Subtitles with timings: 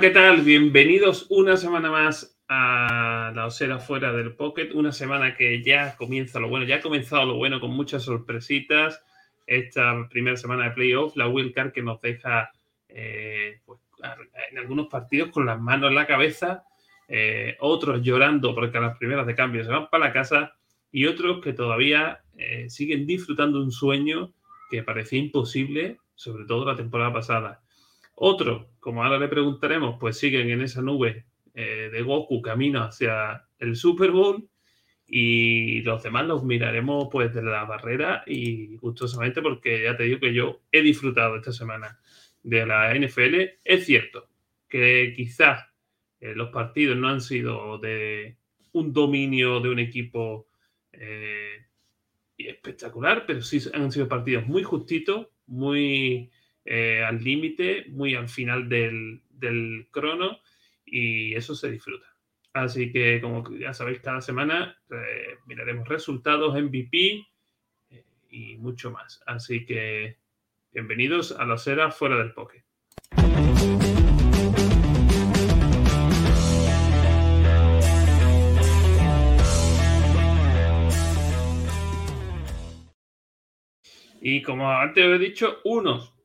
[0.00, 0.42] ¿qué tal?
[0.42, 4.72] Bienvenidos una semana más a la Osera Fuera del Pocket.
[4.74, 9.02] Una semana que ya comienza lo bueno, ya ha comenzado lo bueno con muchas sorpresitas.
[9.46, 12.50] Esta primera semana de playoff, la Card que nos deja
[12.90, 13.80] eh, pues,
[14.50, 16.64] en algunos partidos con las manos en la cabeza,
[17.08, 20.56] eh, otros llorando porque a las primeras de cambio se van para la casa
[20.92, 24.34] y otros que todavía eh, siguen disfrutando un sueño
[24.68, 27.62] que parecía imposible, sobre todo la temporada pasada.
[28.18, 33.46] Otros, como ahora le preguntaremos, pues siguen en esa nube eh, de Goku camino hacia
[33.58, 34.48] el Super Bowl
[35.06, 40.18] y los demás los miraremos pues de la barrera y gustosamente porque ya te digo
[40.18, 42.00] que yo he disfrutado esta semana
[42.42, 43.58] de la NFL.
[43.62, 44.30] Es cierto
[44.66, 45.66] que quizás
[46.18, 48.38] eh, los partidos no han sido de
[48.72, 50.48] un dominio de un equipo
[50.92, 51.66] eh,
[52.38, 56.30] espectacular, pero sí han sido partidos muy justitos, muy
[56.68, 59.22] eh, al límite, muy al final del,
[59.92, 60.40] crono
[60.84, 62.06] y eso se disfruta.
[62.52, 67.24] Así que, como ya sabéis, cada semana eh, miraremos resultados, MVP
[67.90, 69.22] eh, y mucho más.
[69.26, 70.16] Así que,
[70.72, 72.64] bienvenidos a la Sera fuera del poke.
[84.20, 86.15] Y como antes he dicho, unos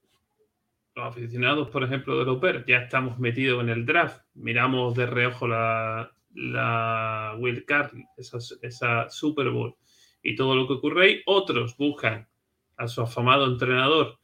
[0.96, 5.48] los aficionados, por ejemplo, de los ya estamos metidos en el draft, miramos de reojo
[5.48, 9.76] la, la Will Card, esa, esa, Super Bowl
[10.22, 11.22] y todo lo que ocurre ahí.
[11.26, 12.28] Otros buscan
[12.78, 14.20] a su afamado entrenador,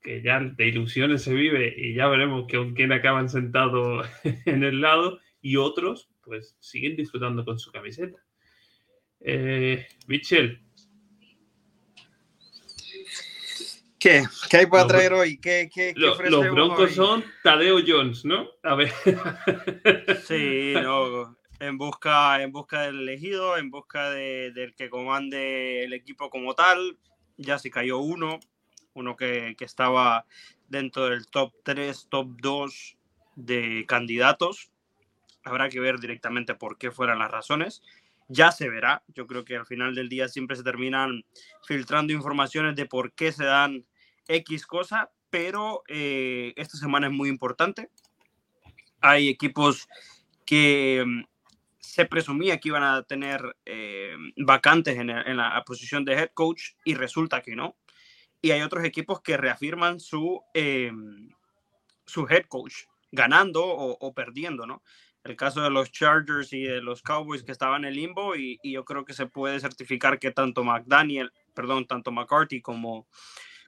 [0.00, 4.06] que ya de ilusiones se vive y ya veremos con quién acaban sentados
[4.46, 5.18] en el lado.
[5.40, 8.18] Y otros, pues, siguen disfrutando con su camiseta.
[9.20, 10.60] Eh, Mitchell,
[14.02, 14.24] ¿Qué?
[14.50, 15.38] ¿Qué hay para traer hoy?
[15.38, 16.18] ¿Qué, qué, los
[16.50, 18.48] broncos son Tadeo Jones, ¿no?
[18.64, 18.92] A ver.
[20.26, 25.92] Sí, no, en busca, en busca del elegido, en busca de, del que comande el
[25.92, 26.98] equipo como tal.
[27.36, 28.40] Ya se cayó uno,
[28.94, 30.26] uno que, que estaba
[30.66, 32.96] dentro del top 3, top 2
[33.36, 34.72] de candidatos.
[35.44, 37.84] Habrá que ver directamente por qué fueran las razones.
[38.26, 39.04] Ya se verá.
[39.14, 41.24] Yo creo que al final del día siempre se terminan
[41.64, 43.84] filtrando informaciones de por qué se dan
[44.36, 47.90] X cosa, pero eh, esta semana es muy importante.
[49.00, 49.88] Hay equipos
[50.44, 51.24] que mm,
[51.78, 56.94] se presumía que iban a tener eh, vacantes en, la posición de head coach y
[56.94, 57.76] resulta que no.
[58.40, 61.30] Y hay otros equipos que reafirman su, em,
[62.06, 64.82] su head coach, ganando o, perdiendo, ¿no?
[65.22, 68.58] El caso de los Chargers y de los Cowboys que estaban en el limbo y,
[68.62, 73.06] y yo creo que se puede certificar que tanto McDaniel, perdón, tanto McCarthy como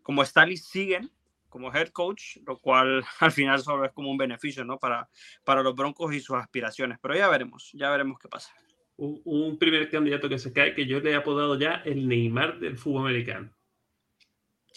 [0.05, 1.11] como Stanley siguen
[1.49, 4.79] como head coach, lo cual al final solo es como un beneficio, ¿no?
[4.79, 5.09] Para,
[5.45, 6.99] para los Broncos y sus aspiraciones.
[7.01, 8.53] Pero ya veremos, ya veremos qué pasa.
[8.97, 12.77] Un, primer candidato que se cae, que yo le he apodado ya el Neymar del
[12.77, 13.51] fútbol americano.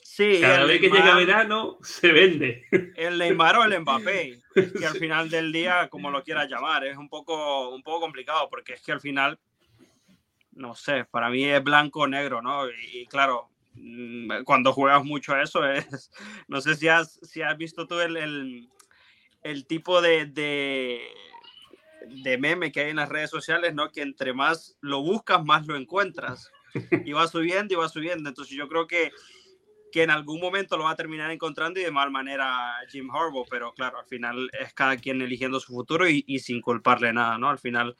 [0.03, 2.65] Sí, Cada vez que llega verano, se vende.
[2.95, 6.97] El Neymar o el Mbappé, que al final del día, como lo quieras llamar, es
[6.97, 9.39] un poco, un poco complicado, porque es que al final,
[10.51, 12.67] no sé, para mí es blanco o negro, ¿no?
[12.69, 13.56] y claro, Mm,
[14.45, 16.11] cuando juegas mucho a eso es,
[16.47, 18.69] no sé si has, si has visto tú el, el,
[19.43, 21.01] el tipo de, de,
[22.23, 23.91] de, meme que hay en las redes sociales, ¿no?
[23.91, 26.51] Que entre más lo buscas, más lo encuentras.
[27.05, 28.29] Y va subiendo y va subiendo.
[28.29, 29.11] Entonces yo creo que,
[29.91, 33.47] que en algún momento lo va a terminar encontrando y de mal manera Jim Harbaugh,
[33.49, 37.37] pero claro, al final es cada quien eligiendo su futuro y, y sin culparle nada,
[37.37, 37.49] ¿no?
[37.49, 37.97] Al final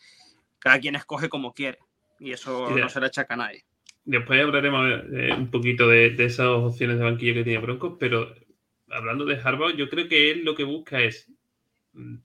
[0.60, 1.80] cada quien escoge como quiere
[2.20, 3.66] y eso no se le achaca a nadie.
[4.08, 8.34] Después hablaremos eh, un poquito de, esas opciones de banquillo que tiene Broncos, pero
[8.90, 11.30] hablando de Harbaugh, yo creo que él lo que busca es
[11.92, 12.16] mm,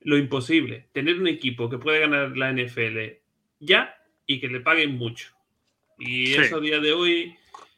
[0.00, 2.98] lo imposible, tener un equipo que pueda ganar la NFL
[3.60, 3.96] ya
[4.26, 5.32] y que le paguen mucho.
[6.00, 7.36] Y eso a día de hoy,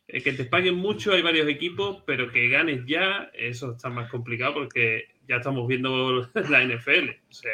[0.08, 4.11] eh, que te paguen mucho, hay varios equipos, pero que ganes ya, eso está más
[4.11, 7.11] complicado porque ya estamos viendo la NFL.
[7.28, 7.52] O sea,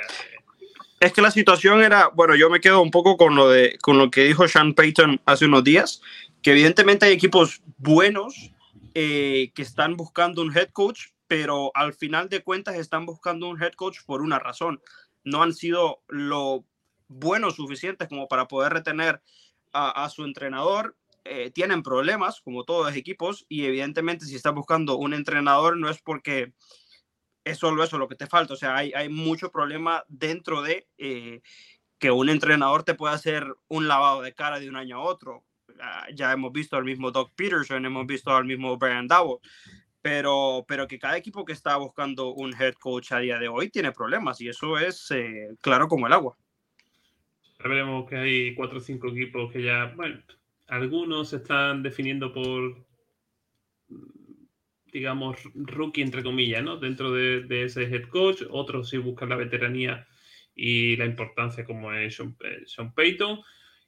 [1.02, 3.98] es que la situación era, bueno, yo me quedo un poco con lo, de, con
[3.98, 6.00] lo que dijo Sean Payton hace unos días,
[6.42, 8.52] que evidentemente hay equipos buenos
[8.94, 13.60] eh, que están buscando un head coach, pero al final de cuentas están buscando un
[13.60, 14.80] head coach por una razón.
[15.24, 16.64] No han sido lo
[17.08, 19.22] buenos suficientes como para poder retener
[19.72, 20.96] a, su entrenador.
[21.24, 25.88] Eh, tienen problemas, como todos los equipos, y evidentemente si están buscando un entrenador no
[25.88, 26.52] es porque
[27.44, 28.54] es solo eso lo que te falta.
[28.54, 31.40] O sea, hay, hay mucho problema dentro de eh,
[31.98, 35.44] que un entrenador te pueda hacer un lavado de cara de un año a otro.
[35.80, 39.38] Ah, ya hemos visto al mismo Doc Peterson, hemos visto al mismo Brian Dowell.
[40.02, 43.70] pero, pero que cada equipo que está buscando un head coach a día de hoy
[43.70, 46.36] tiene problemas y eso es eh, claro como el agua.
[47.62, 50.20] veremos que hay cuatro o cinco equipos que ya, bueno,
[50.66, 52.84] algunos se están definiendo por,
[54.92, 56.76] digamos, rookie entre comillas, ¿no?
[56.76, 60.06] Dentro de, de ese head coach, otros sí buscan la veteranía
[60.54, 63.40] y la importancia como es Sean, eh, Sean Payton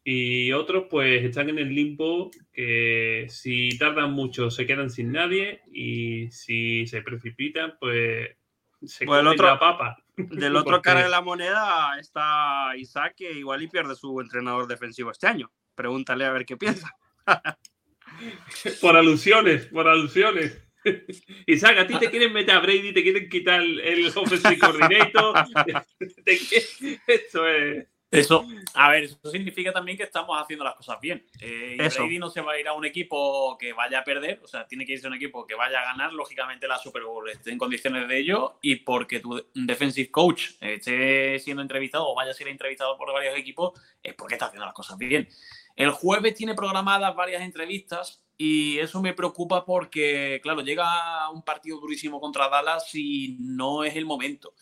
[0.03, 5.62] y otros pues están en el limbo que si tardan mucho se quedan sin nadie
[5.73, 8.37] y si se precipitan pues
[8.85, 9.97] se pues otro, la papa.
[10.17, 15.11] Del otro cara de la moneda está Isaac que igual y pierde su entrenador defensivo
[15.11, 15.51] este año.
[15.75, 16.95] Pregúntale a ver qué piensa.
[18.81, 20.63] por alusiones, por alusiones.
[21.46, 25.34] Isaac, a ti te quieren meter a Brady, te quieren quitar el offensive coordinator.
[27.06, 27.86] Esto es...
[28.10, 31.26] Eso, a ver, eso significa también que estamos haciendo las cosas bien.
[31.40, 34.46] Eh, Brady no se va a ir a un equipo que vaya a perder, o
[34.46, 37.28] sea, tiene que irse a un equipo que vaya a ganar, lógicamente, la Super Bowl
[37.28, 42.31] esté en condiciones de ello y porque tu defensive coach esté siendo entrevistado o vaya
[42.31, 45.28] a ser entrevistado por varios equipos, es porque está haciendo las cosas bien.
[45.76, 51.81] El jueves tiene programadas varias entrevistas y eso me preocupa porque, claro, llega un partido
[51.81, 54.55] durísimo contra Dallas y no es el momento.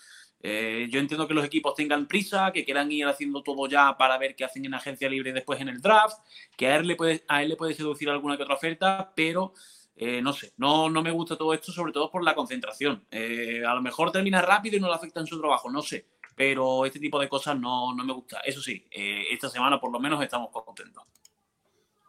[0.45, 4.19] Eh, yo entiendo que los equipos tengan prisa, que quieran ir haciendo todo ya para
[4.19, 6.19] ver qué hacen en agencia libre después en el draft,
[6.57, 9.53] que a él le puede, a él le puede seducir alguna que otra oferta, pero
[9.95, 13.07] eh, no sé, no, no me gusta todo esto, sobre todo por la concentración.
[13.11, 16.07] Eh, a lo mejor termina rápido y no le afecta en su trabajo, no sé,
[16.35, 18.41] pero este tipo de cosas no, no me gusta.
[18.41, 21.05] Eso sí, esta semana por lo menos estamos contentos.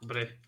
[0.02, 0.40] Hombre,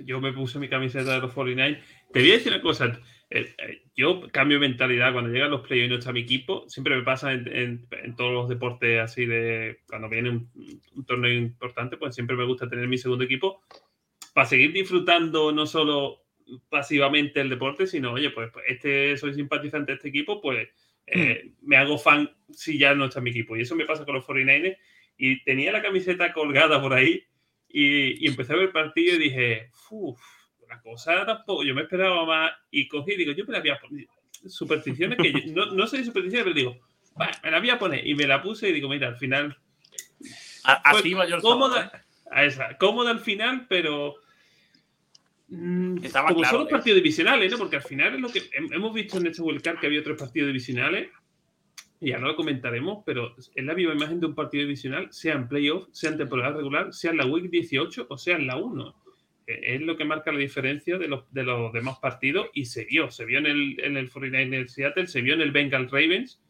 [0.00, 1.82] yo me puse mi camiseta de los 49.
[2.12, 3.00] Te voy a decir una cosa.
[3.30, 6.68] Eh, eh, yo cambio mentalidad cuando llegan los playoffs y no está mi equipo.
[6.68, 7.86] Siempre me pasa en,
[8.16, 12.86] todos los deportes así de cuando viene un, torneo importante, pues siempre me gusta tener
[12.86, 13.62] mi segundo equipo
[14.34, 16.22] para seguir disfrutando no solo
[16.68, 20.68] pasivamente el deporte, sino, oye, pues, pues este soy simpatizante de este equipo, pues
[21.06, 21.68] eh, hmm.
[21.68, 23.56] me hago fan si ya no está mi equipo.
[23.56, 24.76] Y eso me pasa con los 49ers.
[25.16, 27.22] Y tenía la camiseta colgada por ahí
[27.68, 30.20] y, y empecé a ver el partido y dije, uff
[30.68, 33.70] la cosa tampoco, yo me esperaba más y cogí y digo, yo me la voy
[33.70, 34.06] a poner.
[34.46, 36.80] Supersticiones que no, no soy supersticiones, pero digo,
[37.42, 39.56] me la voy a poner y me la puse y digo, mira, al final.
[40.64, 41.98] Así va yo cómoda, ¿eh?
[42.30, 44.16] a esa, cómoda al final, pero.
[45.56, 47.58] Mm, Estaba como son los partidos divisionales, ¿no?
[47.58, 50.18] Porque al final es lo que hemos visto en este World Cup que había otros
[50.18, 51.10] partidos divisionales
[52.00, 55.48] y ahora lo comentaremos, pero es la viva imagen de un partido divisional, sea en
[55.48, 59.04] playoff, sea en temporada regular, sea en la Week 18 o sea en la 1
[59.46, 63.10] es lo que marca la diferencia de los, de los demás partidos y se vio,
[63.10, 66.40] se vio en el, en el 49 Seattle, se vio en el Bengal Ravens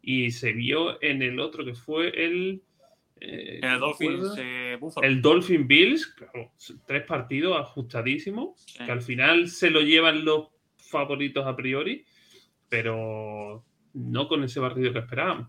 [0.00, 2.62] y se vio en el otro que fue el...
[3.24, 6.12] Eh, el, Dolphins, eh, el Dolphin Bills,
[6.86, 12.04] tres partidos ajustadísimos, que al final se lo llevan los favoritos a priori,
[12.68, 13.64] pero
[13.94, 15.48] no con ese partido que esperábamos.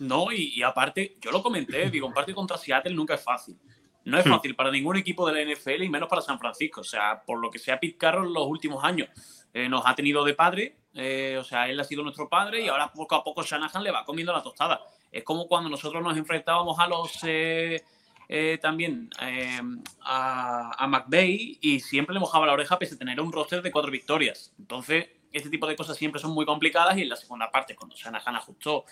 [0.00, 3.56] No, y, y aparte, yo lo comenté, digo, un partido contra Seattle nunca es fácil.
[4.04, 4.30] No es hmm.
[4.30, 6.82] fácil para ningún equipo de la NFL y menos para San Francisco.
[6.82, 9.08] O sea, por lo que sea Pete Carroll los últimos años
[9.54, 10.76] eh, nos ha tenido de padre.
[10.94, 13.90] Eh, o sea, él ha sido nuestro padre y ahora poco a poco Shanahan le
[13.90, 14.82] va comiendo la tostada.
[15.12, 19.10] Es como cuando nosotros nos enfrentábamos a los eh, también
[20.00, 23.70] a, a McVeigh y siempre le mojaba la oreja pese a tener un roster de
[23.70, 24.52] cuatro victorias.
[24.58, 27.96] Entonces, este tipo de cosas siempre son muy complicadas y en la segunda parte, cuando
[27.96, 28.84] Shanahan ajustó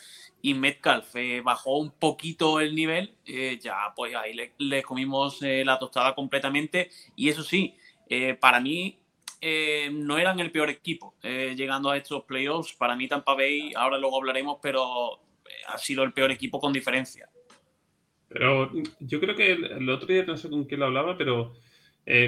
[0.42, 5.64] y Metcalf eh, bajó un poquito el nivel, eh, ya pues ahí le, comimos eh,
[5.64, 7.76] la tostada completamente y eso sí,
[8.40, 8.98] para mí
[9.92, 14.16] no eran el peor equipo llegando a estos playoffs, para mí Tampa Bay, ahora luego
[14.16, 15.20] hablaremos, pero
[15.68, 17.28] ha sido el peor equipo con diferencia.
[18.28, 21.52] Pero yo creo que el, otro día no sé con quién lo hablaba, pero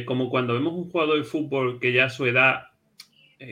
[0.07, 2.69] como cuando vemos un jugador de fútbol que ya a su edad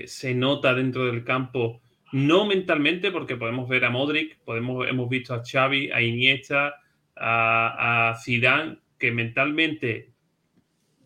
[0.06, 1.80] se nota dentro del campo
[2.12, 6.80] no mentalmente, porque podemos ver a Modric, podemos, hemos visto a Xavi, a Iniesta,
[7.16, 10.10] a Zidane, que mentalmente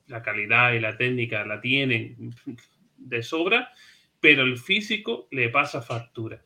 [0.06, 2.34] la calidad y la técnica la tienen
[2.96, 3.70] de sobra,
[4.20, 6.42] pero el físico le pasa factura.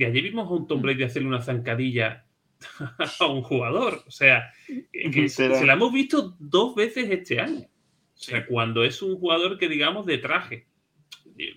[0.00, 2.24] Y allí vimos a un Tom Brady hacerle una zancadilla
[3.20, 4.02] a un jugador.
[4.06, 4.50] O sea,
[4.90, 7.66] que se, la hemos visto dos veces este año.
[8.14, 10.68] O sea, cuando es un jugador que digamos de traje.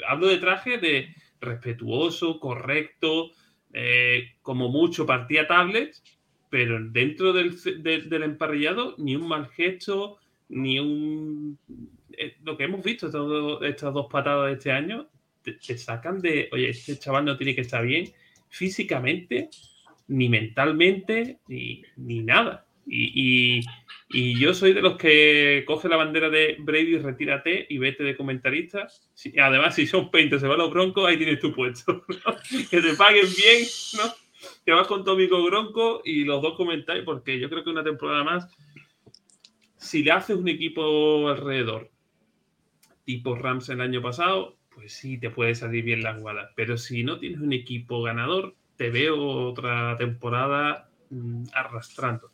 [0.05, 3.31] Hablo de traje de, respetuoso, correcto,
[3.71, 6.03] eh, como mucho partía tablets,
[6.49, 10.17] pero dentro del, del emparrillado ni un mal gesto,
[10.49, 11.57] ni un...
[12.17, 13.07] Eh, lo que hemos visto
[13.65, 15.07] estas dos patadas de este año,
[15.41, 18.11] te, sacan de, oye, este chaval no tiene que estar bien
[18.53, 19.49] físicamente,
[20.07, 22.67] ni mentalmente, ni, ni nada.
[22.85, 23.61] Y,
[24.39, 28.87] yo soy de los que coge la bandera de Brady, retírate y vete de comentarista.
[29.41, 32.05] además, si son 20 se van los broncos, ahí tienes tu puesto.
[32.69, 33.67] que te paguen bien,
[33.97, 34.13] ¿no?
[34.63, 37.83] Que vas con tu amigo Bronco y los dos comentáis, porque yo creo que una
[37.83, 38.55] temporada más,
[39.77, 41.89] si le haces un equipo alrededor,
[43.03, 46.51] tipo Rams el año pasado, pues sí, te puede salir bien la jugada.
[46.55, 52.31] Pero si no tienes un equipo ganador, te veo otra temporada mm, arrastrando.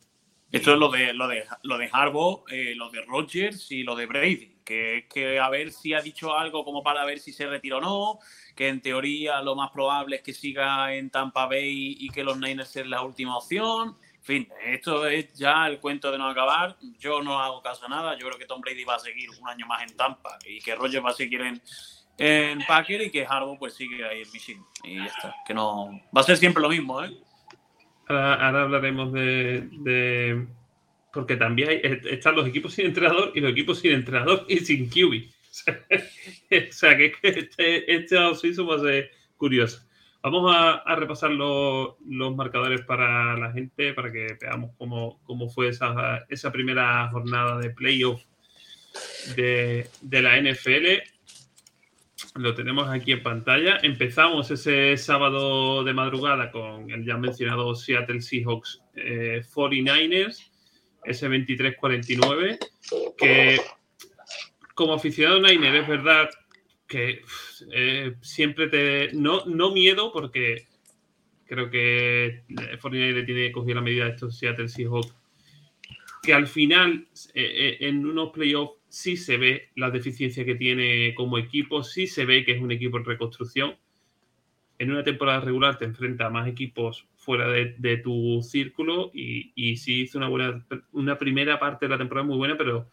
[0.51, 3.95] Esto es lo de lo de lo de Harbaugh, eh, lo de Rodgers y lo
[3.95, 7.45] de Brady, que que a ver si ha dicho algo como para ver si se
[7.45, 8.19] retira o no,
[8.55, 12.39] que en teoría lo más probable es que siga en Tampa Bay y que los
[12.39, 13.95] Niners sean la última opción.
[14.15, 16.77] En fin, esto es ya el cuento de no acabar.
[16.99, 18.17] Yo no hago caso a nada.
[18.17, 20.75] Yo creo que Tom Brady va a seguir un año más en Tampa y que
[20.75, 21.61] Rodgers va a seguir en,
[22.19, 24.63] en Packer y que Harbaugh pues sigue ahí en Michigan.
[24.83, 25.35] Y ya está.
[25.47, 26.01] Que no.
[26.15, 27.11] Va a ser siempre lo mismo, ¿eh?
[28.07, 30.47] Ahora, hablaremos de,
[31.13, 34.89] Porque también hay, están los equipos sin entrenador y los equipos sin entrenador y sin
[34.89, 35.29] QB.
[36.69, 39.81] o sea que este, este va a ser curioso.
[40.21, 41.95] Vamos a, repasar los,
[42.35, 48.21] marcadores para la gente, para que veamos cómo, fue esa, esa primera jornada de playoff
[49.37, 51.18] de, de la NFL.
[52.35, 53.79] Lo tenemos aquí en pantalla.
[53.81, 60.49] Empezamos ese sábado de madrugada con el ya mencionado Seattle Seahawks 49ers, eh,
[61.05, 62.59] ese 23-49,
[63.17, 63.59] que
[64.75, 66.29] como aficionado Niner es verdad
[66.87, 67.21] que
[67.71, 69.09] eh, siempre te...
[69.13, 70.67] No, no miedo porque
[71.45, 75.15] creo que 49ers tiene cogido la medida de estos Seattle Seahawks,
[76.21, 81.37] que al final eh, en unos playoffs sí se ve la deficiencia que tiene como
[81.37, 83.77] equipo, sí se ve que es un equipo en reconstrucción.
[84.77, 89.77] En una temporada regular te enfrenta a más equipos fuera de, tu círculo y, y,
[89.77, 92.89] sí hizo una buena, una primera parte de la temporada muy buena, pero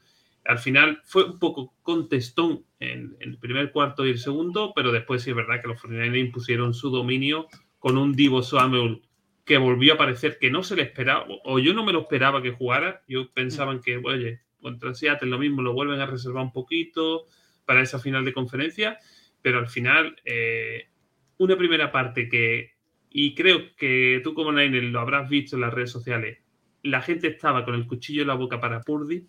[0.47, 5.23] al final fue un poco contestón en, el primer cuarto y el segundo, pero después
[5.23, 7.47] sí es verdad que los 49 impusieron su dominio
[7.79, 9.03] con un Divo Samuel
[9.45, 12.43] que volvió a parecer que no se le esperaba, o yo no me lo esperaba
[12.43, 16.53] que jugara, yo pensaba que, oye, contra Seattle lo mismo, lo vuelven a reservar un
[16.53, 17.27] poquito
[17.65, 18.99] para esa final de conferencia,
[19.41, 20.89] pero al final eh,
[21.39, 22.73] una primera parte que,
[23.09, 26.39] y creo que tú como Niner lo habrás visto en las redes sociales,
[26.83, 29.25] la gente estaba con el cuchillo en la boca para Purdy,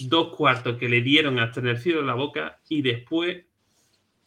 [0.00, 3.46] dos cuartos que le dieron hasta en el cielo de la boca y después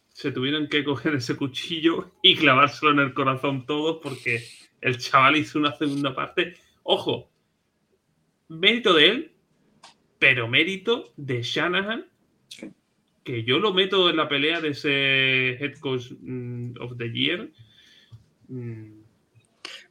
[0.08, 4.42] se tuvieron que coger ese cuchillo y clavárselo en el corazón todos porque
[4.80, 6.56] el chaval hizo una segunda parte.
[6.82, 7.30] Ojo,
[8.48, 9.31] mérito de él,
[10.22, 12.06] pero mérito de Shanahan,
[13.24, 17.50] que yo lo meto en la pelea de ese Head Coach mm, of the Year.
[18.46, 19.00] Mm.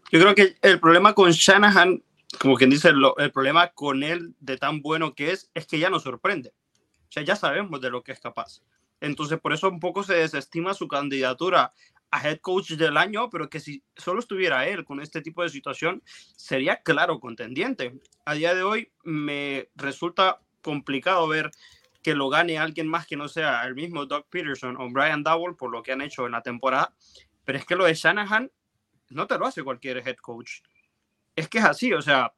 [0.10, 2.02] Yo creo que el problema con Shanahan,
[2.40, 5.90] como quien dice, el problema con él de tan bueno que es, es que ya
[5.90, 6.54] nos sorprende.
[7.10, 8.62] O sea, ya sabemos de lo que es capaz.
[9.02, 11.74] Entonces, por eso un poco se desestima su candidatura
[12.12, 15.50] a head coach del año, pero que si solo estuviera él con este tipo de
[15.50, 16.04] situación,
[16.36, 18.00] sería claro contendiente.
[18.26, 21.52] A día de hoy me resulta complicado ver
[22.04, 25.56] que lo gane alguien más que no sea el mismo Doug Peterson o Brian Dowell
[25.56, 26.94] por lo que han hecho en la temporada,
[27.46, 28.52] pero es que lo de Shanahan
[29.10, 30.62] no te lo hace cualquier head coach.
[31.36, 32.34] Es que es así, o sea,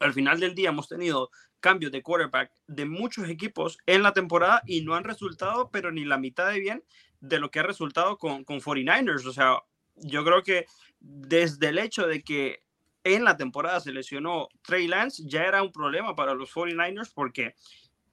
[0.00, 4.62] al final del día hemos tenido cambios de quarterback de muchos equipos en la temporada
[4.66, 6.84] y no han resultado, pero ni la mitad de bien
[7.20, 9.26] de lo que ha resultado con, con 49ers.
[9.26, 9.58] O sea,
[9.96, 10.66] yo creo que
[11.00, 12.62] desde el hecho de que
[13.04, 17.54] en la temporada se lesionó Trey Lance, ya era un problema para los 49ers porque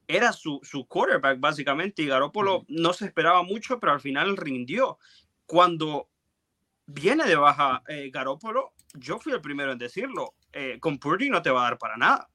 [0.06, 4.98] era su, su quarterback básicamente y Garoppolo no se esperaba mucho, pero al final rindió.
[5.46, 6.10] Cuando
[6.86, 11.42] viene de baja eh, Garoppolo, yo fui el primero en decirlo, eh, con Purdy no
[11.42, 12.30] te va a dar para nada.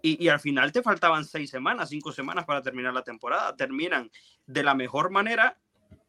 [0.00, 3.56] Y, y, al final te faltaban seis semanas, cinco semanas para terminar la temporada.
[3.56, 4.10] Terminan
[4.46, 5.58] de la mejor manera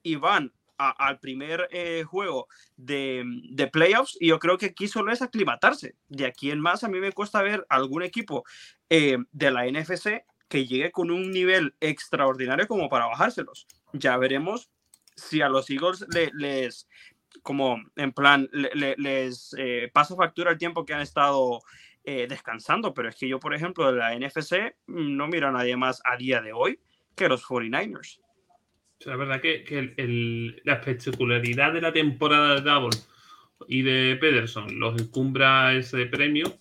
[0.04, 5.12] y van al primer eh, juego de, de, playoffs y yo creo que aquí solo
[5.12, 5.96] es aclimatarse.
[6.08, 8.46] De aquí en más a mí me cuesta ver algún equipo
[8.90, 13.68] eh, de la NFC que llegue con un nivel extraordinario como para bajárselos.
[13.92, 14.70] Ya veremos
[15.16, 16.88] si a los Eagles les,
[17.44, 21.60] como en plan, les eh, pasa factura el tiempo que han estado
[22.28, 26.02] descansando, pero es que yo, por ejemplo, de la NFC no miro a nadie más
[26.06, 26.80] a día de hoy
[27.16, 28.20] que los 49ers.
[29.06, 29.94] La verdad que,
[30.64, 32.98] la espectacularidad de la temporada de Double
[33.68, 36.54] y de Pederson los encumbra ese premio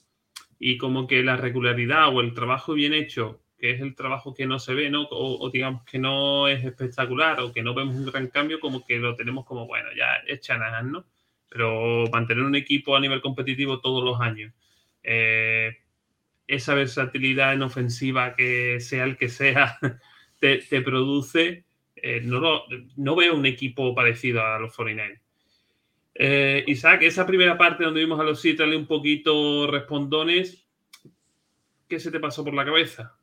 [0.58, 4.46] y como que la regularidad o el trabajo bien hecho, que es el trabajo que
[4.46, 5.06] no se ve, ¿no?
[5.10, 8.98] O, digamos que no es espectacular o que no vemos un gran cambio, como que
[8.98, 11.06] lo tenemos como, bueno, ya es Shanahan, ¿no?
[11.48, 14.52] Pero mantener un equipo a nivel competitivo todos los años,
[15.02, 15.78] eh,
[16.46, 19.78] esa versatilidad en ofensiva que sea el que sea
[20.40, 21.64] te, produce,
[22.02, 22.62] eh, no,
[22.96, 25.20] no, veo un equipo parecido a los 49.
[26.14, 30.66] Eh, Isaac, esa primera parte donde vimos a los Seattle un poquito respondones,
[31.88, 33.14] ¿qué se te pasó por la cabeza?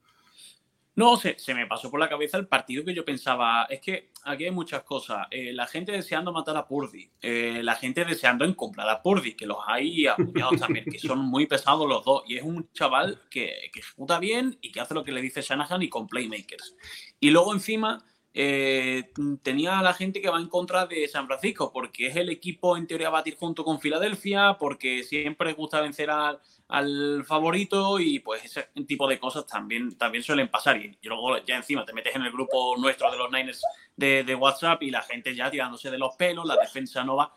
[0.96, 3.66] No, se, se, me pasó por la cabeza el partido que yo pensaba.
[3.66, 5.28] Es que aquí hay muchas cosas.
[5.30, 9.58] Eh, la gente deseando matar a Purdy, la gente deseando encontrar a Purdy, que los
[9.68, 12.24] hay apuñados también, que son muy pesados los dos.
[12.28, 15.42] Y es un chaval que, que, ejecuta bien y que hace lo que le dice
[15.42, 16.78] Shanahan y con playmakers.
[17.20, 18.02] Y luego encima
[18.38, 19.14] eh,
[19.44, 22.76] tenía a la gente que va en contra de San Francisco, porque es el equipo
[22.76, 28.44] en teoría a batir junto con Filadelfia, porque siempre gusta vencer al favorito y pues
[28.44, 30.76] ese tipo de cosas también, también suelen pasar.
[30.76, 33.62] Y, luego ya encima te metes en el grupo nuestro de los Niners
[33.96, 37.34] de, WhatsApp y la gente ya tirándose de los pelos, la defensa no va.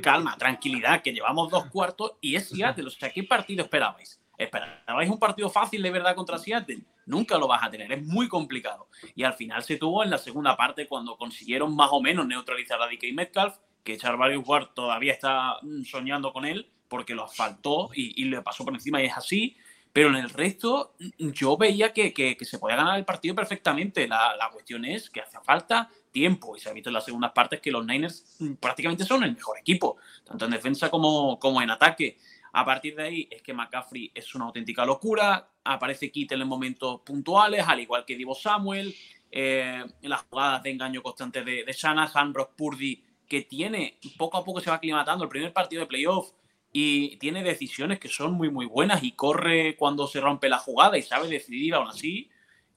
[0.00, 2.86] calma, tranquilidad, que llevamos dos cuartos y es Seattle.
[2.86, 4.20] O sea, ¿qué partido esperabais?
[4.38, 6.84] ¿Esperabais un partido fácil de verdad contra Seattle?
[7.08, 8.88] Nunca lo vas a tener, es muy complicado.
[9.14, 12.80] Y al final se tuvo en la segunda parte cuando consiguieron más o menos neutralizar
[12.82, 17.90] a DK Metcalf, que Charvarius Ward todavía está mm, soñando con él porque lo asfaltó
[17.94, 19.56] y, le pasó por encima y es así.
[19.90, 24.06] Pero en el resto yo veía que, que, se podía ganar el partido perfectamente.
[24.06, 27.32] La, la, cuestión es que hace falta tiempo y se ha visto en las segundas
[27.32, 31.62] partes que los Niners mm, prácticamente son el mejor equipo, tanto en defensa como, como
[31.62, 32.18] en ataque.
[32.52, 37.00] A partir de ahí es que McCaffrey es una auténtica locura, aparece Kittel en momentos
[37.00, 38.94] puntuales, al igual que Divo Samuel,
[39.30, 44.44] eh, las jugadas de engaño constante de, de Shanahan, Brock Purdy, que tiene, poco a
[44.44, 45.24] poco se va aclimatando.
[45.24, 46.32] El primer partido de playoff
[46.72, 50.98] y tiene decisiones que son muy, muy buenas y corre cuando se rompe la jugada
[50.98, 52.30] y sabe decidir aún así.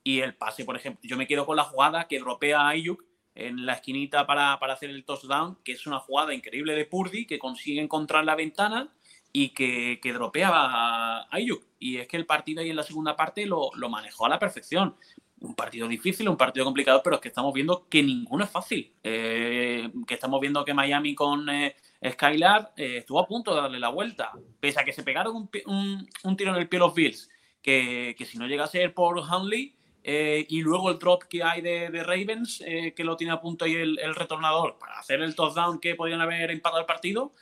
[0.03, 3.03] Y el pase, por ejemplo, yo me quedo con la jugada que dropea a Ayuk
[3.35, 7.39] en la esquinita para, hacer el touchdown, que es una jugada increíble de Purdy que
[7.39, 8.93] consigue encontrar la ventana
[9.33, 11.63] y que, que dropea a Ayuk.
[11.79, 14.39] Y es que el partido ahí en la segunda parte lo, lo manejó a la
[14.39, 14.95] perfección
[15.41, 18.93] un partido difícil, un partido complicado, pero es que estamos viendo que ninguno es fácil.
[19.03, 21.75] Eh, que estamos viendo que Miami con eh,
[22.11, 26.37] Skylar eh, estuvo a punto de darle la vuelta, pese a que se pegaron un,
[26.37, 27.29] tiro en el pie los Bills,
[27.61, 32.03] que, si no llega a ser por Hunley, y luego el drop que hay de,
[32.03, 32.63] Ravens,
[32.95, 36.49] que lo tiene a punto ahí el, retornador, para hacer el touchdown que podían haber
[36.49, 37.33] empatado el partido,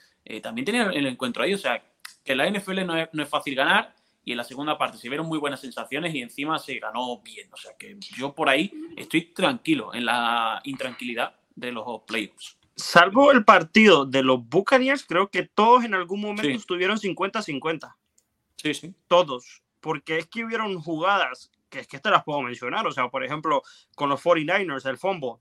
[0.41, 1.53] también tenía el encuentro ahí.
[1.53, 1.83] O sea,
[2.23, 5.09] que la NFL no es, no es fácil ganar y en la segunda parte se
[5.09, 7.49] vieron muy buenas sensaciones y encima se ganó bien.
[7.51, 12.57] O sea que yo por ahí estoy tranquilo en la intranquilidad de los playoffs.
[12.75, 17.95] Salvo el partido de los Buccaneers, creo que todos en algún momento estuvieron 50-50.
[18.55, 18.93] Sí, sí.
[19.07, 19.63] Todos.
[19.81, 22.85] Porque es que hubieron jugadas que es que te las puedo mencionar.
[22.87, 23.61] O sea, por ejemplo,
[23.95, 25.35] con los 49ers, el fumble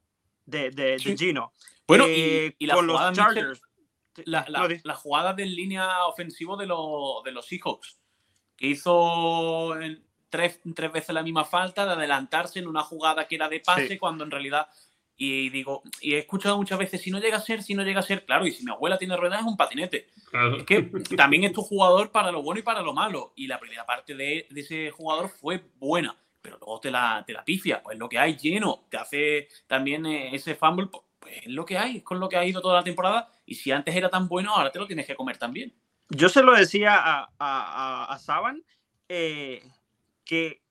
[0.46, 1.52] de, de, Gino.
[1.86, 3.62] Bueno, y, eh, con los Chargers.
[4.26, 7.98] La, la, jugada de línea ofensivo de, de los Seahawks
[8.58, 9.74] que hizo
[10.28, 13.98] tres, tres, veces la misma falta de adelantarse en una jugada que era de pase
[13.98, 14.68] cuando en realidad
[15.16, 18.00] y digo y he escuchado muchas veces si no llega a ser si no llega
[18.00, 20.08] a ser claro y si mi abuela tiene ruedas es un patinete.
[20.58, 20.82] Es que
[21.16, 24.14] también es tu jugador para lo bueno y para lo malo y la primera parte
[24.14, 28.18] de, ese jugador fue buena pero luego te la, te la pifia pues lo que
[28.18, 30.88] hay lleno te hace también eh, ese fumble
[31.28, 33.54] pues, es lo que hay es con lo que ha ido toda la temporada y
[33.54, 35.74] si antes era tan bueno ahora te lo tienes que comer también
[36.10, 38.64] yo se lo decía a, a, a Saban
[39.08, 39.62] eh,
[40.24, 40.62] que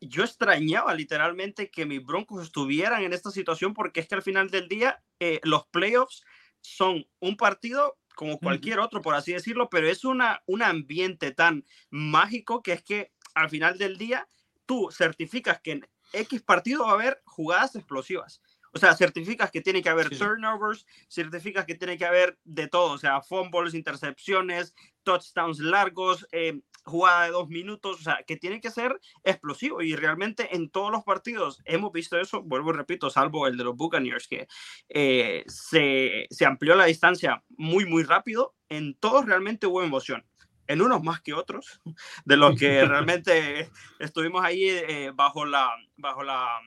[0.00, 4.50] yo extrañaba literalmente que mis Broncos estuvieran en esta situación porque es que al final
[4.50, 6.24] del día eh, los playoffs
[6.60, 11.64] son un partido como cualquier otro, por así decirlo, pero es una, un ambiente tan
[11.90, 14.28] mágico que es que al final del día
[14.66, 18.42] tú certificas que en X partido va a haber jugadas explosivas.
[18.74, 22.92] O sea, certificas que tiene que haber turnovers, certificas que tiene que haber de todo,
[22.92, 28.60] o sea, fumbles, intercepciones, touchdowns largos, eh, jugada de dos minutos, o sea, que tiene
[28.60, 29.82] que ser explosivo.
[29.82, 33.64] Y realmente en todos los partidos hemos visto eso, vuelvo y repito, salvo el de
[33.64, 34.48] los Buccaneers, que
[34.88, 40.24] eh, se, se amplió la distancia muy, muy rápido, en todos realmente hubo emoción.
[40.68, 41.80] En unos más que otros,
[42.24, 46.60] de los que realmente estuvimos ahí eh, bajo la, bajo la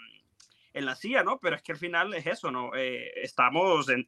[0.75, 1.39] en la silla, ¿no?
[1.39, 2.75] Pero es que al final es eso, ¿no?
[2.75, 4.05] Eh, estamos eh,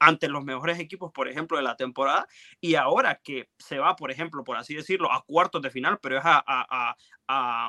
[0.00, 2.26] ante los mejores equipos, por ejemplo, de la temporada,
[2.60, 6.18] y ahora que se va, por ejemplo, por así decirlo, a cuartos de final, pero
[6.18, 6.96] es a,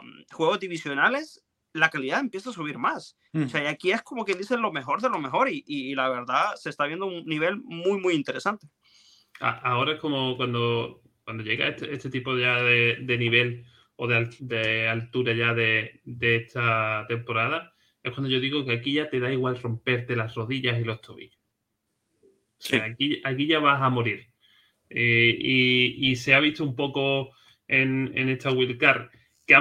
[0.01, 3.17] mm, juegos divisionales, la calidad empieza a subir más.
[3.33, 6.09] O sea, y aquí es como que dicen lo mejor de lo mejor, y, la
[6.09, 8.67] verdad se está viendo un nivel muy, muy interesante.
[9.39, 15.33] Ahora es como cuando, cuando llega este, este tipo ya de, nivel o de, altura
[15.33, 17.72] ya de, de esta temporada,
[18.03, 21.01] es cuando yo digo que aquí ya te da igual romperte las rodillas y los
[21.01, 21.39] tobillos.
[22.21, 24.27] O sea, aquí, aquí ya vas a morir.
[24.89, 27.35] Eh, y, se ha visto un poco
[27.67, 29.09] en, esta wildcard
[29.45, 29.55] que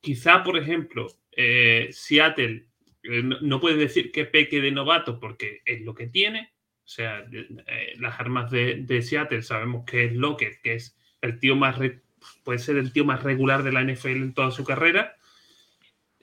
[0.00, 2.66] quizá, por ejemplo, eh, Seattle
[3.04, 6.52] eh, no, puede decir que peque de novato porque es lo que tiene.
[6.84, 7.24] O sea,
[7.98, 11.78] las armas de, Seattle sabemos que es Lockett, que es el tío más
[12.44, 15.16] puede ser el tío más regular de la NFL en toda su carrera.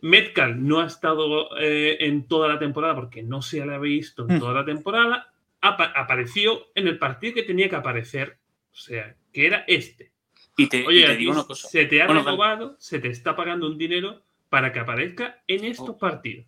[0.01, 4.37] Metcalf no ha estado en toda la temporada porque no se le ha visto en
[4.37, 4.39] hmm.
[4.39, 5.33] toda la temporada.
[5.61, 8.39] apareció en el partido que tenía que aparecer
[8.71, 10.11] o sea, que era este.
[10.57, 11.67] Y te, Oye, digo una cosa.
[11.67, 15.89] Se te ha renovado, se te está pagando un dinero para que aparezca en estos
[15.89, 15.97] oh.
[15.97, 16.45] partidos.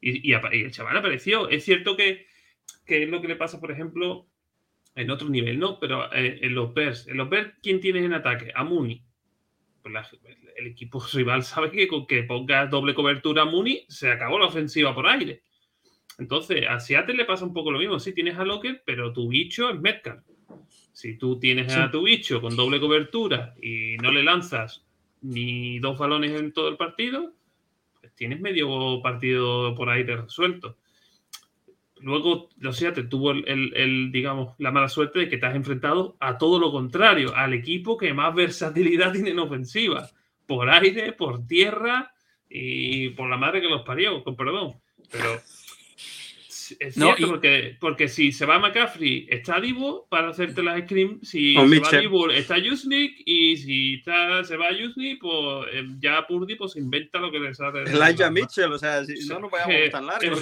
[0.00, 1.48] Y, el chaval apareció.
[1.48, 2.26] Es cierto que,
[2.86, 4.26] es lo que le pasa, por ejemplo,
[4.94, 5.78] en otro nivel, ¿no?
[5.78, 7.08] Pero eh, en los Bears.
[7.08, 8.52] En los Bears, ¿quién tienes en ataque?
[8.54, 9.02] A Mooney.
[9.82, 9.94] Pues
[10.56, 14.46] el equipo rival sabe que con que ponga doble cobertura a Mooney, se acabó la
[14.46, 15.42] ofensiva por aire.
[16.18, 18.00] Entonces, a Seattle le pasa un poco lo mismo.
[18.00, 20.24] Sí, tienes a Lockett, pero tu bicho es Metcalf.
[20.92, 24.84] Si tú tienes a tu bicho con doble cobertura y no le lanzas
[25.20, 27.34] ni dos balones en todo el partido,
[28.00, 30.76] pues tienes medio partido por ahí resuelto.
[32.00, 36.16] Luego, lo sea, te tuvo el, digamos, la mala suerte de que te has enfrentado
[36.20, 40.08] a todo lo contrario, al equipo que más versatilidad tiene en ofensiva,
[40.46, 42.12] por aire, por tierra
[42.48, 44.74] y por la madre que los parió, con perdón.
[45.10, 45.40] Pero
[46.78, 51.20] es cierto, porque, porque si se va McCaffrey, está Divo para hacerte las scream.
[51.22, 53.22] Si se va Divo, está Yusnik.
[53.24, 57.54] Y si está, se va Yusnik, pues eh, ya Purdy pues inventa lo que le
[57.54, 57.82] sale.
[57.84, 60.40] Elijah Mitchell, o sea, si no nos vayamos tan largos.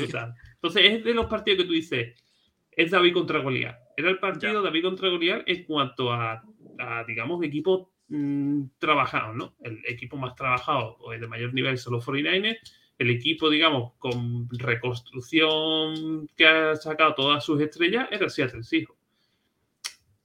[0.57, 2.23] Entonces, es de los partidos que tú dices,
[2.71, 3.77] es David contra Goliat.
[3.97, 6.43] Era el partido David contra Goliat en cuanto a,
[6.79, 9.57] a digamos, equipo mmm, trabajado, ¿no?
[9.63, 12.59] El equipo más trabajado o de mayor nivel son los 49ers
[12.99, 18.99] el equipo, digamos, con reconstrucción que ha sacado todas sus estrellas era Seattle Seahawks.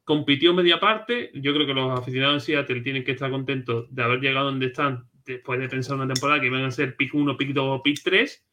[0.04, 1.32] Compitió media parte.
[1.36, 4.68] Yo creo que los aficionados de Seattle tienen que estar contentos de haber llegado donde
[4.68, 8.02] están después de pensar una temporada que iban a ser pick 1, pick 2 pick
[8.04, 8.46] 3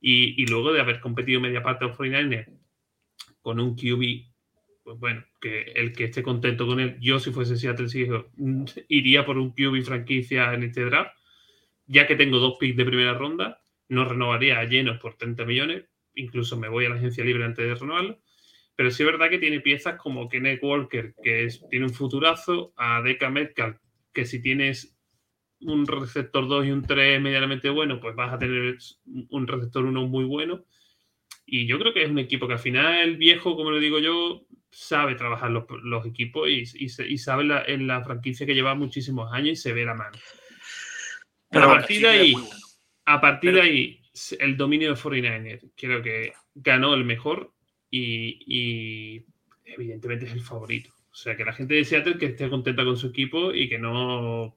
[0.00, 2.48] y, luego de haber competido media parte los 49ers
[3.42, 4.26] con un QB,
[4.82, 9.24] pues bueno, que el que esté contento con él, yo si fuese Seattle Seahawks iría
[9.24, 11.20] por un QB franquicia en este draft
[11.90, 15.86] ya que tengo dos picks de primera ronda, no renovaría a llenos por 30 millones,
[16.14, 18.20] incluso me voy a la agencia libre antes de renovarlo.
[18.76, 23.02] Pero sí es verdad que tiene piezas como Kenneth Walker, que tiene un futurazo, a
[23.02, 23.76] Deca Metcalf,
[24.12, 24.96] que si tienes
[25.62, 28.76] un receptor 2 y un 3 medianamente bueno, pues vas a tener
[29.28, 30.64] un receptor 1 muy bueno.
[31.46, 33.98] Y yo creo que es un equipo que al final el viejo, como le digo
[33.98, 39.56] yo, sabe trabajar los, equipos y, sabe en la franquicia que lleva muchísimos años y
[39.56, 40.16] se ve la mano.
[41.50, 42.34] Pero a partir de ahí,
[43.04, 44.00] a partir de ahí,
[44.38, 47.52] el dominio de 49 creo que ganó el mejor
[47.90, 49.24] y,
[49.64, 50.92] evidentemente es el favorito.
[51.10, 53.78] O sea, que la gente de Seattle que esté contenta con su equipo y que
[53.78, 54.56] no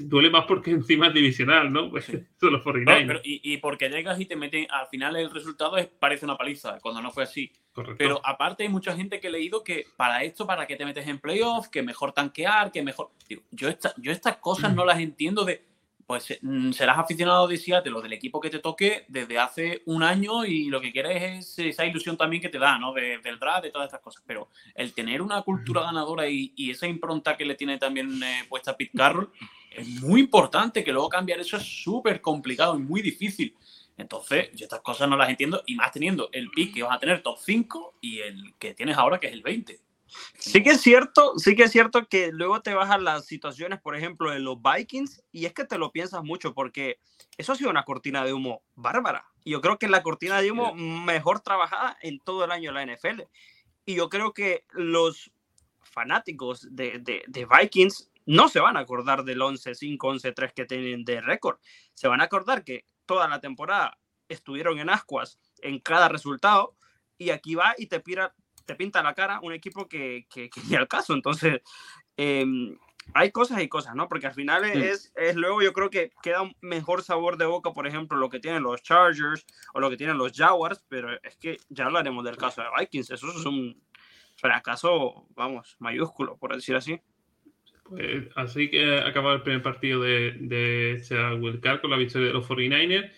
[0.00, 1.90] duele más porque encima es divisional, ¿no?
[1.90, 2.06] Pues
[2.40, 6.24] son los 49 y, porque llegas y te meten, al final el resultado es, parece
[6.24, 7.52] una paliza, cuando no fue así.
[7.96, 11.06] Pero aparte hay mucha gente que he leído que para esto, para que te metes
[11.06, 13.10] en playoffs, que mejor tanquear, que mejor...
[13.52, 15.62] yo, yo estas cosas no las entiendo de
[16.08, 19.82] pues eh, mm, serás aficionado de Seattle o del equipo que te toque desde hace
[19.84, 22.94] un año y lo que quieres es esa ilusión también que te da, ¿no?
[22.94, 24.24] del draft, de todas estas cosas.
[24.26, 28.74] Pero el tener una cultura ganadora y, esa impronta que le tiene también eh, puesta
[28.74, 29.30] Pete Carroll
[29.70, 33.54] es muy importante, que luego cambiar eso es súper complicado y muy difícil.
[33.96, 37.00] Entonces, yo estas cosas no las entiendo y más teniendo el pick que vas a
[37.00, 39.80] tener top 5 y el que tienes ahora que es el 20.
[40.38, 43.96] Sí que es cierto, sí que es cierto que luego te bajan las situaciones, por
[43.96, 46.98] ejemplo, de los Vikings, y es que te lo piensas mucho porque
[47.36, 49.26] eso ha sido una cortina de humo bárbara.
[49.44, 52.72] Y yo creo que es la cortina de humo mejor trabajada en todo el año
[52.72, 53.22] de la NFL.
[53.84, 55.30] Y yo creo que los
[55.82, 61.22] fanáticos de, de, Vikings no se van a acordar del 11-5, 11-3 que tienen de
[61.22, 61.58] récord.
[61.94, 66.76] Se van a acordar que toda la temporada estuvieron en ascuas en cada resultado
[67.16, 68.34] y aquí va y te, pira,
[68.66, 71.14] te pinta la cara un equipo que, que, que ni al caso.
[71.14, 71.62] Entonces,
[72.18, 72.76] em,
[73.14, 74.08] hay cosas y cosas, ¿no?
[74.08, 77.72] Porque al final es, es, luego yo creo que queda un mejor sabor de boca,
[77.72, 81.36] por ejemplo, lo que tienen los Chargers o lo que tienen los Jaguars, pero es
[81.38, 83.10] que ya hablaremos del caso de Vikings.
[83.10, 83.82] Eso es un
[84.36, 87.00] fracaso, vamos, mayúsculo, por decir así.
[87.88, 91.16] Pues así que acaba el primer partido de, de este
[91.80, 93.10] con la victoria de los 49ers,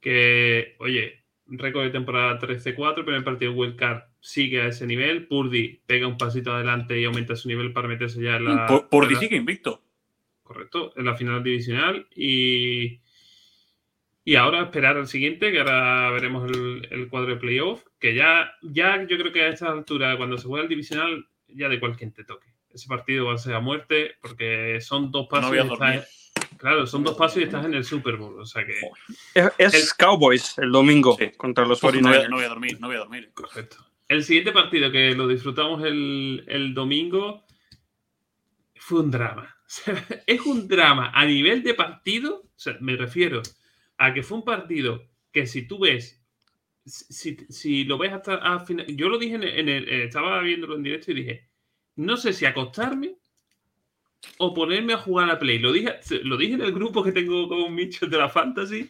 [0.00, 5.26] que, oye, récord de temporada 13-4, el primer partido Wildcard sigue a ese nivel.
[5.26, 8.86] Purdy pega un pasito adelante y aumenta su nivel para meterse ya en la.
[8.90, 9.82] Purdy sigue invicto.
[10.42, 12.06] Correcto, en la final divisional.
[12.14, 13.00] Y,
[14.24, 17.84] y ahora esperar al siguiente, que ahora veremos el, cuadro de playoff.
[17.98, 21.68] Que ya, ya yo creo que a esta altura, cuando se juega el divisional, ya
[21.68, 22.48] de cualquier te toque.
[22.72, 25.54] Ese partido va a ser a muerte porque son dos pasos.
[25.54, 28.40] y claro, son dos pasos y estás en el Super Bowl.
[28.40, 28.74] O sea que.
[29.58, 33.30] Es, Cowboys el domingo contra los 49 no, voy a dormir, no voy a dormir.
[33.34, 33.76] Correcto.
[34.08, 37.44] El siguiente partido que lo disfrutamos el, el domingo
[38.74, 39.54] fue un drama.
[40.26, 42.42] es un drama a nivel de partido.
[42.44, 43.42] O sea, me refiero
[43.98, 46.22] a que fue un partido que si tú ves,
[46.84, 50.82] si, lo ves hasta al final, yo lo dije en el, eh, estaba viéndolo en
[50.82, 51.47] directo y dije,
[51.98, 53.16] no sé si acostarme
[54.38, 55.58] o ponerme a jugar a Play.
[55.58, 58.88] Lo dije, lo dije en el grupo que tengo con Mitchell de la Fantasy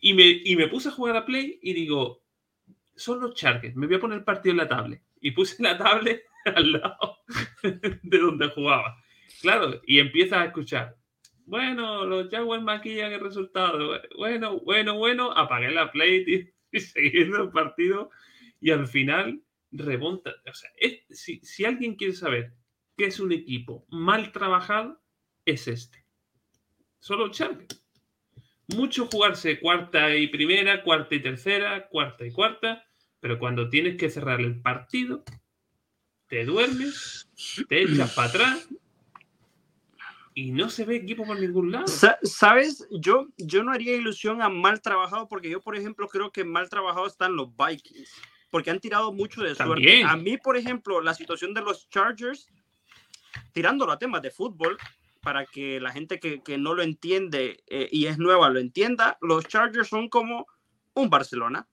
[0.00, 2.22] y me, y me puse a jugar a Play y digo,
[2.94, 5.02] son los Chargers, me voy a poner partido en la tablet.
[5.22, 7.18] Y puse la tablet al lado
[8.02, 8.96] de donde jugaba.
[9.40, 10.96] Claro, y empiezas a escuchar.
[11.46, 13.98] Bueno, los Jaguars maquillan el resultado.
[14.18, 15.32] Bueno, bueno, bueno.
[15.32, 18.10] Apagué la play y seguí el partido.
[18.60, 20.70] Y al final O sea,
[21.10, 22.52] si, si alguien quiere saber
[22.96, 25.02] qué es un equipo mal trabajado,
[25.44, 26.04] es este.
[26.98, 27.82] Solo Chargers.
[28.68, 32.84] Mucho jugarse cuarta y primera, cuarta y tercera, cuarta y cuarta,
[33.20, 35.24] pero cuando tienes que cerrar el partido,
[36.28, 37.28] te duermes,
[37.68, 38.68] te echas para atrás
[40.34, 41.86] y no se ve equipo por ningún lado.
[42.22, 42.86] ¿Sabes?
[42.90, 46.68] Yo, yo no haría ilusión a mal trabajado porque yo, por ejemplo, creo que mal
[46.68, 48.10] trabajado están los Vikings
[48.52, 50.04] porque han tirado mucho de suerte.
[50.04, 52.46] A mí, por ejemplo, la situación de los Chargers,
[53.52, 54.76] tirándolo a temas de fútbol,
[55.22, 59.16] para que la gente que, que no lo entiende eh, y es nueva lo entienda,
[59.22, 60.46] los Chargers son como
[60.94, 61.66] un Barcelona.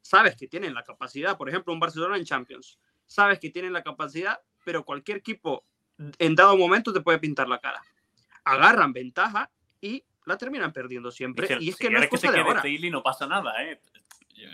[0.00, 2.78] Sabes que tienen la capacidad, por ejemplo, un Barcelona en Champions.
[3.06, 5.66] Sabes que tienen la capacidad, pero cualquier equipo
[6.18, 7.82] en dado momento te puede pintar la cara
[8.44, 11.48] agarran ventaja y la terminan perdiendo siempre.
[11.60, 12.62] y es que no es cosa que de ahora.
[12.90, 13.80] no pasa nada, ¿eh?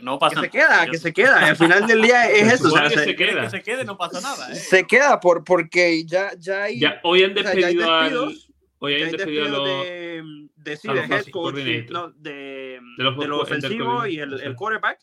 [0.03, 1.46] No pasa que se queda, que se queda.
[1.46, 2.68] Al final del día es eso.
[2.68, 3.42] O sea, se, se, queda.
[3.42, 4.53] que se quede, no pasa nada.
[4.53, 4.55] ¿eh?
[4.55, 6.79] Se queda por, porque ya, ya hay.
[6.79, 8.37] Ya, hoy han despedido al.
[8.79, 9.64] Hoy han despedido a los.
[9.64, 10.22] De,
[10.57, 11.55] de, sí, de head coach,
[11.90, 14.99] no, de, de, los, de lo ofensivo y el, el quarterback.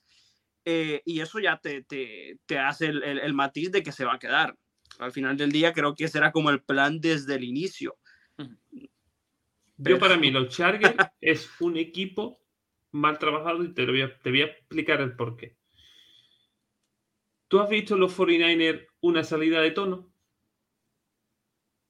[0.65, 4.05] Eh, y eso ya te, te, te hace el, el, el, matiz de que se
[4.05, 4.55] va a quedar.
[4.99, 7.97] Al final del día, creo que ese era como el plan desde el inicio.
[9.77, 12.39] Yo para mí los Chargers es un equipo
[12.93, 15.57] mal trabajado y te, voy a, te voy a explicar el por qué.
[17.47, 20.11] ¿Tú has visto los 49ers una salida de tono?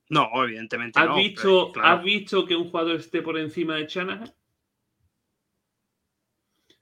[0.09, 1.15] No, evidentemente ¿Has no.
[1.15, 4.33] Visto, ¿Has visto que un jugador esté por encima de Shanahan?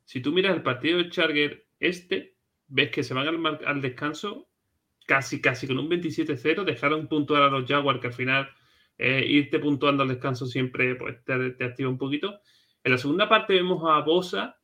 [0.05, 2.36] Si tú miras el partido de Charger este,
[2.67, 4.49] ves que se van al, al descanso
[5.05, 8.49] casi, casi con un 27-0, dejaron puntuar a los Jaguars que al final
[8.97, 12.39] eh, irte puntuando al descanso siempre pues, te, activa un poquito.
[12.83, 14.59] En la segunda parte vemos a Bosa,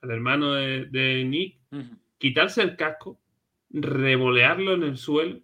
[0.00, 1.60] el hermano de, Nick,
[2.18, 3.20] quitarse el casco,
[3.70, 5.40] revolearlo en el suelo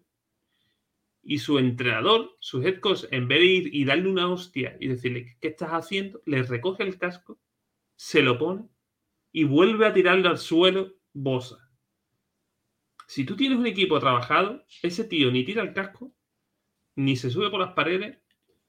[1.22, 4.88] y su entrenador, su head coach, en vez de ir y darle una hostia y
[4.88, 6.22] decirle, ¿qué estás haciendo?
[6.24, 7.38] Le recoge el casco,
[7.96, 8.68] se lo pone
[9.30, 11.70] y vuelve a tirarlo al suelo Bosa.
[13.06, 16.12] Si tú tienes un equipo trabajado, ese tío ni tira el casco,
[16.96, 18.18] ni se sube por las paredes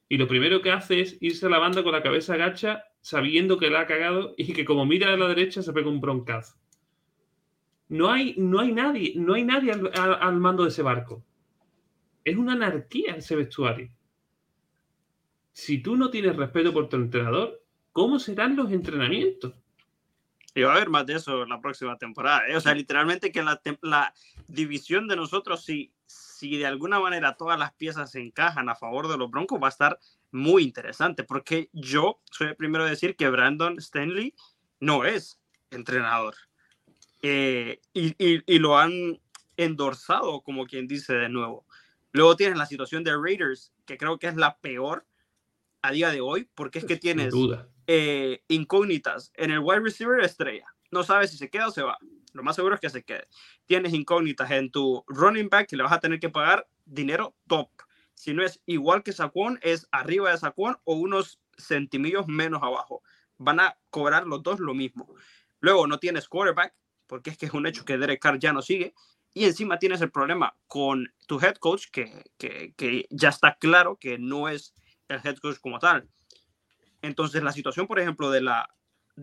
[0.10, 3.58] y lo primero que hace es irse a la banda con la cabeza agacha sabiendo
[3.58, 6.56] que la ha cagado y que como mira a la derecha se pega un broncazo.
[7.88, 11.26] No hay, no hay nadie, no hay nadie al, mando de ese barco.
[12.24, 13.90] Es una anarquía ese vestuario.
[15.52, 19.56] Si tú no tienes respeto por tu entrenador, ¿cómo serán los entrenamientos?
[20.54, 22.48] Y va a haber más de eso la próxima temporada.
[22.48, 22.56] ¿eh?
[22.56, 24.14] O sea, literalmente que la, la
[24.48, 29.08] división de nosotros, sí si de alguna manera todas las piezas se encajan a favor
[29.08, 30.00] de los Broncos, va a estar
[30.32, 34.34] muy interesante, porque yo soy el primero a decir que Brandon Stanley
[34.80, 36.36] no es entrenador.
[37.22, 39.20] Eh, y, y, lo han
[39.58, 41.66] endorsado, como quien dice de nuevo.
[42.12, 45.06] Luego tienes la situación de Raiders, que creo que es la peor
[45.82, 47.34] a día de hoy, porque es que tienes
[47.88, 50.66] eh, incógnitas en el wide receiver estrella.
[50.92, 51.98] No sabes si se queda o se va.
[52.34, 53.28] Lo más seguro es que se quede.
[53.66, 57.70] Tienes incógnitas en tu running back que le vas a tener que pagar dinero top.
[58.14, 63.02] Si no es igual que Saquon, es arriba de Saquon o unos centimillos menos abajo.
[63.38, 65.08] Van a cobrar los dos lo mismo.
[65.62, 66.74] Luego no tienes quarterback,
[67.08, 68.94] porque es que es un hecho que Derek Carr ya no sigue.
[69.34, 73.98] Y encima tienes el problema con tu head coach, que, que, que ya está claro
[73.98, 74.74] que no es
[75.08, 76.10] el head coach como tal.
[77.02, 78.70] Entonces, la situación, por ejemplo, de la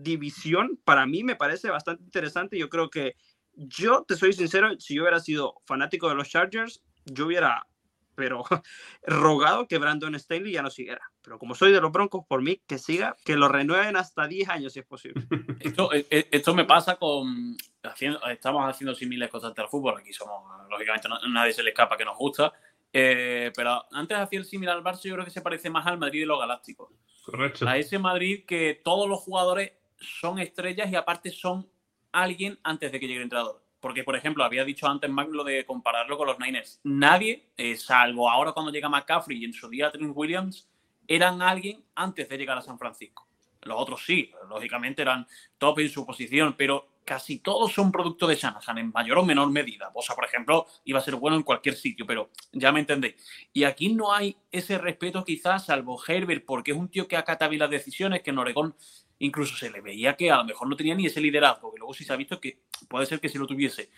[0.03, 2.57] división para mí me parece bastante interesante.
[2.57, 3.15] Yo creo que
[3.53, 7.65] yo, te soy sincero, si yo hubiera sido fanático de los Chargers, yo hubiera,
[8.13, 8.43] pero
[9.03, 11.01] rogado que Brandon Stanley ya no siguiera.
[11.23, 14.49] Pero como soy de los Broncos, por mí que siga, que lo renueven hasta 10
[14.49, 15.23] años si es posible.
[15.59, 17.57] Esto, eh, eh, esto me pasa con.
[17.83, 19.97] Haciendo, estamos haciendo similares cosas al fútbol.
[19.97, 22.53] Aquí somos, lógicamente, nadie se le escapa que nos gusta.
[22.93, 25.97] Eh, pero antes hacía el similar al Barça, yo creo que se parece más al
[25.97, 26.89] Madrid de los Galácticos.
[27.23, 27.67] Correcto.
[27.67, 31.69] A ese Madrid que todos los jugadores son estrellas y aparte son
[32.11, 33.63] alguien antes de que llegue el entrenador.
[33.79, 36.79] Porque, por ejemplo, había dicho antes Mac lo de compararlo con los Niners.
[36.83, 40.67] Nadie, eh, salvo ahora cuando llega McCaffrey y en su día Trent Williams,
[41.07, 43.27] eran alguien antes de llegar a San Francisco.
[43.61, 48.35] Los otros sí, lógicamente eran top en su posición, pero casi todos son producto de
[48.35, 49.89] Shanahan en mayor o menor medida.
[49.93, 53.15] O sea, por ejemplo, iba a ser bueno en cualquier sitio, pero ya me entendéis.
[53.53, 57.47] Y aquí no hay ese respeto quizás, salvo Herbert, porque es un tío que acata
[57.47, 58.75] bien las decisiones, que en Oregón
[59.19, 61.93] incluso se le veía que a lo mejor no tenía ni ese liderazgo, que luego
[61.93, 63.89] sí se ha visto que puede ser que sí lo tuviese.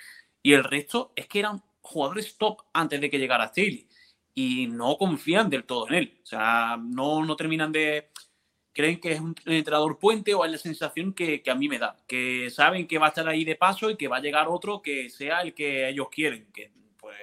[0.42, 3.88] Y el resto es que eran jugadores top antes de que llegara Staley
[4.34, 6.20] y no confían del todo en él.
[6.24, 8.10] O sea, no, no terminan de
[8.72, 11.98] creen que es un entrenador puente o hay la sensación que, a mí me da,
[12.08, 14.82] que saben que va a estar ahí de paso y que va a llegar otro
[14.82, 17.18] que sea el que ellos quieren, que, pues,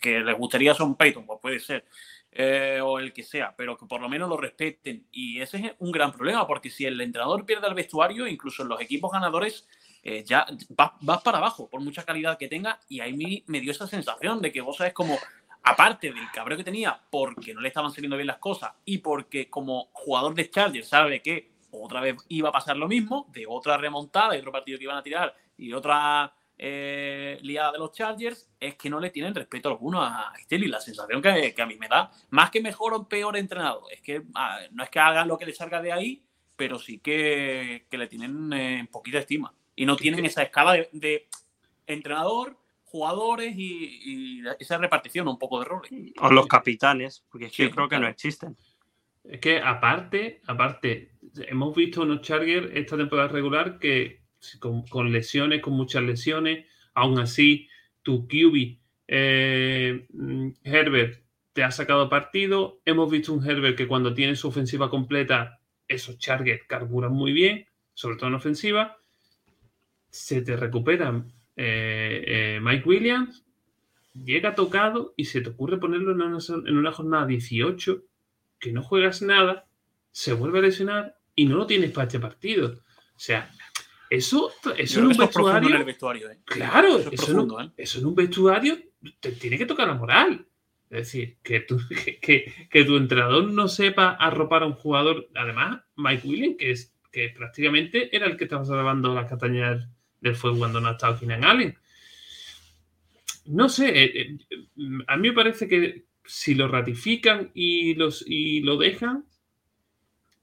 [0.00, 1.84] que les gustaría son Peyton, pues puede ser,
[2.32, 5.06] eh, o el que sea, pero que por lo menos lo respeten.
[5.10, 8.68] Y ese es un gran problema, porque si el entrenador pierde el vestuario, incluso en
[8.68, 9.66] los equipos ganadores,
[10.02, 13.72] eh, ya vas, para abajo, por mucha calidad que tenga, y ahí me, me dio
[13.72, 15.18] esa sensación de que vos sabes como
[15.62, 19.50] aparte del cabreo que tenía porque no le estaban saliendo bien las cosas y porque
[19.50, 23.76] como jugador de Chargers sabe que otra vez iba a pasar lo mismo, de otra
[23.76, 28.50] remontada, y otro partido que iban a tirar y otra eh, liada de los Chargers,
[28.60, 31.88] es que no le tienen respeto alguno a y La sensación que, a mí me
[31.88, 35.38] da, más que mejor o peor entrenado, es que ah, no es que hagan lo
[35.38, 36.22] que les salga de ahí,
[36.56, 39.54] pero sí que, le tienen eh, poquita estima.
[39.74, 41.28] Y no tienen esa escala de
[41.86, 45.90] entrenador, jugadores y, esa repartición un poco de roles.
[46.20, 48.54] O los capitanes, porque es que yo creo que no existen.
[49.24, 54.19] Es que aparte, aparte, hemos visto unos Chargers esta temporada regular que
[54.58, 57.68] con, lesiones, con muchas lesiones, aún así
[58.02, 60.06] tu QB eh,
[60.62, 61.22] Herbert
[61.52, 62.80] te ha sacado partido.
[62.84, 67.66] Hemos visto un Herbert que cuando tiene su ofensiva completa, esos Chargers carburan muy bien,
[67.94, 68.98] sobre todo en ofensiva.
[70.08, 73.44] Se te recuperan eh, eh, Mike Williams
[74.14, 78.02] llega tocado y se te ocurre ponerlo en una, jornada 18,
[78.58, 79.66] que no juegas nada,
[80.10, 82.80] se vuelve a lesionar y no lo tienes para este partido.
[83.14, 83.50] O sea,
[84.10, 86.30] eso, eso en un vestuario.
[86.30, 86.40] ¿eh?
[86.44, 88.76] Claro, eso, en, un vestuario
[89.20, 90.46] te tiene que tocar la moral.
[90.90, 91.78] Es decir, que tu,
[92.20, 95.28] que, tu entrenador no sepa arropar a un jugador.
[95.36, 99.88] Además, Mike Williams, que, es, que prácticamente era el que estaba salvando las castañas
[100.20, 101.78] del fuego cuando no ha estado Keenan Allen.
[103.46, 104.38] No sé, eh, eh,
[105.06, 109.24] a mí me parece que si lo ratifican y, los, y lo dejan,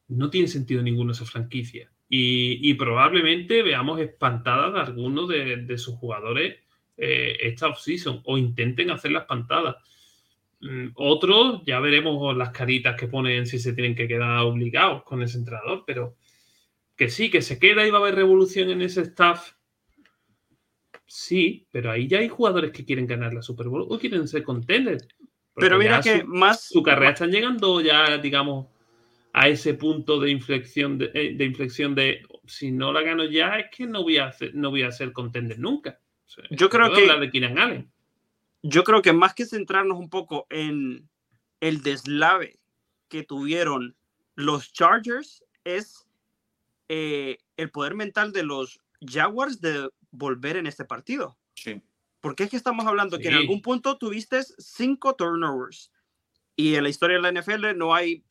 [0.07, 1.91] no tiene sentido ninguno esa franquicia.
[2.09, 6.55] Y, probablemente veamos espantadas a algunos de, sus jugadores
[6.95, 9.75] eh, esta offseason o intenten hacer las espantadas.
[10.61, 15.21] Mm, otros, ya veremos las caritas que ponen si se tienen que quedar obligados con
[15.21, 16.15] ese entrenador, pero
[16.95, 19.57] que sí, que se queda y va a haber revolución en ese staff
[21.07, 24.43] Sí, pero ahí ya hay jugadores que quieren ganar la Super Bowl o quieren ser
[24.43, 25.07] contenders.
[25.55, 26.67] Pero mira que más.
[26.67, 28.67] Su carrera están llegando ya, digamos,
[29.39, 33.67] a ese punto de inflexión de, eh, inflexión de si no la gano ya, es
[33.69, 35.99] que no voy a, hacer, no voy a ser contender nunca.
[36.49, 37.05] yo creo que.
[37.05, 37.91] La de Keenan Allen.
[38.63, 41.07] Yo creo que más que centrarnos un poco en
[41.59, 42.59] el deslave
[43.09, 43.95] que tuvieron
[44.33, 46.07] los Chargers, es
[46.89, 51.37] eh, el poder mental de los Jaguars de volver en este partido.
[51.53, 51.79] Sí.
[52.21, 55.91] Porque es que estamos hablando que en algún punto tuviste cinco turnovers
[56.55, 58.23] y en la historia de la NFL no hay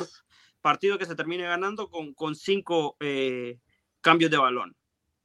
[0.67, 3.61] partido que se termine ganando con, con cinco eh,
[4.01, 4.75] cambios de balón.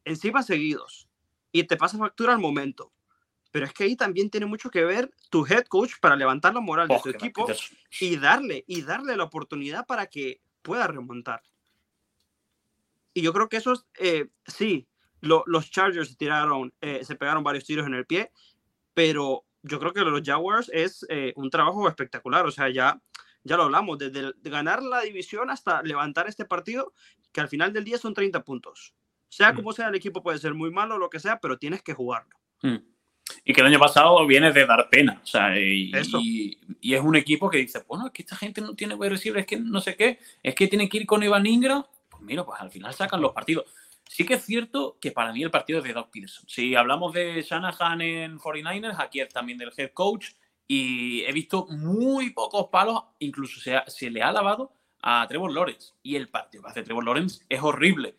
[0.06, 1.10] Encima seguidos.
[1.52, 2.94] Y te pasa factura al momento.
[3.50, 6.60] Pero es que ahí también tiene mucho que ver tu head coach para levantar la
[6.60, 7.48] moral de tu equipo
[8.00, 11.42] y darle, y darle la oportunidad para que pueda remontar.
[13.16, 14.88] Y yo creo que eso es, eh, sí,
[15.22, 18.32] los Chargers tiraron, eh, se pegaron varios tiros en el pie,
[18.94, 22.46] pero yo creo que los Jaguars es eh, un trabajo espectacular.
[22.46, 23.02] O sea, ya,
[23.44, 26.94] ya lo hablamos, desde ganar la división hasta levantar este partido,
[27.32, 28.94] que al final del día son 30 puntos.
[29.30, 29.56] Sea mm.
[29.56, 31.94] como sea, el equipo puede ser muy malo o lo que sea, pero tienes que
[31.94, 32.38] jugarlo.
[32.62, 32.78] Mm.
[33.46, 35.20] Y que el año pasado viene de dar pena.
[35.24, 35.92] O sea, y,
[36.82, 39.48] y, es un equipo que dice, bueno, es que esta gente no tiene receiver, es
[39.48, 41.84] que no sé qué, es que tiene que ir con Evan Ingram.
[42.10, 43.66] Pues mira, pues al final sacan los partidos.
[44.10, 46.44] Sí que es cierto que para mí el partido es de Doug Peterson.
[46.48, 50.32] Si hablamos de Shanahan en 49ers, aquí es también del head coach.
[50.74, 55.96] Y he visto muy pocos palos, incluso se, se le ha lavado a Trevor Lawrence.
[56.02, 58.16] Y el partido que hace Trevor Lawrence es horrible.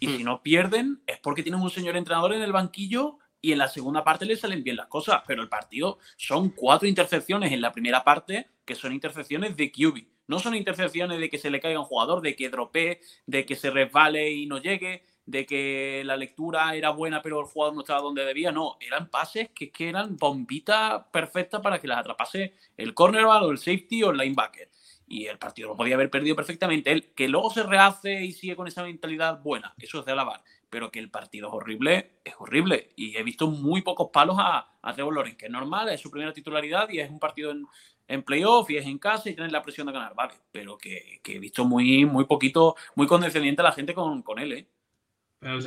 [0.00, 0.26] Y si hmm.
[0.26, 4.04] no pierden, es porque tienen un señor entrenador en el banquillo y en la segunda
[4.04, 8.04] parte le salen bien las cosas, pero el partido son cuatro intercepciones en la primera
[8.04, 10.04] parte que son intercepciones de QB.
[10.26, 13.56] No son intercepciones de que se le caiga un jugador, de que dropee, de que
[13.56, 17.80] se resbale y no llegue, de que la lectura era buena pero el jugador no
[17.80, 18.52] estaba donde debía.
[18.52, 23.50] No, eran pases que, que eran bombitas perfectas para que las atrapase el cornerback o
[23.50, 24.70] el safety o el linebacker.
[25.06, 26.90] Y el partido lo podía haber perdido perfectamente.
[26.90, 30.42] Él, que luego se rehace y sigue con esa mentalidad buena, eso es de alabar.
[30.70, 32.90] Pero que el partido es horrible, es horrible.
[32.96, 36.10] Y he visto muy pocos palos a, a Trevor Lawrence, que es normal, es su
[36.10, 37.66] primera titularidad y es un partido en,
[38.08, 41.20] en playoff y es en casa y tienes la presión de ganar, vale, pero que,
[41.24, 44.66] he visto muy, muy poquito, muy condescendiente a la gente con, con él, ¿eh?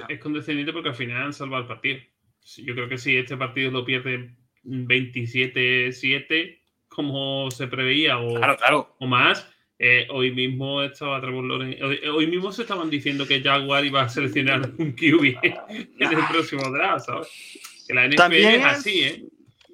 [0.09, 1.99] Es condescendiente porque al final han salvado el partido.
[2.57, 8.39] Yo creo que si este partido lo pierde 27-7, como se preveía, o,
[8.99, 9.49] o más,
[9.79, 14.93] eh, hoy mismo estaba hoy, mismo se estaban diciendo que Jaguar iba a seleccionar un
[14.93, 17.27] QB en el próximo draft, ¿sabes?
[17.87, 19.25] Que la NFL es así, ¿eh?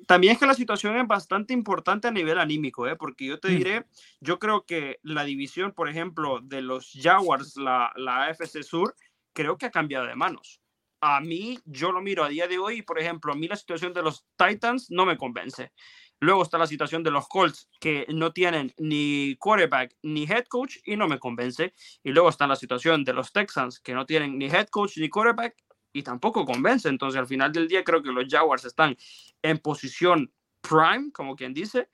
[0.06, 2.96] también es que la situación es bastante importante a nivel anímico, ¿eh?
[2.96, 3.58] porque yo te mm.
[3.58, 3.86] diré,
[4.20, 8.96] yo creo que la división, por ejemplo, de los Jaguars, la, la AFC Sur,
[9.34, 10.62] creo que ha cambiado de manos.
[11.02, 13.94] A mí, yo lo miro a día de hoy, por ejemplo, a mí la situación
[13.94, 15.74] de los Titans no me convence.
[16.22, 20.78] Luego está la situación de los Colts, que no tienen ni quarterback ni head coach
[20.86, 21.74] y no me convence.
[22.02, 25.10] Y luego está la situación de los Texans, que no tienen ni head coach ni
[25.10, 25.58] quarterback
[25.92, 26.88] y tampoco convence.
[26.88, 28.96] Entonces, al final del día, creo que los Jaguars están
[29.42, 30.32] en posición
[30.62, 31.90] prime, como quien dice,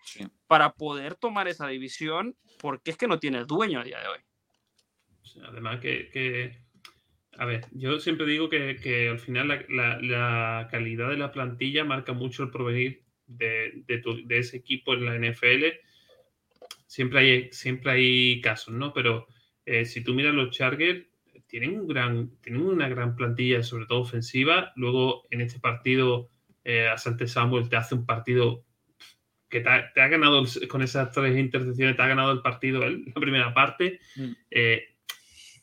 [0.46, 4.20] para poder tomar esa división, porque es que no tiene dueño a día de hoy.
[5.48, 6.62] Además, que,
[7.40, 12.44] a ver, yo siempre digo que, al final la, calidad de la plantilla marca mucho
[12.44, 13.86] el provenir de,
[14.28, 15.66] ese equipo en la NFL.
[16.86, 18.92] Siempre hay, siempre hay casos, ¿no?
[18.92, 19.26] Pero
[19.66, 21.06] eh, si tú miras los Chargers,
[21.48, 24.74] tienen, un gran, tienen una gran plantilla, sobre todo ofensiva.
[24.76, 26.30] Luego, en este partido,
[26.66, 28.66] eh, Asante Samuel te hace un partido
[29.48, 33.14] que te ha, ganado con esas tres intercepciones, te ha ganado el partido en la
[33.14, 34.02] primera parte.
[34.18, 34.32] Mm.
[34.52, 34.89] Eh,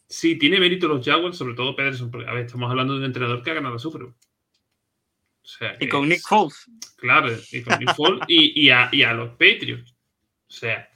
[0.09, 3.07] sí, tiene mérito los Jaguars, sobre todo Pederson, porque a ver, estamos hablando de un
[3.07, 4.15] entrenador que ha ganado a Super O
[5.43, 6.71] sea, y con Nick Foles.
[6.97, 9.95] Claro, y con Nick Foles y, a, los Patriots.
[10.49, 10.89] O sea,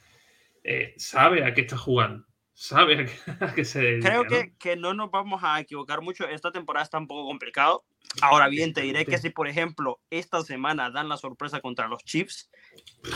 [0.64, 2.24] eh, sabe a qué está jugando
[2.60, 6.28] sabe a qué se dedica, Creo que, que, no nos vamos a equivocar mucho.
[6.28, 7.84] Esta temporada está un poco complicado.
[8.20, 12.04] Ahora bien, te diré que si, por ejemplo, esta semana dan la sorpresa contra los
[12.04, 12.50] Chiefs,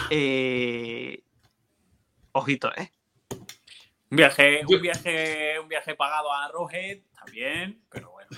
[0.08, 1.22] eh,
[2.32, 2.90] ojito, ¿eh?
[4.10, 8.30] Un viaje, un viaje, un viaje pagado a Roget, también, pero bueno.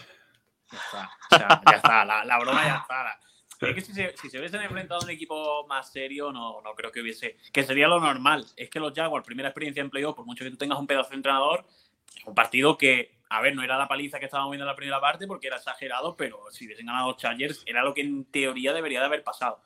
[0.70, 1.10] Ya está,
[1.70, 3.18] ya está la, la, broma ya está.
[3.60, 6.92] Es que si se, si hubiesen enfrentado a un equipo más serio, no, no creo
[6.92, 7.36] que hubiese.
[7.52, 8.46] Que sería lo normal.
[8.56, 11.10] Es que los Jaguars, primera experiencia en playoff, por mucho que tú tengas un pedazo
[11.10, 11.64] de entrenador,
[12.16, 14.76] es un partido que, a ver, no era la paliza que estábamos viendo en la
[14.76, 18.26] primera parte porque era exagerado, pero si hubiesen ganado los Chargers, era lo que en
[18.26, 19.62] teoría debería de haber pasado.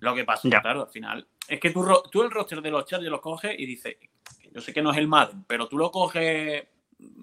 [0.00, 1.26] Lo que pasó, claro, al final.
[1.48, 3.96] Es que tú, tú el roster de los Chargers lo coges y dices,
[4.56, 6.64] yo sé que no es el Madden, pero tú lo coges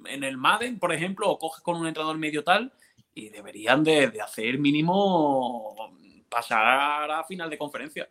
[0.05, 2.71] en el Madden, por ejemplo, o coges con un entrenador medio tal
[3.15, 5.97] y deberían de, hacer mínimo
[6.29, 8.07] pasar a final de conferencia.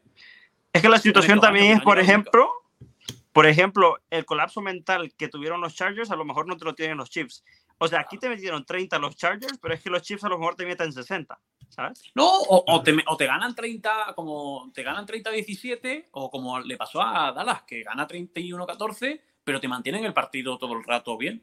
[0.72, 2.50] Es que la situación también es, por ejemplo,
[3.32, 6.74] por ejemplo, el colapso mental que tuvieron los Chargers, a lo mejor no te lo
[6.74, 7.44] tienen los Chiefs.
[7.78, 10.38] O sea, aquí te metieron 30 los Chargers, pero es que los Chiefs a lo
[10.40, 11.38] mejor te meten 60,
[11.72, 12.02] ¿sabes?
[12.14, 17.02] No, o, te, o te, ganan 30, como te ganan 30-17, o como le pasó
[17.02, 21.42] a Dallas, que gana 31-14, pero te mantienen el partido todo el rato bien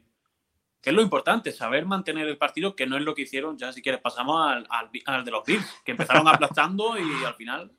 [0.80, 3.72] que es lo importante, saber mantener el partido, que no es lo que hicieron, ya
[3.72, 4.66] si quieres pasamos al,
[5.04, 7.72] al, de los Bills, que empezaron aplastando y al final...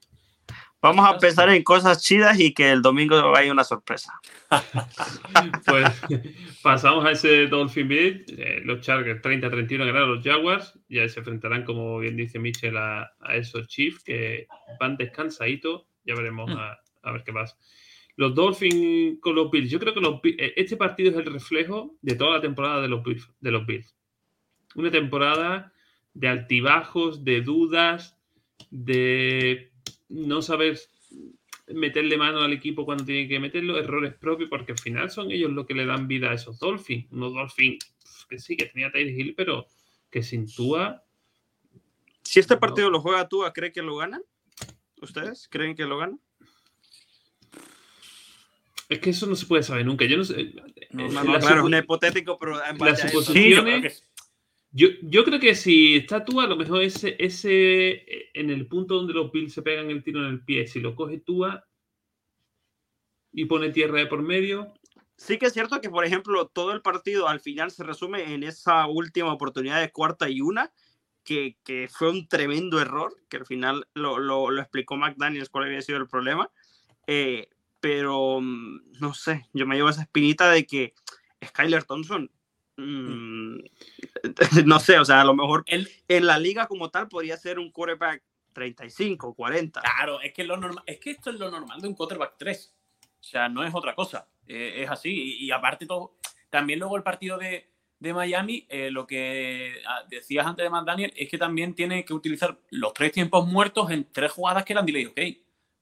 [0.82, 4.20] Vamos a pensar en cosas chidas y que el domingo haya una sorpresa.
[5.66, 5.88] pues
[6.64, 8.26] pasamos a ese Dolphin Bill.
[8.30, 10.80] Eh, los Chargers 30-31 ganaron los Jaguars.
[10.90, 14.48] Ya se enfrentarán, como bien dice Mitchell, a, esos Chiefs que
[14.80, 15.84] van descansaditos.
[16.04, 17.56] Ya veremos a, a ver qué pasa
[18.16, 19.72] los Dolphins con los Bills.
[19.72, 23.02] Yo creo que eh, este partido es el reflejo de toda la temporada de los,
[23.40, 23.96] de los Bills.
[24.76, 25.74] Una temporada
[26.14, 28.18] de altibajos, de dudas,
[28.70, 29.71] de
[30.12, 30.80] no saber
[31.68, 35.52] meterle mano al equipo cuando tiene que meterlo, errores propios, porque al final son ellos
[35.52, 37.08] los que le dan vida a esos Dolphins.
[37.12, 37.80] Unos Dolphins
[38.32, 39.68] que sí, que tenía Tyre Hill, pero
[40.10, 41.04] que sin Tua.
[42.24, 44.24] Si este partido lo juega Tua, ¿cree que lo ganan?
[45.02, 46.20] ¿Ustedes creen que lo ganan?
[48.88, 50.06] Es que eso no se puede saber nunca.
[50.06, 50.54] Yo no sé.
[50.92, 51.10] No,
[51.40, 54.06] claro, un hipotético, pero las suposiciones.
[54.72, 58.96] Yo, yo, creo que si está Tua, a lo mejor ese, ese en el punto
[58.96, 61.66] donde los Bills se pegan el tiro en el pie, si lo coge Tua
[63.32, 64.74] y pone tierra de por medio.
[65.18, 68.44] Sí que es cierto que, por ejemplo, todo el partido al final se resume en
[68.44, 70.74] esa última oportunidad de cuarta y una,
[71.24, 75.66] que, que, fue un tremendo error, que al final lo, lo, lo explicó McDaniels cuál
[75.66, 76.50] había sido el problema.
[77.08, 77.50] Eh,
[77.80, 80.94] pero mm, no sé, yo me llevo esa espinita de que
[81.46, 82.32] Skyler Thompson,
[82.78, 83.58] mm,
[84.66, 87.72] no sé, o sea, a lo mejor en la liga como tal podría ser un
[87.72, 89.82] quarterback 35, 40.
[89.82, 92.76] Claro, es que, lo normal, es que esto es lo normal de un quarterback 3.
[93.04, 94.28] O sea, no es otra cosa.
[94.48, 95.38] Eh, es así.
[95.40, 96.18] Y, aparte todo,
[96.50, 101.14] también luego el partido de, de Miami, eh, lo que ah, decías antes de McDaniel,
[101.16, 104.86] es que también tiene que utilizar los tres tiempos muertos en tres jugadas que eran
[104.86, 105.20] delay ok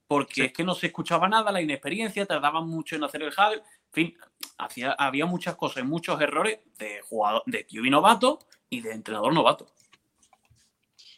[0.09, 3.61] porque es que no se escuchaba nada, la inexperiencia, tardaban mucho en hacer el huddle,
[3.89, 4.17] en fin,
[4.57, 9.73] hacía, había muchas cosas, muchos errores de jugador, de QB novato y de entrenador novato.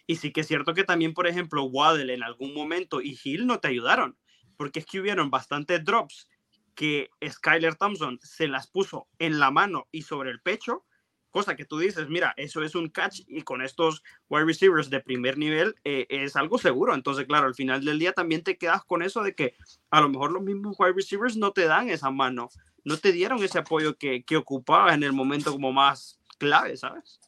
[0.08, 3.46] Y sí que es cierto que también, por ejemplo, Waddle en algún momento y Hill
[3.46, 4.18] no te ayudaron,
[4.58, 6.28] porque es que hubieron bastantes drops
[6.76, 10.86] que Skyler Thompson se las puso en la mano y sobre el pecho
[11.32, 15.00] cosa que tú dices, mira, eso es un catch y con estos wide receivers de
[15.00, 16.94] primer nivel eh, es algo seguro.
[16.94, 19.56] Entonces, claro, al final del día también te quedas con eso de que
[19.90, 22.50] a lo mejor los mismos wide receivers no te dan esa mano,
[22.84, 27.20] no te dieron ese apoyo que, que ocupaba en el momento como más clave, ¿sabes?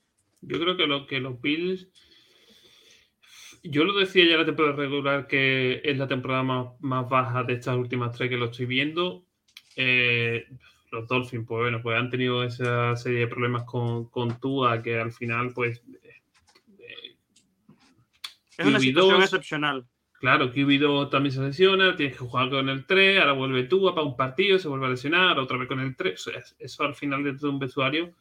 [0.42, 1.88] Yo creo que lo que los Bills,
[3.64, 7.54] yo lo decía ya la temporada regular que es la temporada más, más baja de
[7.54, 9.26] estas últimas tres que lo estoy viendo.
[9.76, 10.46] Eh,
[10.94, 15.00] los Dolphins, pues bueno, pues han tenido esa serie de problemas con, con Tua que
[15.00, 15.82] al final, pues.
[16.80, 17.16] Eh,
[18.58, 19.86] es una situación excepcional.
[20.20, 24.08] Claro, QB2 también se lesiona, tienes que jugar con el 3, ahora vuelve Tua para
[24.08, 26.32] un partido, se vuelve a lesionar, otra vez con el 3.
[26.60, 28.14] eso al final de todo un vestuario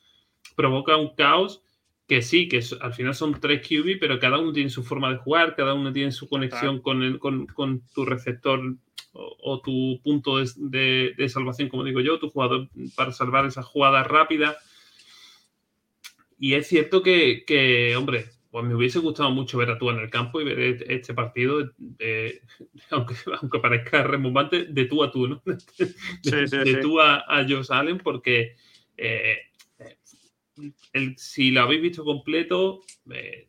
[0.57, 1.63] provoca un caos
[2.09, 5.19] que sí, que al final son tres QB, pero cada uno tiene su forma de
[5.19, 8.61] jugar, cada uno tiene su conexión con, con, con, tu receptor
[9.13, 14.03] o, tu punto de, de, salvación, como digo yo, tu jugador para salvar esa jugada
[14.05, 14.57] rápida.
[16.39, 19.99] Y es cierto que, que, hombre, pues me hubiese gustado mucho ver a tú en
[19.99, 21.73] el campo y ver e-, este partido,
[22.91, 25.43] aunque, aunque parezca remontante, de tú a tú, ¿no?
[26.23, 28.57] De, tú a, a Josh Allen, porque
[28.97, 29.39] eh,
[30.93, 33.49] el, si lo habéis visto completo, eh,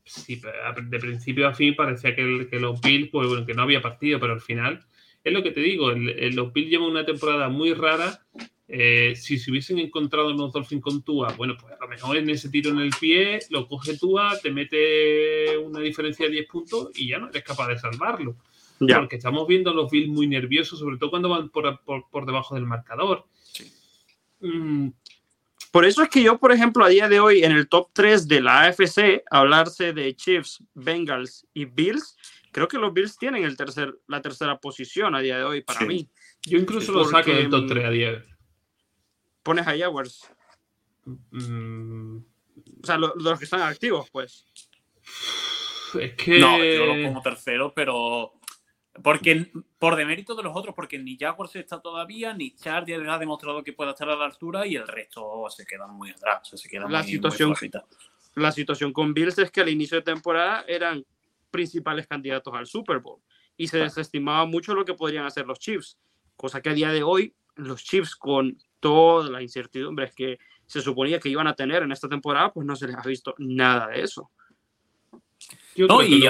[0.84, 4.20] de principio a fin parecía que, que los Bills, pues bueno, que no había partido,
[4.20, 4.86] pero al final
[5.24, 8.26] es lo que te digo, el, los Bills llevan una temporada muy rara.
[8.68, 12.18] Eh, si se hubiesen encontrado en los Dolphins con Tua, bueno, pues a lo mejor
[12.18, 16.48] en ese tiro en el pie lo coge Tua, te mete una diferencia de 10
[16.48, 18.36] puntos y ya no eres capaz de salvarlo.
[18.80, 22.56] Porque estamos viendo a los Bills muy nerviosos, sobre todo cuando van por, por, debajo
[22.56, 23.26] del marcador.
[24.42, 24.90] Mm,
[25.72, 28.28] por eso es que yo, por ejemplo, a día de hoy, en el top 3
[28.28, 32.18] de la AFC, hablarse de Chiefs, Bengals y Bills,
[32.54, 35.82] creo que los Bills tienen el tercer, la tercera posición a día de hoy para
[35.82, 36.10] mí.
[36.46, 38.24] Yo incluso lo saco del top 3 a día de hoy.
[39.44, 40.30] Pones a Jaguars.
[41.04, 42.18] Mm.
[42.82, 44.46] O sea, los que están activos, pues.
[46.00, 46.40] Es que.
[46.40, 48.34] No, yo lo pongo tercero, pero
[49.02, 53.64] porque por demérito de los otros, porque ni Jaguars está todavía, ni Chargers ha demostrado
[53.64, 56.48] que pueda estar a la altura y el resto se quedan muy atrás.
[56.48, 57.56] Se la, situación,
[58.36, 61.04] la situación con Bills es que al inicio de temporada eran
[61.54, 63.22] principales candidatos al Super Bowl
[63.56, 66.00] y se desestimaba mucho lo que podrían hacer los Chiefs,
[66.36, 71.20] cosa que a día de hoy los Chiefs con todas las incertidumbres que se suponía
[71.20, 74.02] que iban a tener en esta temporada, pues no se les ha visto nada de
[74.02, 74.32] eso.
[75.78, 76.26] no, y,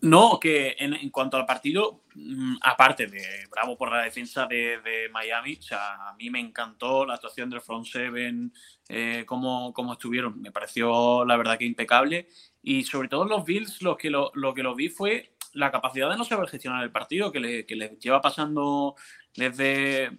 [0.00, 5.56] no, que en, cuanto al partido, mm, aparte de bravo por la defensa de, Miami,
[5.56, 8.52] o sea, a mí me encantó la actuación del front seven,
[8.88, 12.28] eh, cómo, estuvieron, me pareció la verdad que impecable.
[12.64, 16.16] Y sobre todo los Bills, lo que lo, que lo vi fue la capacidad de
[16.16, 18.96] no saber gestionar el partido, que, le, que les lleva pasando
[19.36, 20.10] desde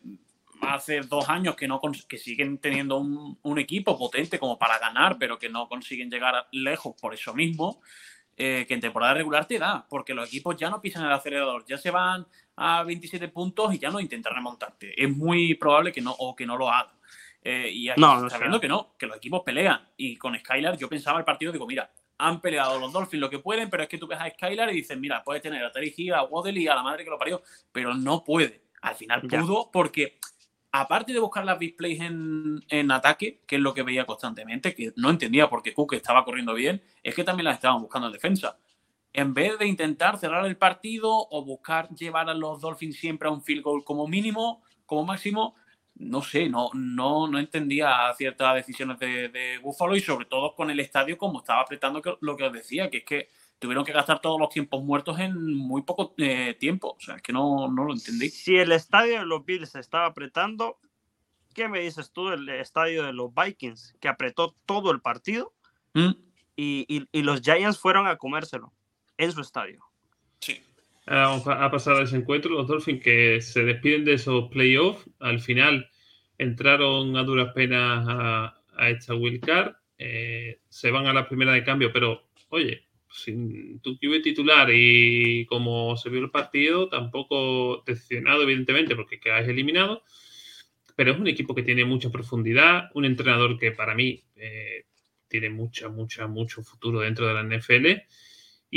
[0.61, 5.17] hace dos años que, no, que siguen teniendo un, un equipo potente como para ganar,
[5.19, 7.81] pero que no consiguen llegar lejos por eso mismo.
[8.37, 11.63] Eh, que en temporada regular te da, porque los equipos ya no pisan el acelerador,
[11.65, 12.27] ya se van
[12.57, 14.93] a 27 puntos y ya no intentan remontarte.
[15.01, 16.93] Es muy probable que no, o que no lo hagan.
[17.41, 19.87] Eh, y aquí no, está viendo que no, que los equipos pelean.
[19.95, 23.39] Y con Skylar yo pensaba el partido, digo, mira, han peleado los Dolphins lo que
[23.39, 25.93] pueden, pero es que tú ves a Skylar y dices, mira, puedes tener a Terry
[25.95, 27.41] Hill, a Waddle y a la madre que lo parió,
[27.71, 28.63] pero no puede.
[28.81, 30.19] Al final pudo porque
[30.71, 34.93] aparte de buscar las big plays en, ataque, que es lo que veía constantemente, que
[34.97, 38.13] no entendía por qué Cook estaba corriendo bien, es que también las estaban buscando en
[38.13, 38.57] defensa.
[39.13, 43.31] En vez de intentar cerrar el partido o buscar llevar a los Dolphins siempre a
[43.31, 45.55] un field goal como mínimo, como máximo,
[45.95, 50.69] no sé, no, no, no entendía ciertas decisiones de, de Buffalo y sobre todo con
[50.69, 53.29] el estadio como estaba apretando lo que os decía, que es que
[53.59, 56.95] tuvieron que gastar todos los tiempos muertos en muy poco eh, tiempo.
[56.97, 58.29] O sea, es que no, no, lo entendí.
[58.29, 60.79] Si el estadio de los Bills se estaba apretando,
[61.53, 65.53] ¿qué me dices tú del estadio de los Vikings, que apretó todo el partido?
[65.93, 66.11] ¿Mm?
[66.57, 68.73] y, los Giants fueron a comérselo
[69.17, 69.83] en su estadio.
[70.39, 70.61] Sí.
[71.07, 72.51] A pasar a ese encuentro.
[72.51, 75.07] Los Dolphins que se despiden de esos playoffs.
[75.19, 75.89] Al final
[76.37, 79.75] entraron a duras penas a, esta Will Card.
[79.97, 82.85] Eh, se van a la primera de cambio, pero oye,
[83.15, 89.47] sin tu QB titular y como se vio el partido, tampoco decepcionado, evidentemente, porque quedáis
[89.47, 90.03] eliminado.
[90.95, 94.85] Pero es un equipo que tiene mucha profundidad, un entrenador que para mí eh,
[95.27, 97.87] tiene mucha, mucha, mucho futuro dentro de la NFL.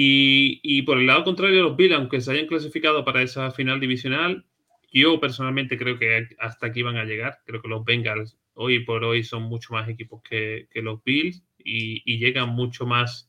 [0.01, 4.45] Y, por el lado contrario, los Bills, aunque se hayan clasificado para esa final divisional,
[4.93, 7.41] yo personalmente creo que hasta aquí van a llegar.
[7.45, 12.19] Creo que los Bengals hoy por hoy son mucho más equipos que, los Bills y,
[12.19, 13.29] llegan mucho más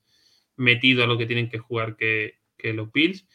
[0.57, 3.27] metidos a lo que tienen que jugar que, los Bills.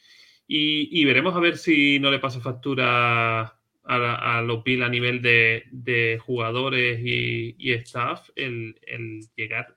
[0.47, 6.20] Y, veremos a ver si no le pasa factura a, los Bills a nivel de,
[6.24, 8.76] jugadores y, staff el,
[9.35, 9.76] llegar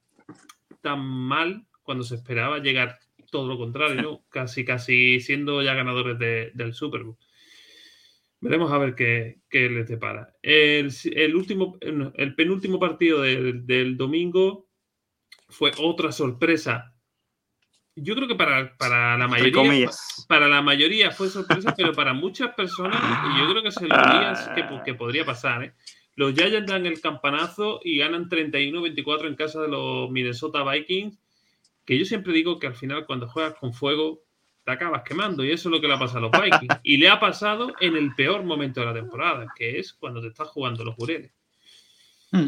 [0.81, 2.99] tan mal cuando se esperaba llegar
[3.31, 7.17] todo lo contrario, casi casi siendo ya ganadores del Super Bowl.
[8.39, 10.35] Veremos a ver qué, les depara.
[10.43, 10.91] El,
[11.35, 14.67] último, el penúltimo partido del, domingo
[15.49, 16.93] fue otra sorpresa.
[17.95, 19.89] Yo creo que para, para la mayoría
[20.27, 23.01] para la mayoría fue sorpresa, pero para muchas personas,
[23.39, 23.95] yo creo que se lo
[24.53, 25.73] que, que podría pasar, ¿eh?
[26.17, 31.19] Los Giants dan el campanazo y ganan 31-24 en casa de los Minnesota Vikings,
[31.87, 34.21] que yo siempre digo que al final cuando juegas con fuego
[34.65, 36.81] te acabas quemando y eso es lo que le ha pasado a los Vikings.
[36.83, 40.27] Y le ha pasado en el peor momento de la temporada, que es cuando te
[40.27, 41.31] estás jugando los jureles.
[42.31, 42.47] Hmm.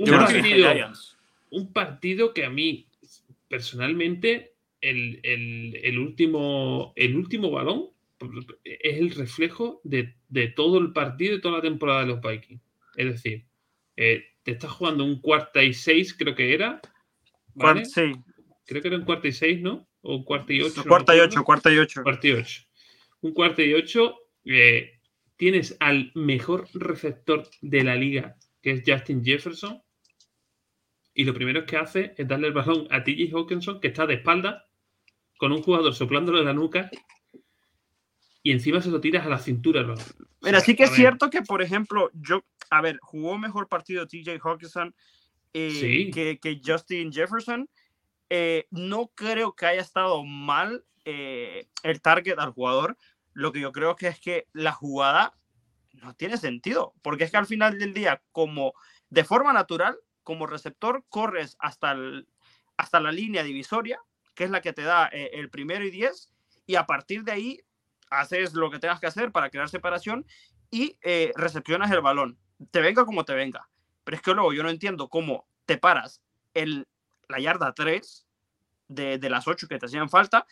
[0.00, 2.88] Un, partido, que a mí,
[3.48, 7.90] personalmente, el, último, el último balón
[8.64, 10.16] es el reflejo de,
[10.56, 12.60] todo el partido y toda la temporada de los Vikings.
[12.96, 13.44] Es decir,
[13.96, 16.80] eh, te estás jugando un cuarta y seis, creo que era.
[17.58, 19.88] Creo que era un cuarta y seis, ¿no?
[20.08, 20.84] o cuarta y ocho.
[20.84, 22.02] cuarta y ocho, cuarta y ocho.
[22.02, 22.62] Cuarta y ocho.
[23.22, 25.00] Un cuarta y ocho, eh,
[25.36, 29.82] tienes al mejor receptor de la liga, que es Justin Jefferson,
[31.12, 34.14] y lo primero que hace es darle el balón a TJ Hawkinson, que está de
[34.14, 34.64] espalda,
[35.38, 36.88] con un jugador soplándolo en la nuca,
[38.42, 39.84] y encima se lo tiras a la cintura.
[40.40, 44.38] Mira, sí que es cierto que, por ejemplo, yo, a ver, jugó mejor partido TJ
[44.40, 44.94] Hawkinson
[45.56, 47.68] eh, que, que Justin Jefferson,
[48.28, 52.96] eh, no creo que haya estado mal eh, el target al jugador.
[53.32, 55.32] Lo que yo creo que es que la jugada
[55.94, 58.74] no tiene sentido, porque es que al final del día, como
[59.08, 61.96] de forma natural, como receptor, corres hasta,
[62.76, 64.00] hasta la línea divisoria,
[64.34, 66.32] que es la que te da eh, el primero y diez,
[66.66, 67.60] y a partir de ahí
[68.10, 70.26] haces lo que tengas que hacer para crear separación
[70.70, 70.98] y
[71.36, 72.38] recepcionas el balón.
[72.72, 73.68] Te venga como te venga.
[74.06, 76.22] Pero es que luego yo no entiendo cómo te paras
[76.54, 78.24] la yarda 3
[78.86, 80.46] de, de las 8 que te hacían falta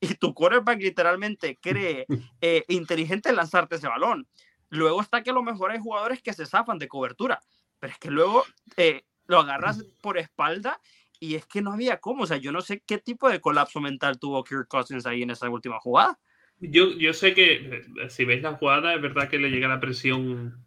[0.00, 2.04] y tu quarterback literalmente cree
[2.40, 4.26] eh, inteligente lanzarte ese balón.
[4.70, 7.40] Luego está que a lo mejor hay jugadores que se zafan de cobertura,
[7.78, 8.42] pero es que luego
[8.76, 10.80] eh, lo agarras por espalda
[11.20, 12.24] y es que no había cómo.
[12.24, 15.30] O sea, yo no sé qué tipo de colapso mental tuvo Kirk Cousins ahí en
[15.30, 16.18] esa última jugada.
[16.58, 19.78] Yo, yo sé que eh, si veis la jugada, es verdad que le llega la
[19.78, 20.64] presión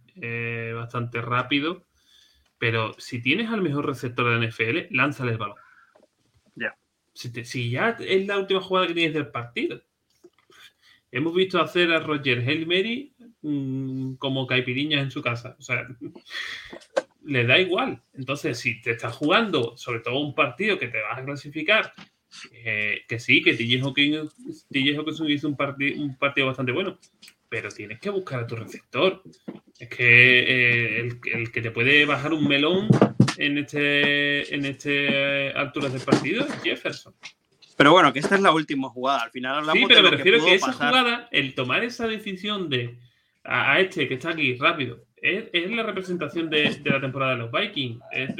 [0.76, 1.86] bastante rápido
[2.60, 5.58] pero si tienes al mejor receptor de NFL, lánzale el balón.
[6.56, 6.78] Ya.
[7.14, 9.82] Si, ya es la última jugada que tienes del partido.
[11.12, 15.56] Hemos visto hacer a Roger Hail Mary mm, como caipiriñas en su casa.
[15.58, 15.88] O sea,
[17.24, 18.04] le da igual.
[18.14, 21.94] Entonces, si te estás jugando, sobre todo un partido que te vas a clasificar,
[22.52, 24.36] eh, que sí, que TJ Hawkins
[24.70, 25.58] hizo un,
[25.98, 27.00] un partido bastante bueno,
[27.50, 29.24] pero tienes que buscar a tu receptor.
[29.78, 30.40] Es que
[31.00, 32.88] eh, el, que te puede bajar un melón
[33.38, 37.14] en este, en este alturas del partido es Jefferson.
[37.76, 39.24] Pero bueno, que esta es la última jugada.
[39.24, 42.98] Al final hablamos Sí, pero me refiero que, esa jugada, el tomar esa decisión de
[43.44, 48.00] a, este que está aquí rápido, es, la representación de, la temporada de los Vikings.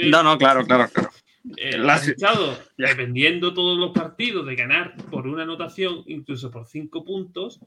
[0.10, 1.10] no, no, claro, claro, claro.
[1.56, 7.62] Eh, estado dependiendo todos los partidos de ganar por una anotación, incluso por cinco puntos,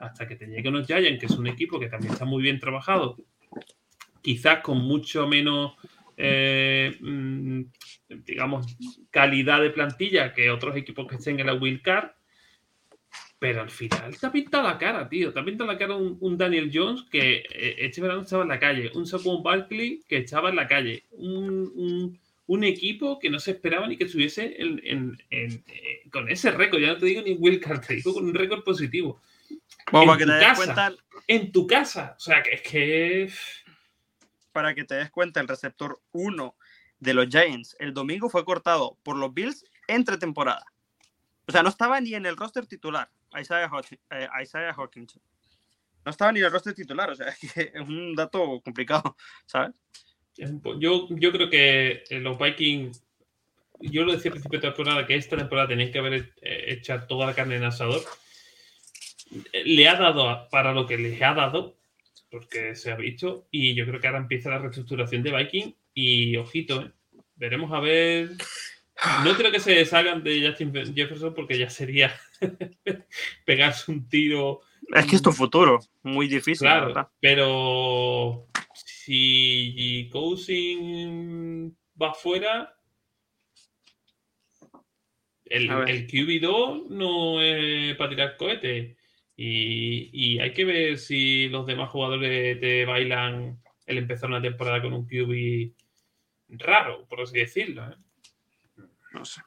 [0.00, 2.58] hasta que te llegue unos Giants, que es un equipo que también está muy bien
[2.58, 3.16] trabajado,
[4.22, 5.74] quizás con mucho menos,
[6.16, 7.62] eh, mm,
[8.24, 8.66] digamos,
[9.10, 12.10] calidad de plantilla que otros equipos que estén en la Wild Card,
[13.38, 15.32] pero al final te ha pintado la cara, tío.
[15.32, 18.58] Te ha pintado la cara un, Daniel Jones que eh, este verano estaba en la
[18.58, 22.18] calle, un Saquon Barkley que estaba en la calle, un,
[22.64, 26.80] equipo que no se esperaba ni que estuviese eh, con ese récord.
[26.80, 29.20] Ya no te digo ni Will Card, te digo con un récord positivo
[29.90, 30.92] para que te des cuenta.
[31.26, 32.14] En tu casa.
[32.16, 33.32] O sea, que es que.
[34.52, 36.56] Para que te des cuenta, el receptor 1
[37.00, 40.64] de los Giants el domingo fue cortado por los Bills entre temporada.
[41.46, 43.70] O sea, no estaba ni en el roster titular, Isaiah,
[44.10, 44.28] eh,
[44.76, 45.18] Hawkins.
[46.04, 49.74] No estaba ni en el roster titular, o sea, es un dato complicado, ¿sabes?
[50.36, 53.02] Yo, yo creo que eh, los Vikings,
[53.80, 57.00] yo lo decía al principio de temporada, que esta temporada tenéis que haber hecho eh,
[57.08, 58.02] toda la carne en asador.
[59.64, 61.76] Le ha dado para lo que les ha dado,
[62.30, 66.36] porque se ha visto, y yo creo que ahora empieza la reestructuración de Viking y
[66.36, 66.92] ojito, ¿eh?
[67.36, 68.30] veremos a ver.
[69.24, 72.12] No creo que se salgan de Justin Jefferson porque ya sería
[73.44, 74.60] pegarse un tiro.
[74.92, 76.66] Es que es tu futuro, muy difícil.
[76.66, 82.74] Claro, pero si Cousin va fuera,
[85.44, 88.97] el, el QB2 no es para tirar cohetes.
[89.40, 94.82] Y, y, hay que ver si los demás jugadores te bailan el empezar una temporada
[94.82, 95.72] con un QB
[96.58, 97.88] raro, por así decirlo.
[97.88, 97.94] ¿eh?
[99.12, 99.40] No sé.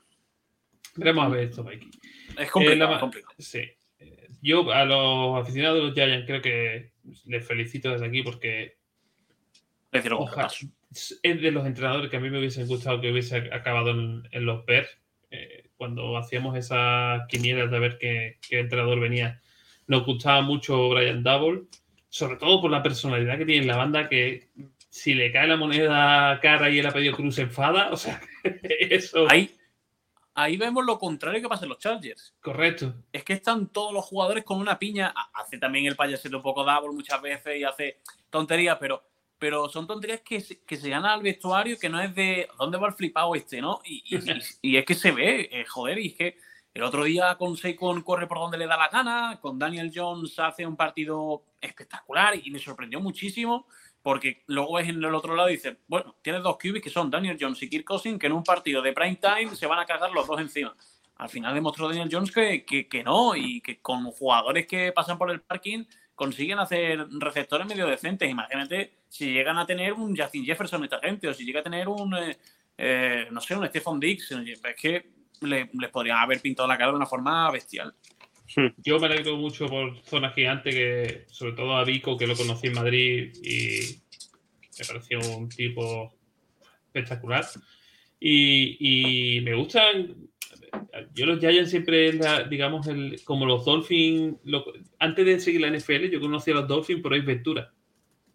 [0.95, 1.89] Veremos a ver esto, Mikey.
[2.37, 3.69] Es complicado, Sí.
[4.41, 6.93] Yo a los aficionados de los Giants creo que
[7.25, 8.77] les felicito desde aquí porque
[9.91, 14.65] es de los entrenadores que a mí me hubiesen gustado que hubiese acabado en, los
[14.65, 14.89] Bears.
[15.29, 19.41] Eh, cuando hacíamos esas quinielas de ver qué, qué, entrenador venía,
[19.87, 21.63] nos gustaba mucho Brian Double,
[22.09, 24.49] sobre todo por la personalidad que tiene en la banda, que
[24.91, 28.21] si le cae la moneda cara y él ha pedido Cruz enfada, o sea,
[28.63, 29.25] eso.
[29.29, 29.57] Ahí,
[30.33, 32.35] ahí vemos lo contrario que pasa en los Chargers.
[32.41, 32.93] Correcto.
[33.11, 35.13] Es que están todos los jugadores con una piña.
[35.33, 39.01] Hace también el payasito un poco Double muchas veces y hace tonterías, pero,
[39.39, 42.77] pero son tonterías que se, que se ganan al vestuario que no es de dónde
[42.77, 43.79] va el flipado este, ¿no?
[43.85, 44.03] Y,
[44.61, 46.37] y, es que se ve, eh, joder, y es que
[46.73, 50.39] el otro día con Seikon corre por donde le da la gana, con Daniel Jones
[50.39, 53.67] hace un partido espectacular y me sorprendió muchísimo.
[54.01, 57.11] Porque luego es en el otro lado y dices, bueno, tienes dos QBs que son
[57.11, 59.85] Daniel Jones y Kirk Cousins, que en un partido de prime time se van a
[59.85, 60.75] cagar los dos encima.
[61.17, 65.29] Al final demostró Daniel Jones que, que, no y que con jugadores que pasan por
[65.29, 65.83] el parking
[66.15, 68.27] consiguen hacer receptores medio decentes.
[68.27, 71.87] Imagínate si llegan a tener un Justin Jefferson esta gente o si llega a tener
[71.87, 72.39] un, eh,
[72.75, 74.31] eh, no sé, un Stephon Dix.
[74.31, 77.93] Es que les podrían haber pintado la cara de una forma bestial.
[78.83, 82.67] Yo me alegro mucho por Zona Gigante, que sobre todo a Vico, que lo conocí
[82.67, 84.01] en Madrid y
[84.79, 86.13] me pareció un tipo
[86.87, 87.45] espectacular.
[88.19, 90.15] Y, me gustan.
[91.13, 92.11] Yo los Giants siempre,
[92.49, 94.35] digamos, el, como los Dolphins.
[94.99, 97.71] antes de seguir la NFL, yo conocí a los Dolphins por Ace Ventura.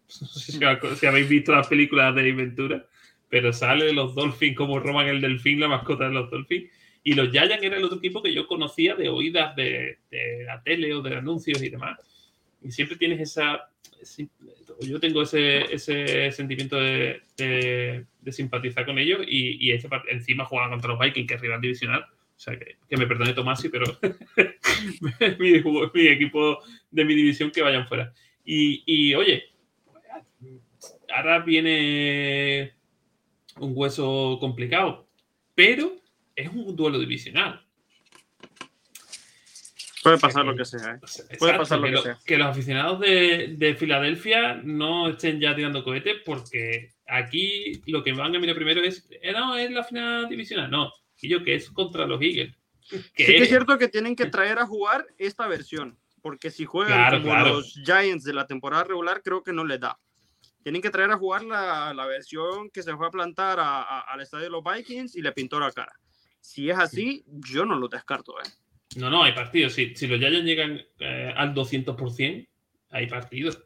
[0.20, 2.86] No sé si, habéis visto las películas de Ace Ventura,
[3.28, 6.70] pero sale los Dolphins como roban el delfín, la mascota de los Dolphins.
[7.06, 9.96] Y los Giants era el otro equipo que yo conocía de oídas de,
[10.44, 12.00] la tele o de anuncios y demás.
[12.60, 13.70] Y siempre tienes esa.
[14.80, 19.78] Yo tengo ese, ese sentimiento de, de, simpatizar con ellos y, y
[20.08, 22.00] encima juegan contra los Vikings, que es rival divisional.
[22.02, 23.84] O sea, que, que me perdone Tomasi, pero
[25.38, 25.62] mi,
[25.94, 26.58] mi, equipo
[26.90, 28.12] de mi división que vayan fuera.
[28.44, 29.44] Y, y oye,
[31.14, 32.72] ahora viene
[33.60, 35.06] un hueso complicado,
[35.54, 36.04] pero
[36.36, 37.66] es un duelo divisional.
[40.06, 41.00] Puede pasar lo que sea.
[41.02, 41.36] ¿eh?
[41.36, 42.18] Puede pasar lo que, sea.
[42.24, 48.36] Que los aficionados de, Filadelfia no estén ya tirando cohetes porque aquí lo que van
[48.36, 50.70] a mirar primero es, eh, no, es la final divisional.
[50.70, 52.54] No, y yo que es contra los Eagles.
[52.88, 56.64] Que sí que es cierto que tienen que traer a jugar esta versión, porque si
[56.64, 59.98] juegan como los Giants de la temporada regular, creo que no les da.
[60.62, 64.44] Tienen que traer a jugar la, la versión que se fue a plantar al estadio
[64.44, 65.92] de los Vikings y le pintó la cara.
[66.46, 68.38] Si es así, yo no lo descarto.
[68.38, 68.48] ¿eh?
[68.96, 69.74] No, no, hay partidos.
[69.74, 72.46] Si, los Giants llegan eh, al 200%,
[72.90, 73.64] hay partidos.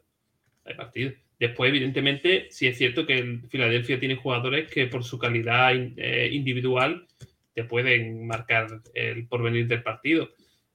[0.65, 1.13] Hay partidos.
[1.39, 6.29] Después, evidentemente, sí es cierto que el Filadelfia tiene jugadores que por su calidad eh,
[6.31, 7.07] individual
[7.53, 10.31] te pueden marcar el porvenir del partido.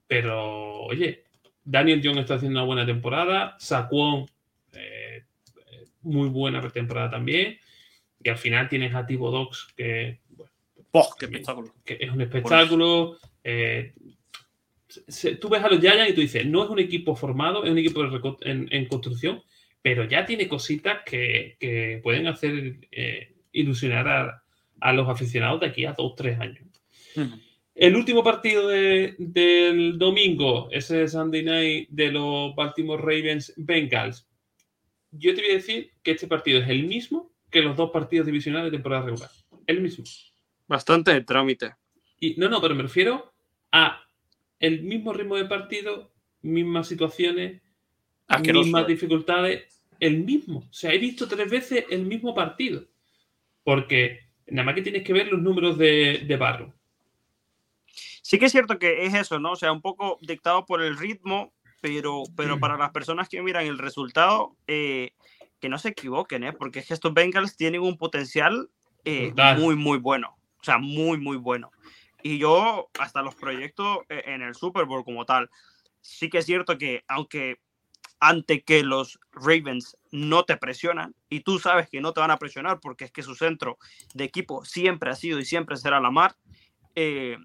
[0.06, 1.24] Pero, oye,
[1.64, 3.56] Daniel Jones está haciendo una buena temporada.
[3.58, 4.26] Saquon,
[4.74, 5.24] eh,
[6.02, 7.58] muy buena temporada también.
[8.22, 10.20] Y al final tienes a Tibo Dogs, que
[11.18, 11.74] ¡Qué espectáculo!
[11.84, 13.18] Que es un espectáculo.
[13.42, 13.92] Eh,
[15.40, 17.78] tú ves a los Giants y tú dices, no es un equipo formado, es un
[17.78, 18.02] equipo
[18.42, 19.42] en, construcción,
[19.82, 24.42] pero ya tiene cositas que, pueden hacer eh, ilusionar
[24.80, 26.64] a, los aficionados de aquí a dos, tres años.
[27.74, 34.26] El último partido del domingo, ese Sunday night de los Baltimore Ravens Bengals.
[35.10, 38.26] Yo te voy a decir que este partido es el mismo que los dos partidos
[38.26, 39.30] divisionales de temporada regular.
[39.66, 40.04] El mismo.
[40.66, 41.74] Bastante de trámite.
[42.20, 43.32] Y, no, no, pero me refiero
[43.72, 44.02] a
[44.58, 46.12] el mismo ritmo de partido,
[46.42, 47.62] mismas situaciones,
[48.42, 50.60] mismas dificultades, el mismo.
[50.60, 52.84] O sea, he visto tres veces el mismo partido.
[53.62, 56.72] Porque Nada más que tienes que ver los números de, de barro.
[57.86, 59.52] Sí que es cierto que es eso, ¿no?
[59.52, 63.66] O sea, un poco dictado por el ritmo, pero, pero para las personas que miran
[63.66, 65.12] el resultado, eh,
[65.60, 66.52] que no se equivoquen, ¿eh?
[66.52, 68.68] Porque es que estos Bengals tienen un potencial
[69.04, 70.36] eh, muy, muy bueno.
[70.66, 71.70] Sea, muy, muy bueno.
[72.24, 75.48] Y yo, hasta los proyectos eh, en el Super Bowl como tal,
[76.00, 77.60] sí que es cierto que aunque
[78.18, 82.38] ante que los Ravens no te presionan y tú sabes que no te van a
[82.38, 83.78] presionar porque es que su centro
[84.12, 86.36] de equipo siempre ha sido y siempre será la mar,
[86.96, 87.36] eh,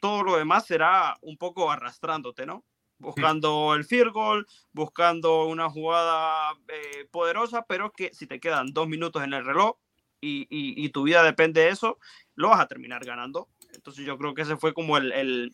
[0.00, 2.64] todo lo demás será un poco arrastrándote, ¿no?
[2.98, 8.88] Buscando el field goal, buscando una jugada eh, poderosa, pero que si te quedan dos
[8.88, 9.76] minutos en el reloj
[10.20, 11.98] y, y, tu vida depende de eso,
[12.34, 13.48] lo vas a terminar ganando.
[13.74, 15.52] Entonces yo creo que ese fue como el,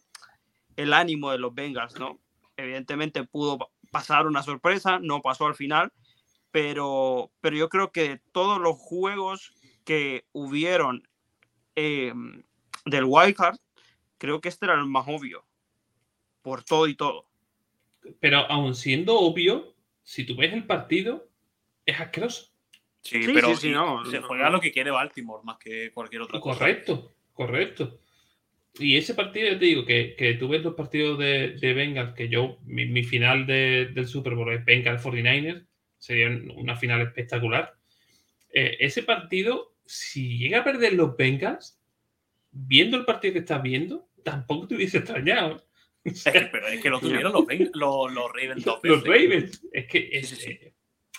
[0.77, 2.21] el, ánimo de los Bengals, ¿no?
[2.57, 5.93] Evidentemente pudo pasar una sorpresa, no pasó al final,
[6.51, 9.53] pero, pero yo creo que todos los juegos
[9.85, 11.07] que hubieron
[11.77, 12.13] eh,
[12.87, 13.57] del wildcard,
[14.19, 15.45] creo que este era el más obvio,
[16.43, 17.27] por todo y todo.
[18.21, 21.29] Pero aún siendo obvio, si tú ves el partido,
[21.87, 22.54] es asqueroso.
[23.05, 26.41] Sí, pero se juega lo que quiere Baltimore más que cualquier otro.
[26.41, 28.01] Correcto, correcto.
[28.79, 32.15] Y ese partido, yo te digo, que, que tú ves los partidos de, de Bengals,
[32.15, 35.67] que yo, mi, final del Super Bowl es Bengals 49ers,
[35.99, 37.75] sería una final espectacular.
[38.51, 41.79] Eh, ese partido, si llega a perder los Bengals,
[42.51, 45.63] viendo el partido que estás viendo, tampoco te hubiese extrañado.
[46.03, 49.63] pero es que lo tuvieron los, los, Ravens Los Ravens.
[49.73, 50.75] Es que eh,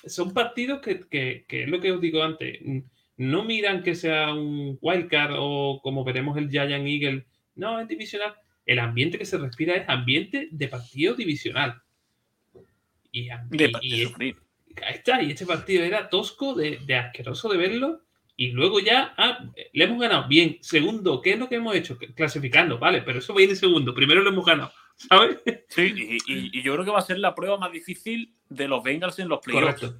[0.07, 2.59] son partidos que, que, que, es lo que os digo antes.
[3.17, 7.25] No miran que sea un wildcard o como veremos el Giant Eagle
[7.55, 8.35] no, es divisional.
[8.65, 11.81] El ambiente que se respira es ambiente de partido divisional.
[13.11, 13.39] Y, ahí
[14.93, 18.01] está, y este partido era tosco, de, asqueroso de verlo.
[18.37, 20.27] Y luego ya, ah, le hemos ganado.
[20.27, 21.97] Bien, segundo, ¿qué es lo que hemos hecho?
[22.15, 23.95] Clasificando, vale, pero eso va a ir de segundo.
[23.95, 25.39] Primero lo hemos ganado, ¿sabes?
[25.69, 29.19] Sí, y, yo creo que va a ser la prueba más difícil de los Bengals
[29.19, 29.93] en los playoffs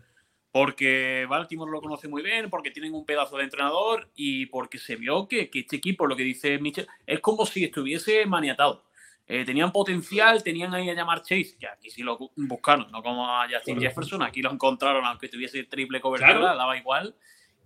[0.55, 4.95] porque Baltimore lo conoce muy bien, porque tienen un pedazo de entrenador y porque se
[4.95, 8.85] vio que, este equipo, lo que dice Mitchell, es como si estuviese maniatado.
[9.27, 13.29] Eh, tenían potencial, tenían ahí a llamar Chase, que aquí sí lo buscaron, no como
[13.29, 17.13] a Justin Jefferson, aquí lo encontraron, aunque tuviese triple cobertura, daba igual.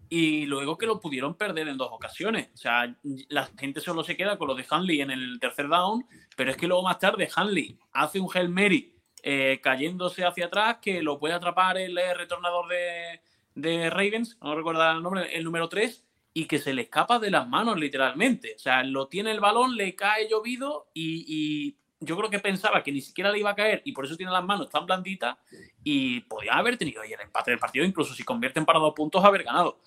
[0.10, 2.49] Y luego que lo pudieron perder en dos ocasiones.
[2.53, 2.95] O sea,
[3.30, 6.05] la gente solo se queda con lo de Hanley en el tercer down,
[6.36, 10.78] pero es que luego más tarde Hanley hace un Hail Mary eh, cayéndose hacia atrás,
[10.82, 13.22] que lo puede atrapar el eh, retornador de,
[13.53, 17.32] de Ravens, no recuerdo el nombre, el número 3, y que se le escapa de
[17.32, 18.53] las manos literalmente.
[18.55, 22.91] O sea, lo tiene el balón, le cae llovido y, yo creo que pensaba que
[22.91, 25.37] ni siquiera le iba a caer y por eso tiene las manos tan blanditas
[25.83, 29.23] y podía haber tenido ahí el empate del partido, incluso si convierten para dos puntos,
[29.23, 29.79] haber ganado.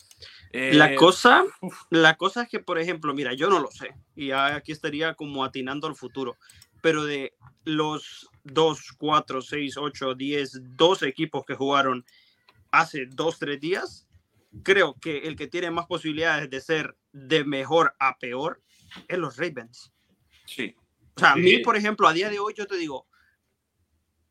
[0.52, 1.44] la, eh, cosa,
[1.90, 5.44] la cosa es que, por ejemplo, mira, yo no lo sé y aquí estaría como
[5.44, 6.36] atinando al futuro,
[6.82, 7.34] pero de
[7.64, 12.04] los 2, 4, 6, 8, 10, 12 equipos que jugaron
[12.70, 14.08] hace 2, 3 días,
[14.62, 18.60] creo que el que tiene más posibilidades de ser de mejor a peor
[19.08, 19.92] es los Ravens.
[20.46, 20.74] Sí.
[21.14, 23.06] O sea, a mí, por ejemplo, a día de hoy yo te digo,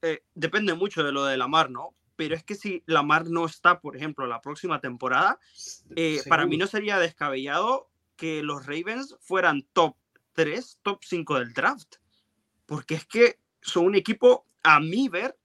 [0.02, 1.96] eh, depende mucho de lo de Lamar, ¿no?
[2.16, 5.40] Pero es que si Lamar no está, por ejemplo, la próxima temporada,
[5.96, 9.96] eh, para mí no sería descabellado que los Ravens fueran top
[10.34, 11.96] 3, top 5 del draft.
[12.66, 15.38] Porque es que son un equipo, a mi ver,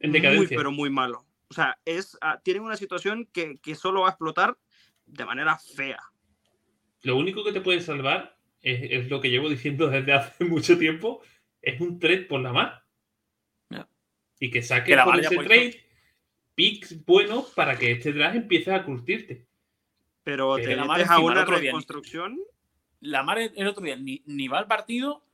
[0.00, 1.26] muy, pero muy malo.
[1.48, 4.58] O sea, es, ah, tienen una situación que, que, solo va a explotar
[5.06, 6.02] de manera fea.
[7.02, 10.78] Lo único que te puede salvar es, es lo que llevo diciendo desde hace mucho
[10.78, 11.22] tiempo,
[11.62, 12.84] es un trade por la mar.
[14.40, 15.80] Y que saque por ese trade
[16.54, 19.46] picks buenos para que este draft empiece a curtirte.
[20.24, 22.38] Pero te metes a una reconstrucción
[23.04, 25.26] la madre el otro día ni, ni va al partido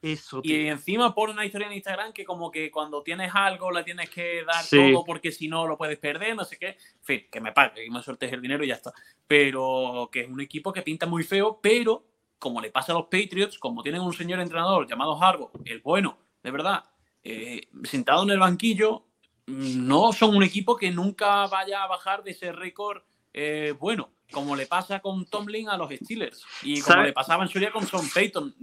[0.43, 4.11] y encima pone una historia en Instagram que como que cuando tienes algo le tienes
[4.11, 6.69] que dar todo porque si no lo puedes perder, no sé qué.
[6.69, 8.93] En fin, que me pague, que me sueltes el dinero y ya está.
[9.27, 12.10] Pero que es un equipo que pinta muy feo, pero
[12.41, 16.19] como le pasa a los Patriots, como tienen un señor entrenador llamado Harbaugh, el bueno,
[16.43, 16.85] de verdad,
[17.23, 19.05] eh, sentado en el banquillo,
[19.47, 24.57] no son un equipo que nunca vaya a bajar de ese récord eh, bueno como
[24.57, 27.87] le pasa con Tomlin a los Steelers y como le pasaba en su día con
[27.87, 28.55] Sean Payton.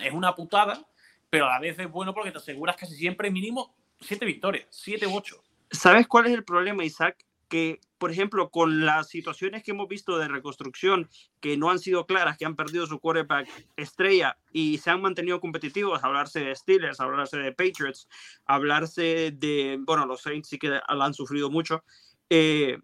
[0.00, 0.80] es una putada,
[1.28, 5.06] pero a la vez es bueno porque te aseguras casi siempre mínimo siete victorias, siete
[5.06, 5.42] u ocho.
[5.70, 7.24] ¿Sabes cuál es el problema, Isaac?
[7.48, 11.08] Que, por ejemplo, con las situaciones que hemos visto de reconstrucción
[11.40, 15.40] que no han sido claras, que han perdido su quarterback estrella y se han mantenido
[15.40, 18.06] competitivos, hablarse de Steelers, hablarse de Patriots,
[18.44, 21.84] hablarse de, bueno, los Saints sí que han sufrido mucho.
[22.28, 22.78] Eh,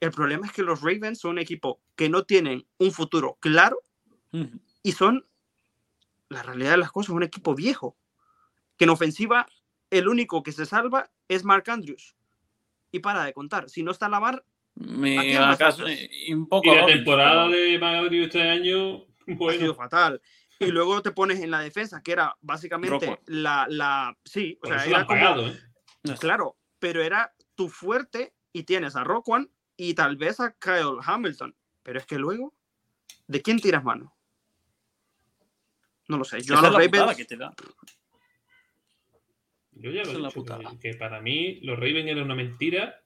[0.00, 3.80] El problema es que los Ravens son un equipo que no tienen un futuro claro
[4.84, 5.26] y son,
[6.28, 7.96] la realidad de las cosas, un equipo viejo.
[8.76, 9.48] Que en ofensiva
[9.90, 12.14] el único que se salva es Mark Andrews.
[12.90, 15.84] Y para de contar, si no está Lamar, me acaso,
[16.30, 19.04] un poco y la temporada de Andrews este año
[19.48, 20.20] ha sido fatal.
[20.60, 24.84] Y luego te pones en la defensa, que era básicamente la, la, Sí, o sea,
[24.84, 25.46] era como.
[25.46, 25.56] ¿eh?
[26.18, 31.54] Claro, pero era tu fuerte y tienes a Roquan y tal vez a Kyle Hamilton.
[31.82, 32.54] Pero es que luego,
[33.26, 34.16] ¿de quién tiras mano?
[36.08, 36.40] No lo sé.
[36.40, 37.26] Yo a los Ravens.
[39.80, 40.44] Yo ya lo he dicho,
[40.80, 43.00] que, para mí los Ravens eran una mentira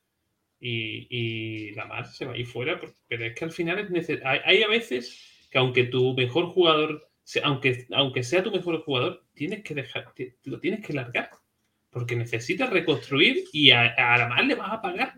[0.59, 4.09] y, y la más se va ahí fuera, pero es que al final es.
[4.25, 7.09] Hay, hay, a veces que aunque tu mejor jugador,
[7.43, 10.13] aunque, aunque sea tu mejor jugador, tienes que dejar,
[10.45, 11.31] lo tienes que largar
[11.93, 15.15] porque necesitas reconstruir y a, la más le vas a pagar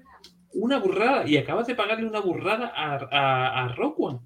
[0.52, 4.20] una burrada y acabas de pagarle una burrada a, a, a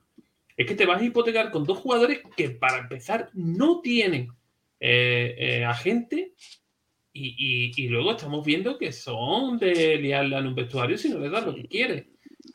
[0.56, 4.28] Es que te vas a hipotecar con dos jugadores que para empezar no tienen
[4.80, 6.32] eh, eh, agente
[7.18, 11.30] y, y, luego estamos viendo que son de liarla en un vestuario si no le
[11.30, 12.10] das lo que quiere.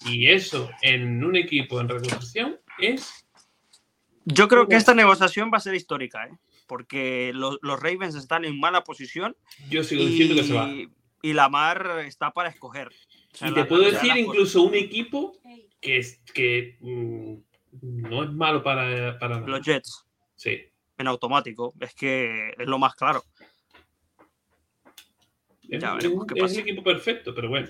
[0.05, 3.27] Y eso en un equipo en reconstrucción es...
[4.25, 6.37] Yo creo que esta negociación va a ser histórica, ¿eh?
[6.67, 9.35] porque los, Ravens están en mala posición.
[9.69, 10.71] Yo sigo diciendo que se va.
[11.21, 12.89] Y Lamar está para escoger.
[13.41, 15.37] y te puedo decir incluso un equipo
[15.79, 17.35] que, es, que mm,
[17.81, 20.05] no es malo para, para los Jets.
[20.35, 20.61] Sí.
[20.97, 21.73] En automático.
[21.79, 23.23] Es que es lo más claro.
[25.77, 27.67] Es, el equipo perfecto, pero bueno,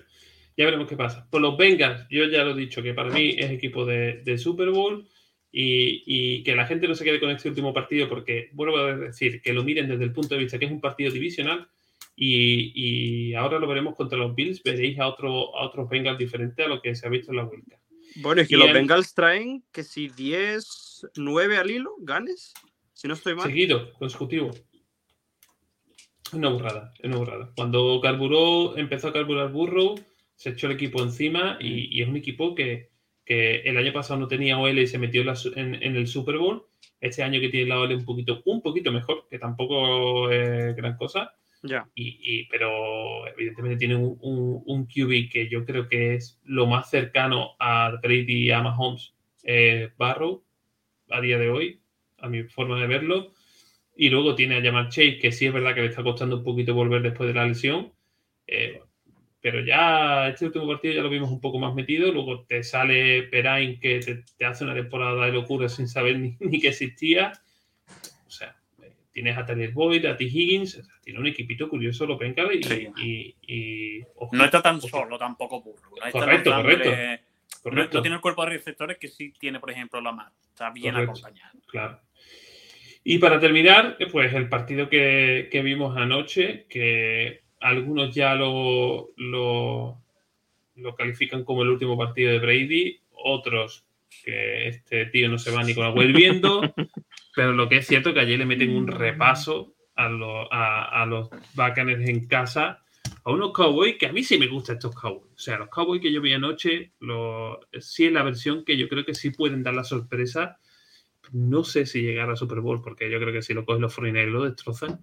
[0.58, 1.28] ya veremos qué pasa.
[1.30, 4.38] Por los Bengals, yo ya lo he dicho, que para mí es equipo de, de
[4.38, 5.08] Super Bowl
[5.56, 9.42] y, que la gente no se quede con este último partido porque, vuelvo a decir,
[9.42, 11.68] que lo miren desde el punto de vista que es un partido divisional
[12.16, 16.70] y, ahora lo veremos contra los Bills, veréis a, otro, a otros Bengals diferentes a
[16.70, 17.80] lo que se ha visto en la vuelta.
[18.18, 22.54] Bueno, es que los Bengals traen que si 10, 9 al hilo, ganes,
[22.94, 23.48] si no estoy mal.
[23.48, 24.52] Seguido, consecutivo.
[26.32, 27.52] Una burrada, una burrada.
[27.56, 29.96] Cuando carburó, empezó a carburar Burrow,
[30.36, 32.94] se echó el equipo encima y es un equipo que,
[33.26, 35.24] que el año pasado no tenía OL y se metió
[35.56, 36.66] en, el Super Bowl.
[37.00, 40.98] Este año que tiene la OL un poquito, un poquito mejor, que tampoco es gran
[40.98, 41.34] cosa.
[41.62, 41.88] Ya.
[41.96, 47.52] Y, pero evidentemente tiene un, un, QB que yo creo que es lo más cercano
[47.58, 49.14] a Brady y a Mahomes,
[49.44, 50.44] eh, Barrow,
[51.10, 51.80] a día de hoy,
[52.18, 53.34] a mi forma de verlo.
[53.96, 56.44] Y luego tiene a Jamar Chase, que sí es verdad que le está costando un
[56.44, 57.94] poquito volver después de la lesión.
[58.48, 58.82] Eh,
[59.44, 62.12] pero ya este último partido ya lo vimos un poco más metido.
[62.12, 66.70] Luego te sale Perain que te, hace una temporada de locura sin saber ni, que
[66.70, 67.34] existía.
[68.26, 68.56] O sea,
[69.12, 70.24] tienes a Tyler Boyd, a T.
[70.24, 75.90] Higgins, tiene un equipito curioso lo Bengals y, y, no está tan solo tampoco Burro.
[76.12, 76.90] correcto, correcto,
[77.62, 77.98] correcto.
[77.98, 80.32] No, tiene el cuerpo de receptores que sí tiene, por ejemplo, la más.
[80.50, 81.60] Está bien acompañado.
[81.68, 82.00] Claro.
[83.04, 90.00] Y para terminar, pues el partido que, que vimos anoche, que algunos ya lo, lo,
[90.98, 93.86] califican como el último partido de Brady, otros
[94.24, 96.62] que este tío no se va ni con la viendo,
[97.36, 100.06] pero lo que es cierto es que ayer le meten un repaso a,
[101.02, 102.84] a, los bacanes en casa,
[103.24, 105.34] a unos Cowboys que a mí sí me gustan estos Cowboys.
[105.34, 108.88] O sea, los Cowboys que yo vi anoche, lo, sí es la versión que yo
[108.88, 110.60] creo que sí pueden dar la sorpresa.
[111.32, 113.96] No sé si llegar a Super Bowl, porque yo creo que si lo cogen los
[113.96, 115.00] 49 lo destrozan.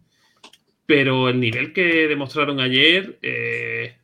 [0.87, 3.97] Pero el nivel que demostraron ayer, eh,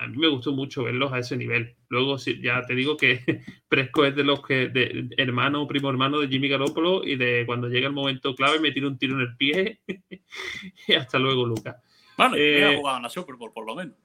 [0.00, 1.76] a mí me gustó mucho verlos a ese nivel.
[1.88, 3.20] Luego, ya te digo que
[3.68, 7.68] Presco es de los que, de, hermano, primo hermano de Jimmy Garoppolo y de cuando
[7.68, 9.80] llega el momento clave me tira un tiro en el pie.
[10.88, 11.76] y hasta luego, Lucas.
[12.16, 13.96] Bueno, eh, ha jugado en la Super Bowl, por lo menos.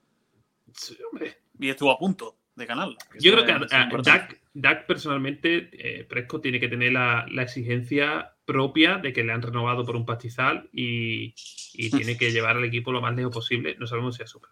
[0.74, 1.38] Sí, hombre.
[1.60, 2.98] Y estuvo a punto de ganarla.
[3.20, 4.42] Yo creo que a, Dak,
[4.88, 9.86] personalmente, eh, Presco tiene que tener la, la exigencia propia de que le han renovado
[9.86, 11.34] por un pastizal y,
[11.92, 13.76] tiene que llevar al equipo lo más lejos posible.
[13.80, 14.50] No sabemos si es super.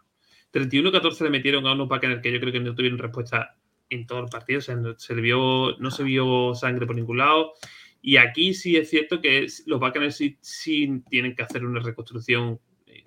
[0.51, 3.55] 31-14 le metieron a unos Buccaneers que yo creo que no tuvieron respuesta
[3.89, 4.69] en todos los partidos.
[4.69, 7.53] no, se vio, no se vio sangre por ningún lado.
[8.01, 13.05] Y aquí sí es cierto que los Buccaneers sí, tienen que hacer una reconstrucción eh,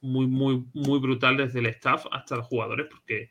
[0.00, 3.30] muy, muy, muy brutal desde el staff hasta los jugadores, porque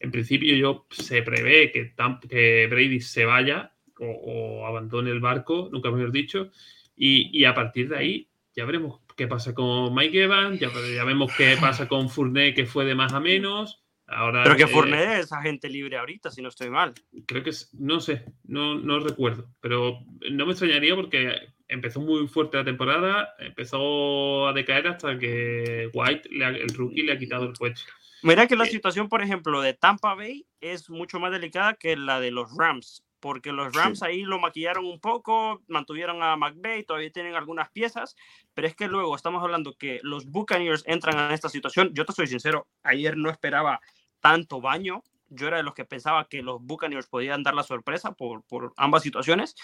[0.00, 1.94] en principio yo se prevé que,
[2.28, 6.50] que Brady se vaya o, abandone el barco, nunca mejor dicho,
[6.96, 10.68] y, a partir de ahí ya veremos qué pasa con Mike Evans, ya,
[11.04, 13.80] vemos qué pasa con Fournet, que fue de más a menos.
[14.06, 16.92] Ahora, Pero que eh, Fournet es agente libre ahorita, si no estoy mal.
[17.26, 20.00] Creo que no sé, no, no recuerdo, pero
[20.30, 26.28] no me extrañaría porque empezó muy fuerte la temporada, empezó a decaer hasta que White,
[26.30, 27.90] el rookie, le ha quitado el puesto.
[28.24, 32.20] Mira que la situación, por ejemplo, de Tampa Bay es mucho más delicada que la
[32.20, 37.12] de los Rams, porque los Rams ahí lo maquillaron un poco, mantuvieron a McVay, todavía
[37.12, 38.16] tienen algunas piezas,
[38.54, 41.90] pero es que luego estamos hablando que los Buccaneers entran en esta situación.
[41.92, 43.82] Yo te soy sincero, ayer no esperaba
[44.20, 45.02] tanto baño.
[45.28, 48.72] Yo era de los que pensaba que los Buccaneers podían dar la sorpresa por, por
[48.78, 49.54] ambas situaciones,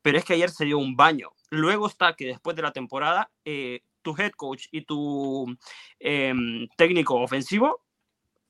[0.00, 1.32] pero es que ayer se dio un baño.
[1.50, 5.54] Luego está que después de la temporada, eh, tu head coach y tu
[5.98, 7.82] em, técnico ofensivo,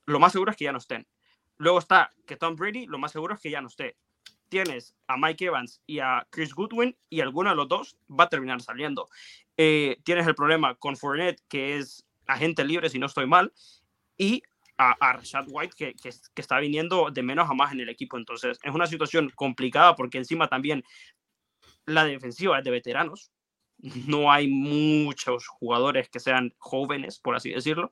[0.07, 1.05] lo más seguro es que ya no estén.
[1.57, 3.97] Luego está que Tom Brady, lo más seguro es que ya no esté.
[4.49, 8.29] Tienes a Mike Evans y a Chris Goodwin y alguno de los dos va a
[8.29, 9.09] terminar saliendo.
[9.57, 13.51] Eh, tienes el problema con Fournette, que es agente libre, si no estoy mal,
[14.17, 14.41] y
[14.77, 17.89] a, a Rashad White, que, que, que, está viniendo de menos a más en el
[17.89, 18.17] equipo.
[18.17, 20.83] Entonces, es una situación complicada porque encima también
[21.85, 23.31] la defensiva es de veteranos.
[24.07, 27.91] No hay muchos jugadores que sean jóvenes, por así decirlo.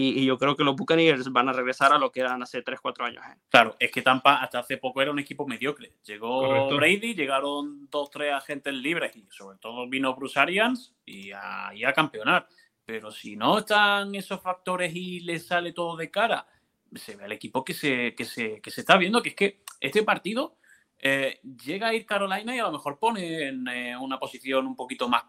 [0.00, 2.78] Y, yo creo que los Buccaneers van a regresar a lo que eran hace 3,
[2.80, 3.24] 4 años.
[3.26, 3.36] ¿eh?
[3.48, 5.94] Claro, es que Tampa hasta hace poco era un equipo mediocre.
[6.04, 11.72] Llegó Brady, llegaron dos, tres agentes libres y sobre todo vino Bruce Arians y a,
[11.74, 12.46] y a campeonar.
[12.84, 16.46] Pero si no están esos factores y le sale todo de cara,
[16.94, 19.62] se ve el equipo que se, que se, que se está viendo, que es que
[19.80, 20.58] este partido
[21.00, 24.76] eh, llega a ir Carolina y a lo mejor pone en eh, una posición un
[24.76, 25.24] poquito más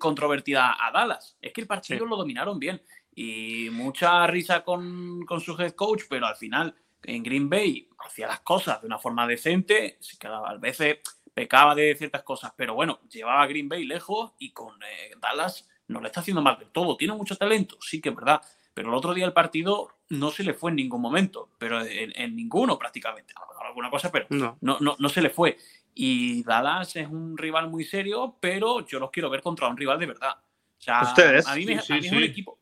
[0.00, 1.36] controvertida a Dallas.
[1.40, 2.82] Es que el partido lo dominaron bien
[3.14, 8.26] y mucha risa con, con, su head coach, pero al final en Green Bay hacía
[8.26, 10.98] las cosas de una forma decente, a veces
[11.32, 15.68] pecaba de ciertas cosas, pero bueno, llevaba a Green Bay lejos y con eh, Dallas
[15.88, 16.96] no le está haciendo mal del todo.
[16.96, 18.40] Tiene mucho talento, sí que es verdad,
[18.72, 22.36] pero el otro día el partido no se le fue en ningún momento, pero en,
[22.36, 23.34] ninguno prácticamente.
[23.64, 24.56] alguna cosa, pero no.
[24.60, 25.58] No, no, se le fue.
[25.94, 29.98] Y Dallas es un rival muy serio, pero yo los quiero ver contra un rival
[29.98, 30.36] de verdad.
[30.36, 31.46] O sea, ¿Ustedes?
[31.46, 32.58] a mí, me, es un equipo.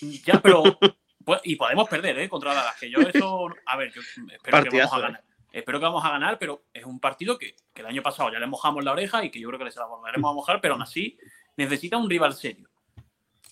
[0.00, 0.62] Ya, pero.
[1.24, 2.28] Pues, y podemos perder, ¿eh?
[2.28, 3.48] Contra Dallas, que yo eso.
[3.64, 5.24] A ver, yo espero que vamos a ganar.
[5.50, 8.38] Espero que vamos a ganar, pero es un partido que, que, el año pasado ya
[8.38, 10.74] le mojamos la oreja y que yo creo que les la volveremos a mojar, pero
[10.74, 11.16] aún así
[11.56, 12.68] necesita un rival serio.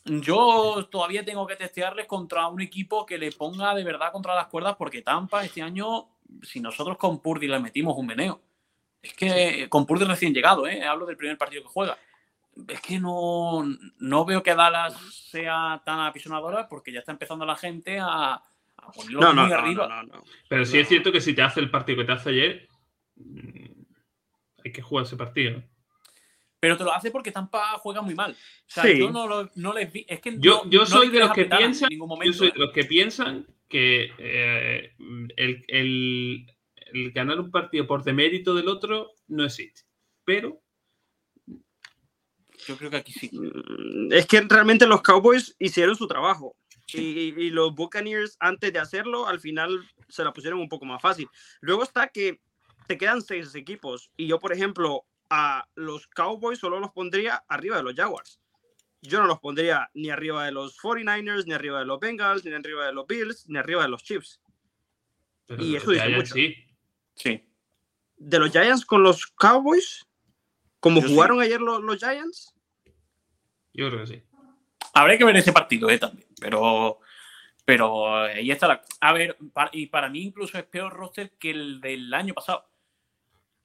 [0.05, 4.49] Yo todavía tengo que testearles contra un equipo que le ponga de verdad contra las
[4.49, 6.09] cuerdas, porque Tampa este año,
[6.43, 8.41] si nosotros con Purdy le metimos un meneo,
[9.01, 10.85] es que con Purdy recién llegado, ¿eh?
[10.85, 11.97] hablo del primer partido que juega.
[12.69, 13.65] Es que no,
[13.99, 18.93] no veo que Dallas sea tan apisonadora porque ya está empezando la gente a, a
[18.95, 20.05] ponerlo muy arriba.
[20.49, 22.69] Pero sí es cierto que si te hace el partido que te hace ayer,
[23.17, 23.83] mm,
[24.65, 25.63] hay que jugar ese partido
[26.63, 28.31] pero te lo hace porque Tampa juega muy mal.
[28.31, 28.37] O
[28.69, 30.07] sea, yo no, no les vi.
[30.09, 31.91] Es que yo, yo soy de los que piensan.
[31.91, 34.93] Yo soy de los que piensan que eh,
[35.35, 36.47] el, el,
[36.77, 39.83] el, ganar un partido por demérito del otro no existe.
[40.25, 40.62] Pero.
[42.67, 43.31] Yo creo que aquí sí.
[43.33, 46.57] Mm, es que realmente los Cowboys hicieron su trabajo.
[46.95, 51.01] Y, y, los Buccaneers, antes de hacerlo, al final se la pusieron un poco más
[51.01, 51.27] fácil.
[51.61, 52.41] Luego está que
[52.87, 54.11] te quedan seis equipos.
[54.17, 58.39] Y yo, por ejemplo, a los Cowboys solo los pondría arriba de los Jaguars.
[59.01, 62.53] Yo no los pondría ni arriba de los 49ers, ni arriba de los Bengals, ni
[62.53, 64.41] arriba de los Bills, ni arriba de los Chiefs.
[65.59, 66.35] y eso dice mucho.
[67.15, 67.49] Sí.
[68.17, 70.07] De los Giants con los Cowboys,
[70.83, 72.53] como jugaron ayer los, Giants.
[73.73, 74.23] Yo creo que sí.
[74.93, 76.99] Habrá que ver ese partido eh, también, pero,
[77.65, 78.83] pero ahí está la.
[79.01, 79.39] A ver,
[79.71, 82.69] y para mí incluso es peor roster que el del año pasado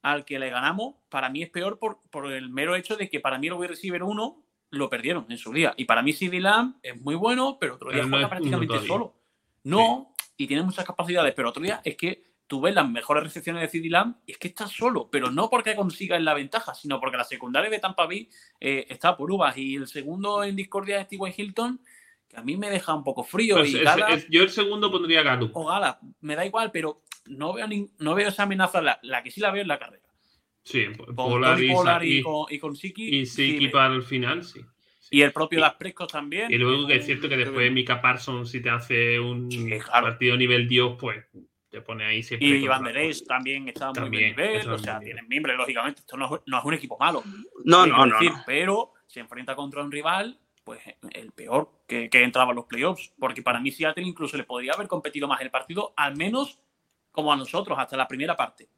[0.03, 3.19] al que le ganamos, para mí es peor por, por el mero hecho de que
[3.19, 5.73] para mí el receiver 1 lo perdieron en su día.
[5.76, 9.15] Y para mí CD Lamb es muy bueno, pero otro día juega prácticamente solo.
[9.64, 13.61] No, y tiene muchas capacidades, pero otro día es que tú ves las mejores recepciones
[13.61, 16.99] de CD Lamb y es que está solo, pero no porque consiga la ventaja, sino
[16.99, 18.30] porque la secundaria de Tampa Bay
[18.60, 19.57] eh, está por uvas.
[19.57, 21.82] Y el segundo en discordia es Steve Hilton,
[22.28, 23.57] que a mí me deja un poco frío.
[23.57, 23.84] Pues y
[24.30, 25.52] yo el segundo pondría Galo.
[25.53, 27.68] O Gala, me da igual, pero no veo,
[27.99, 28.82] no veo esa amenaza.
[28.82, 30.03] La, que sí la veo es la carrera.
[30.64, 33.19] Sí, Polar, y, con, Siki.
[33.19, 34.61] Y Siki para el final, sí.
[35.10, 36.52] Y el propio Las Prescos también.
[36.52, 39.49] Y luego que es cierto que después Mika Parsons, si te hace un
[39.90, 41.24] partido nivel Dios, pues
[41.78, 42.48] te pone ahí siempre.
[42.48, 44.70] Y Iván Dereis también está muy bien nivel.
[44.70, 46.02] O sea, tienen miembros, lógicamente.
[46.02, 47.24] Esto no, es un equipo malo.
[47.64, 50.82] No, no, no, Pero se enfrenta contra un rival, pues
[51.12, 53.14] el peor que, que entraba en los playoffs.
[53.20, 56.60] Porque para mí Seattle incluso le podría haber competido más el partido, al menos
[57.12, 58.70] como a nosotros, hasta la primera parte.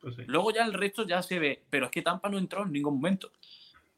[0.00, 2.72] Pues Luego ya el resto ya se ve, pero es que Tampa no entró en
[2.72, 3.32] ningún momento.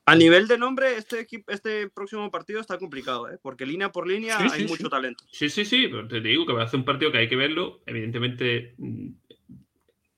[0.05, 3.39] A nivel de nombre, este, equipo, este próximo partido está complicado, ¿eh?
[3.41, 5.25] porque línea por línea hay mucho talento.
[5.31, 7.37] Sí, sí, sí, pero te digo que va a ser un partido que hay que
[7.37, 7.83] verlo.
[7.87, 9.11] Evidentemente, mm,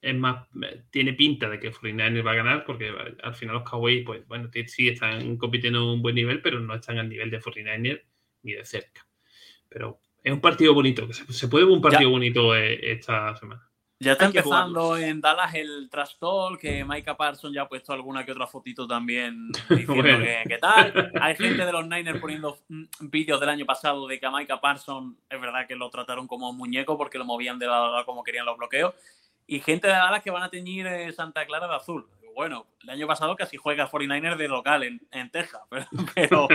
[0.01, 0.47] es más,
[0.91, 2.93] tiene pinta de que 49ers va a ganar porque
[3.23, 6.75] al final los Cowboys, pues bueno, sí están compitiendo a un buen nivel, pero no
[6.75, 8.03] están al nivel de 49ers
[8.43, 9.07] ni de cerca.
[9.69, 13.69] Pero es un partido bonito, que se, puede ver un partido bonito eh, esta semana.
[14.01, 18.25] Ya está empezando en Dallas el trash talk, que Micah Parsons ya ha puesto alguna
[18.25, 21.13] que otra fotito también diciendo que, tal.
[21.21, 22.59] Hay gente de los Niners poniendo
[23.01, 26.51] vídeos del año pasado de que a Micah Parsons es verdad que lo trataron como
[26.51, 28.95] un muñeco porque lo movían de lado a lado como querían los bloqueos.
[29.47, 32.91] Y gente de Dallas que van a teñir eh, Santa Clara de azul bueno, el
[32.91, 35.63] año pasado casi juega 49ers de local en, en Texas,
[36.15, 36.49] pero,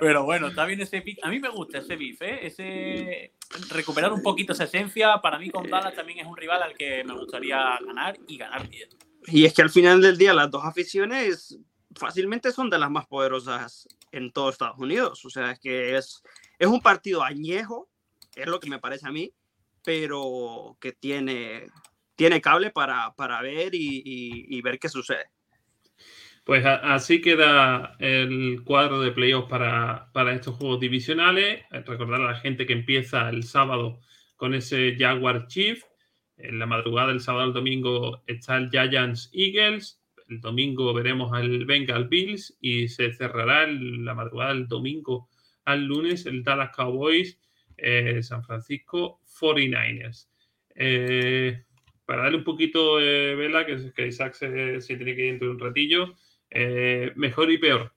[0.00, 1.18] pero, bueno, está bien ese pick.
[1.22, 2.46] A mí me gusta ese beef, ¿eh?
[2.46, 3.32] ese
[3.70, 5.20] recuperar un poquito esa esencia.
[5.20, 8.68] Para mí con Dallas también es un rival al que me gustaría ganar y ganar
[8.68, 8.88] bien.
[9.26, 11.58] Y es que al final del día las dos aficiones
[11.94, 15.24] fácilmente son de las más poderosas en todo Estados Unidos.
[15.24, 16.22] O sea, es que es,
[16.58, 17.88] es un partido añejo,
[18.34, 19.32] es lo que me parece a mí,
[19.84, 21.68] pero que tiene
[22.16, 25.26] tiene cable para, ver y, ver qué sucede.
[26.44, 31.64] Pues así queda el cuadro de playoffs para, para estos juegos divisionales.
[31.70, 34.00] Recordar a la gente que empieza el sábado
[34.36, 35.82] con ese Jaguar Chief.
[36.36, 40.00] En la madrugada del sábado al domingo está el Giants Eagles.
[40.28, 45.28] El domingo veremos al Bengal Bills y se cerrará en la madrugada del domingo
[45.64, 47.38] al lunes el Dallas Cowboys,
[47.76, 50.28] eh, San Francisco 49ers.
[50.74, 51.64] Eh,
[52.06, 55.54] para darle un poquito de vela, que, que Isaac se, tiene que ir dentro de
[55.54, 56.14] un ratillo,
[56.50, 57.92] eh, mejor y peor.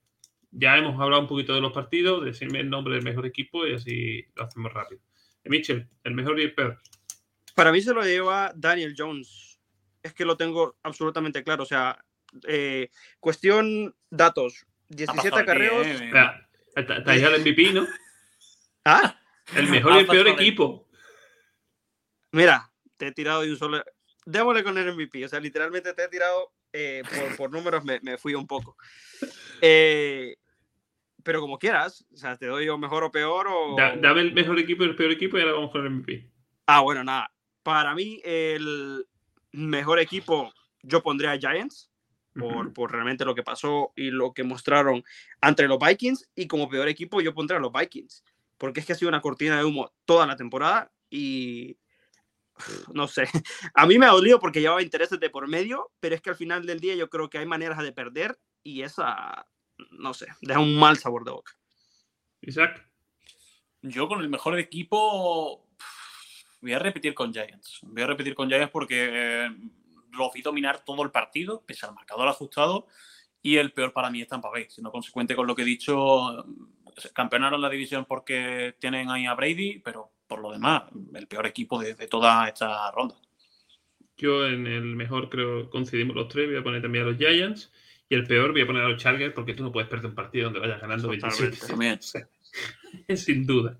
[0.50, 3.74] Ya hemos hablado un poquito de los partidos, decirme el nombre del mejor equipo y
[3.74, 5.00] así lo hacemos rápido.
[5.44, 6.80] Eh, Mitchell, el mejor y el peor.
[7.54, 9.60] Para mí se lo lleva Daniel Jones.
[10.02, 11.62] Es que lo tengo absolutamente claro.
[11.62, 12.04] O sea,
[12.48, 14.66] eh, cuestión datos.
[14.88, 15.86] 17 acarreos.
[16.74, 17.86] Está ahí el MVP, ¿no?
[18.84, 19.20] ¿Ah?
[19.54, 20.88] El mejor y el peor equipo.
[22.32, 23.84] Mira, te he tirado de un solo
[24.30, 25.24] démosle con el MVP.
[25.24, 27.02] O sea, literalmente te he tirado eh,
[27.36, 28.76] por, números, me, me, fui un poco.
[29.60, 30.36] Eh,
[31.22, 33.48] pero como quieras, o sea, te doy yo mejor o peor.
[33.48, 33.76] O...
[33.76, 36.30] dame el mejor equipo y el peor equipo y ahora vamos con el MVP.
[36.66, 37.32] Ah, bueno, nada.
[37.62, 39.06] Para mí, el
[39.52, 40.52] mejor equipo
[40.82, 41.88] yo pondría a Giants.
[42.32, 45.02] Por, por, realmente lo que pasó y lo que mostraron
[45.42, 46.30] entre los Vikings.
[46.36, 48.24] Y como peor equipo, yo pondría a los Vikings.
[48.56, 50.92] Porque es que ha sido una cortina de humo toda la temporada.
[51.10, 51.76] Y
[52.94, 53.28] no sé,
[53.74, 56.36] a mí me ha dolido porque llevaba intereses de por medio, pero es que al
[56.36, 59.46] final del día yo creo que hay maneras de perder y esa,
[59.90, 61.52] no sé, deja un mal sabor de boca.
[62.42, 62.86] Isaac.
[63.82, 65.66] Yo con el mejor equipo
[66.60, 67.80] voy a repetir con Giants.
[67.82, 69.50] Voy a repetir con Giants porque eh,
[70.12, 72.86] lo vi dominar todo el partido, pese al marcador ajustado,
[73.42, 74.66] y el peor para mí es Tampa Bay.
[74.68, 76.44] Siendo consecuente con lo que he dicho,
[77.14, 81.80] campeonaron la división porque tienen ahí a Brady, pero por lo demás, el peor equipo
[81.80, 83.16] de, toda esta ronda.
[84.16, 87.72] Yo en el mejor creo coincidimos los tres, voy a poner también a los Giants.
[88.08, 90.14] Y el peor voy a poner a los Chargers porque tú no puedes perder un
[90.14, 91.56] partido donde vayas ganando 27.
[93.16, 93.76] Sin duda.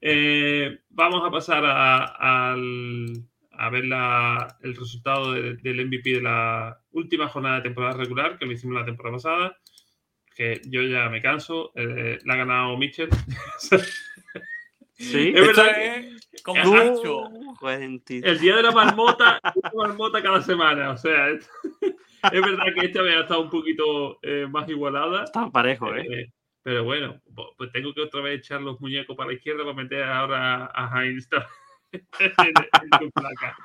[0.00, 2.54] Eh, vamos a pasar a,
[3.72, 8.76] ver el resultado del MVP de la última jornada de temporada regular que lo hicimos
[8.76, 9.56] la temporada pasada.
[10.36, 11.72] Que yo ya me canso.
[11.74, 13.10] Eh, la ha ganado Mitchell.
[14.98, 16.60] Sí, es verdad que como
[17.70, 19.40] el día de la marmota,
[19.74, 20.90] marmota cada semana.
[20.90, 21.48] O sea, es,
[22.22, 25.24] verdad que esta vez ha estado un poquito eh, más igualada.
[25.24, 26.06] Está parejo, ¿eh?
[26.10, 26.32] ¿eh?
[26.62, 27.20] Pero bueno,
[27.56, 31.02] pues tengo que otra vez echar los muñecos para la izquierda para meter ahora a
[31.02, 31.28] Heinz
[31.92, 32.52] en,
[32.98, 33.56] tu placa.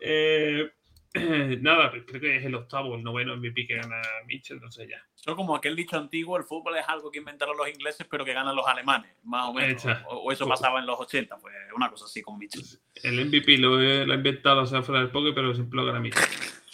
[0.00, 0.70] Eh,
[1.60, 5.00] nada, creo que es el octavo, el noveno MVP que gana Mitchell, no sé ya.
[5.14, 8.32] Eso como aquel dicho antiguo, el fútbol es algo que inventaron los ingleses, pero que
[8.32, 9.84] ganan los alemanes, más o menos.
[10.08, 12.64] O, eso pasaba en los 80, pues una cosa así con Mitchell.
[13.02, 16.24] El MVP lo, ha inventado o sea, fuera del poker, pero siempre lo gana Mitchell.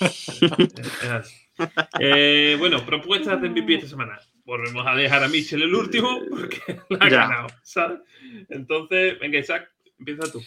[1.99, 4.19] Eh, bueno, propuestas de MVP esta semana.
[4.47, 6.59] Volvemos a dejar a Mitchell el último porque
[6.89, 8.01] la ha ganado, ¿sabes?
[8.49, 10.43] Entonces, venga, Isaac, empieza tú.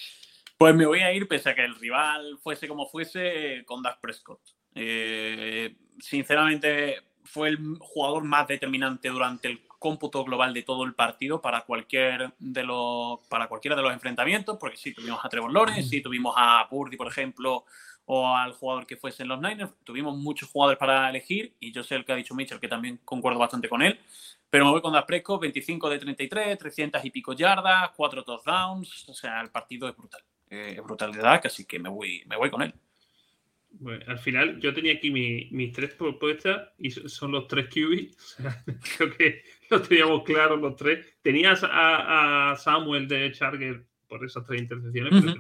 [0.64, 4.00] Pues me voy a ir, pese a que el rival fuese como fuese, con Dak
[4.00, 4.40] Prescott.
[4.74, 11.42] Eh, sinceramente, fue el jugador más determinante durante el cómputo global de todo el partido
[11.42, 15.90] para cualquier de los para cualquiera de los enfrentamientos, porque sí tuvimos a Trevor Lawrence,
[15.90, 17.66] sí tuvimos a Purdy, por ejemplo,
[18.06, 21.84] o al jugador que fuese en los Niners, tuvimos muchos jugadores para elegir y yo
[21.84, 24.00] sé el que ha dicho Mitchell, que también concuerdo bastante con él,
[24.50, 29.10] pero me voy con Dak Prescott, 25 de 33, 300 y pico yardas, 4 touchdowns,
[29.10, 30.24] o sea, el partido es brutal
[30.54, 32.74] eh, brutalidad, así que me voy, me voy con él.
[33.72, 38.14] Bueno, al final yo tenía aquí mis tres propuestas y son los tres QB.
[38.98, 41.18] creo que lo teníamos claros los tres.
[41.22, 45.36] Tenías a, Samuel de Charger por esas tres intercepciones,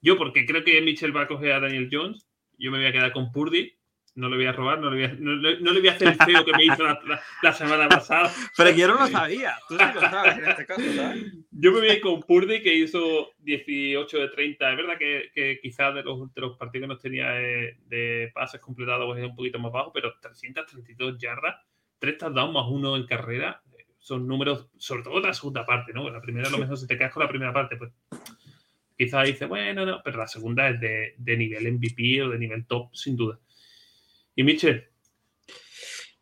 [0.00, 2.30] Yo porque creo que Mitchell va a coger a Daniel Jones
[2.60, 3.72] yo me voy a quedar con Purdy
[4.14, 6.08] no le voy a robar, no le voy a, no, no le voy a hacer
[6.08, 8.30] el feo que me hizo la, la, semana pasada.
[8.56, 11.24] Pero yo no lo sabía, tú sí lo sabes en este caso, ¿sabes?
[11.50, 14.70] Yo me voy a ir con Purdy, que hizo 18 de 30.
[14.70, 18.30] Es verdad que, que quizás de los, de los partidos que nos tenía de, de
[18.34, 21.56] pases completados pues, es un poquito más bajo, pero 332 yardas,
[21.98, 23.62] 3 touchdowns más uno en carrera,
[23.98, 26.08] son números, sobre todo la segunda parte, ¿no?
[26.10, 27.92] La primera a lo mejor se te cae con la primera parte, pues
[28.96, 32.66] quizás dice, bueno, no, pero la segunda es de, de nivel MVP o de nivel
[32.66, 33.38] top, sin duda.
[34.40, 34.88] ¿Y Michel?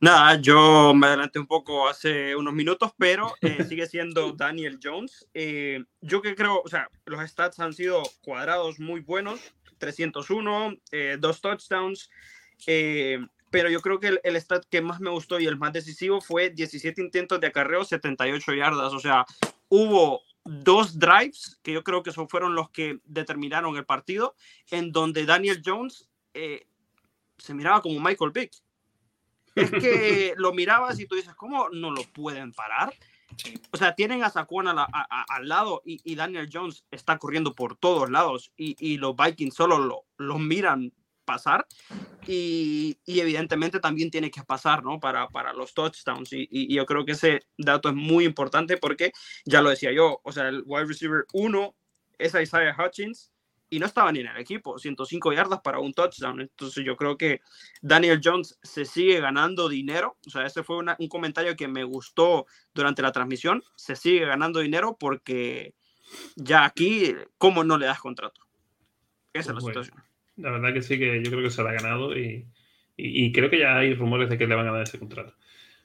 [0.00, 5.28] Nada, yo me adelanté un poco hace unos minutos, pero eh, sigue siendo Daniel Jones.
[5.34, 9.38] Eh, yo que creo, o sea, los stats han sido cuadrados muy buenos,
[9.78, 12.10] 301, eh, dos touchdowns,
[13.52, 16.20] pero yo creo que el, el, stat que más me gustó y el más decisivo
[16.20, 19.26] fue 17 intentos de acarreo, 78 yardas, o sea,
[19.68, 24.34] hubo dos drives que yo creo que son, fueron los que determinaron el partido,
[24.72, 26.08] en donde Daniel Jones
[27.38, 28.52] se miraba como Michael Vick.
[29.54, 32.92] Es que lo mirabas y tú dices, ¿cómo no lo pueden parar?
[33.72, 38.52] O sea, tienen a Saquon al lado y, Daniel Jones está corriendo por todos lados
[38.56, 40.92] y, los Vikings solo lo, lo miran
[41.24, 41.66] pasar
[42.26, 44.98] y, evidentemente también tiene que pasar, ¿no?
[44.98, 49.12] Para, para los touchdowns y, yo creo que ese dato es muy importante porque
[49.44, 51.74] ya lo decía yo, o sea, el wide receiver 1
[52.18, 53.30] es Isaiah Hutchins
[53.70, 56.40] y no estaba ni en el equipo, 105 yardas para un touchdown.
[56.40, 57.40] Entonces yo creo que
[57.82, 60.16] Daniel Jones se sigue ganando dinero.
[60.26, 63.62] O sea, ese fue un comentario que me gustó durante la transmisión.
[63.76, 65.74] Se sigue ganando dinero porque
[66.36, 68.40] ya aquí, ¿cómo no le das contrato?
[69.32, 69.96] Esa es la situación.
[70.36, 72.46] La verdad que sí, que yo creo que se lo ha ganado y,
[72.96, 75.34] y, creo que ya hay rumores de que le van a dar ese contrato.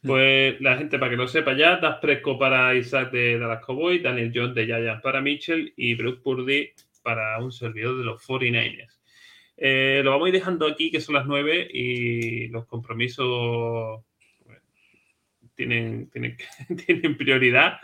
[0.03, 0.07] Mm.
[0.07, 4.01] Pues la gente, para que lo sepa ya, Das Presco para Isaac de Dallas Cowboys,
[4.01, 6.72] Daniel Jones de Yaya para Mitchell y Bruce Purdy
[7.03, 8.99] para un servidor de los 49ers.
[9.57, 14.03] Eh, lo vamos a ir dejando aquí, que son las 9 y los compromisos
[15.55, 16.38] tienen, tienen,
[16.85, 17.77] tienen, prioridad.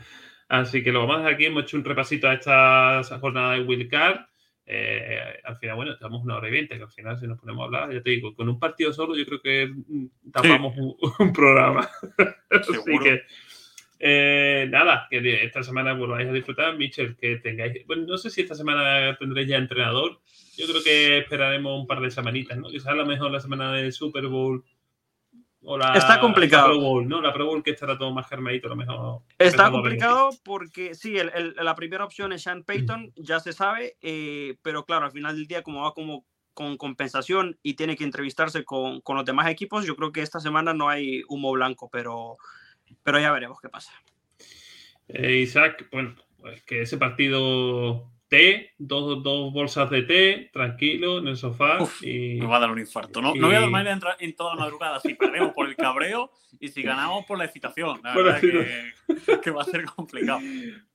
[0.48, 1.46] Así que lo vamos a dejar aquí.
[1.46, 4.26] Hemos hecho un repasito a esta jornada de Wildcard.
[4.72, 7.64] Eh, al final, bueno, estamos una hora y veinte, que al final si nos ponemos
[7.64, 9.74] a hablar, ya te digo, con un partido solo yo creo que
[10.32, 11.90] tapamos un, programa.
[12.52, 13.24] Así que
[14.02, 17.86] eh, nada, que esta semana volváis a disfrutar, Mitchell, que tengáis.
[17.86, 20.22] Bueno, no sé si esta semana tendréis ya entrenador.
[20.56, 22.70] Yo creo que esperaremos un par de semanitas, ¿no?
[22.70, 24.64] Quizás a lo mejor la semana del Super Bowl.
[25.62, 26.68] O la, Está complicado.
[26.68, 27.22] Pro Bowl, ¿no?
[27.22, 29.22] La Pro Bowl que estará todo más germadito, a lo mejor.
[29.38, 34.56] Está complicado porque sí, el, la primera opción es Sean Payton, ya se sabe, eh,
[34.62, 38.64] pero claro, al final del día, como va como con compensación y tiene que entrevistarse
[38.64, 42.38] con, con los demás equipos, yo creo que esta semana no hay humo blanco, pero
[43.04, 43.92] pero ya veremos qué pasa.
[45.08, 51.28] Eh, Isaac, bueno, pues que ese partido té, dos, dos, bolsas de té, tranquilo, en
[51.28, 51.80] el sofá.
[52.02, 53.22] y, me va a dar un infarto.
[53.22, 56.32] No, no voy a dormir en, en toda la madrugada si perdemos por el cabreo
[56.60, 58.00] y si ganamos por la excitación.
[58.04, 58.94] La verdad que,
[59.44, 60.40] que, va a ser complicado.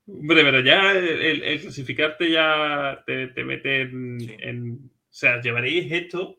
[0.07, 6.39] Hombre, pero ya el, clasificarte ya te, te mete en, O sea, llevaréis esto.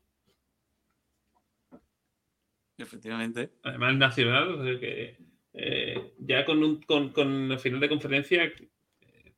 [2.77, 3.51] Efectivamente.
[3.63, 5.17] Además, nacional, o sea que
[5.57, 9.33] eh, ya con, un, con, el final de conferencia eh,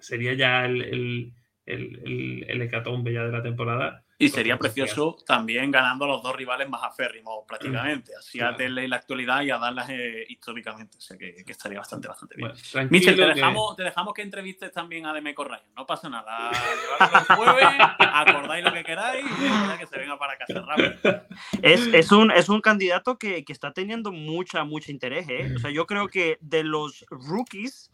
[0.00, 1.32] sería ya el, el,
[1.64, 4.04] el, el, hecatombe ya de la temporada.
[4.18, 8.88] Y sería precioso también ganando a los dos rivales más aférrimos prácticamente, así a tenerle
[8.88, 12.50] la actualidad y a darlas eh, históricamente, o sea que, que, estaría bastante, bastante bien.
[12.72, 16.50] Bueno, Michel, te dejamos, te dejamos que entrevistes también a Demeco Ryan, no pasa nada,
[16.50, 17.64] el jueves,
[17.98, 21.22] acordáis lo que queráis y que se venga para casa rápido.
[21.60, 25.52] Es, es, un, es un candidato que, que está teniendo mucha, mucho interés, ¿eh?
[25.54, 27.90] o sea, yo creo que de los rookies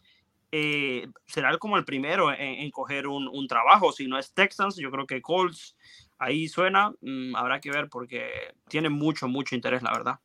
[0.55, 3.91] eh, será como el primero en, en coger un, un, trabajo.
[3.91, 5.75] Si no es Texans, yo creo que Colts
[6.23, 6.93] ahí suena.
[7.01, 10.19] Mmm, habrá que ver porque tiene mucho, mucho interés, la verdad.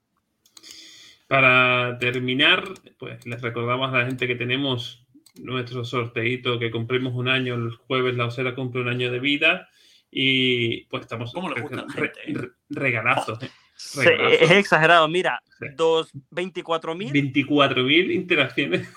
[1.26, 2.64] Para terminar,
[2.98, 5.04] pues les recordamos a la gente que tenemos
[5.36, 9.68] nuestro sorteito que cumplimos un año, el jueves la Osera cumple un año de vida
[10.10, 13.42] y pues estamos ¿Cómo le gusta re, re, regalazos.
[13.42, 13.50] ¿eh?
[13.76, 14.00] Sí,
[14.40, 15.66] es exagerado, mira, sí.
[15.76, 17.12] dos, 24 mil.
[17.12, 18.88] 24 mil interacciones.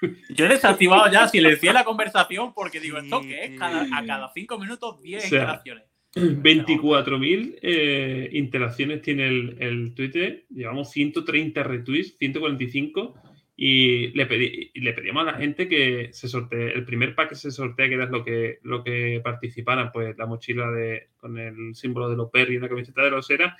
[0.30, 3.58] Yo he desactivado ya silencié la conversación porque digo, ¿esto qué es?
[3.58, 5.84] Cada, a cada cinco minutos 10 o sea, interacciones.
[6.14, 13.14] 24.000 eh, interacciones tiene el, el, Twitter, llevamos 130 retweets, 145
[13.56, 17.34] y le, pedí, le pedíamos a la gente que se sortee, el primer pack que
[17.34, 21.74] se sortea, que era lo que, lo que participaran, pues la mochila de, con el
[21.74, 23.56] símbolo de los Perry y una camiseta de los Era,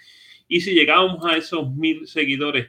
[0.47, 2.69] y si llegábamos a esos mil seguidores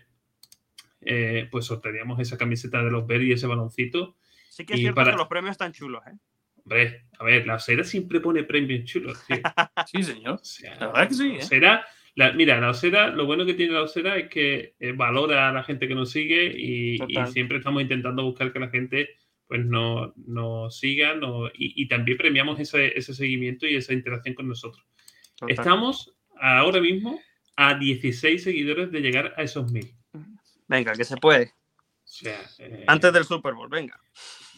[1.01, 4.17] eh, pues sortearíamos esa camiseta de los Berry y ese baloncito.
[4.49, 5.11] Sí que es cierto para...
[5.11, 6.17] que los premios están chulos, ¿eh?
[6.69, 9.25] Hombre, a ver, la Osera siempre pone premios chulos.
[9.91, 10.39] sí, señor.
[10.79, 11.37] la verdad que sí.
[11.51, 12.31] ¿eh?
[12.35, 15.63] mira, la Osera, lo bueno que tiene la Osera es que eh, valora a la
[15.63, 16.99] gente que nos sigue y,
[17.33, 19.09] siempre estamos intentando buscar que la gente
[19.47, 21.15] pues nos no siga
[21.55, 24.85] y, también premiamos ese, ese, seguimiento y esa interacción con nosotros.
[25.47, 27.19] Estamos ahora mismo
[27.55, 29.91] a 16 seguidores de llegar a esos mil.
[30.67, 31.55] Venga, que se puede.
[32.23, 33.99] Eh, antes del Super Bowl, venga.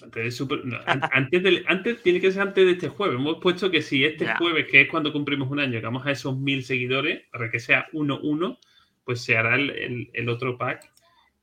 [0.86, 3.18] Antes, del antes, tiene que ser antes de este jueves.
[3.18, 6.38] Hemos puesto que si este jueves, que es cuando cumplimos un año, llegamos a esos
[6.38, 8.57] mil seguidores, para que sea 1-1,
[9.03, 10.91] pues se hará el, el, otro pack.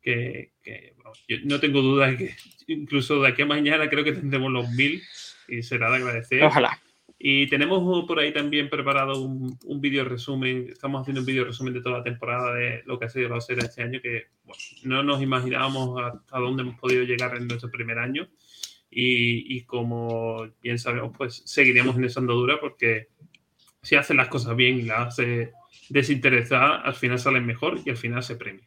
[0.02, 0.52] Que,
[1.26, 2.34] yo no tengo duda de que
[2.66, 5.02] incluso de aquí a mañana creo que tendremos los mil
[5.48, 6.42] y será de agradecer.
[6.42, 6.78] Ojalá.
[7.20, 10.68] Y tenemos por ahí también preparado un, un vídeo resumen.
[10.70, 13.40] Estamos haciendo un vídeo resumen de toda la temporada de lo que ha sido la
[13.40, 14.28] serie este año, que
[14.84, 18.28] no nos imaginábamos hasta dónde hemos podido llegar en nuestro primer año.
[18.90, 23.08] Y, y, como bien sabemos, pues seguiremos en esa andadura porque
[23.82, 25.52] si hacen las cosas bien y las hace
[25.88, 28.64] desinteresada, al final salen mejor y al final se premia.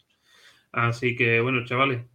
[0.71, 2.05] Así que bueno, chavales,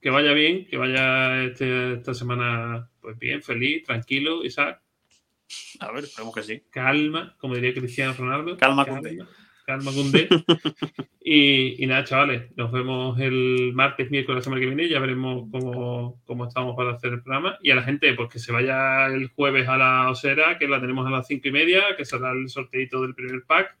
[0.00, 4.82] que vaya bien, que vaya este, esta semana pues bien, feliz, tranquilo, Isaac.
[5.80, 6.62] A ver, esperemos que sí.
[6.70, 8.56] Calma, como diría Cristiano Ronaldo.
[8.56, 9.28] Calma, calma Calma
[9.66, 10.28] con D.
[11.20, 14.88] y, nada, chavales, nos vemos el martes, miércoles, la semana que viene.
[14.88, 17.58] Ya veremos cómo, cómo, estamos para hacer el programa.
[17.62, 20.80] Y a la gente, pues que se vaya el jueves a la Osera, que la
[20.80, 23.76] tenemos a las cinco y media, que será el sorteito del primer pack.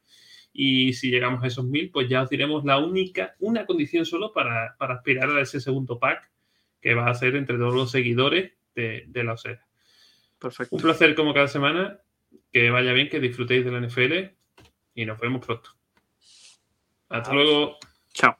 [0.52, 4.32] Y si llegamos a esos mil, pues ya os diremos la única, una condición solo
[4.32, 6.30] para, para aspirar a ese segundo pack,
[6.80, 9.66] que va a ser entre todos los seguidores de, de la Osera.
[10.38, 10.74] Perfecto.
[10.74, 12.00] Un placer como cada semana.
[12.52, 14.36] Que vaya bien, que disfrutéis de la NFL
[14.96, 15.75] y nos vemos pronto.
[17.08, 17.76] Hasta luego.
[18.12, 18.36] Chao.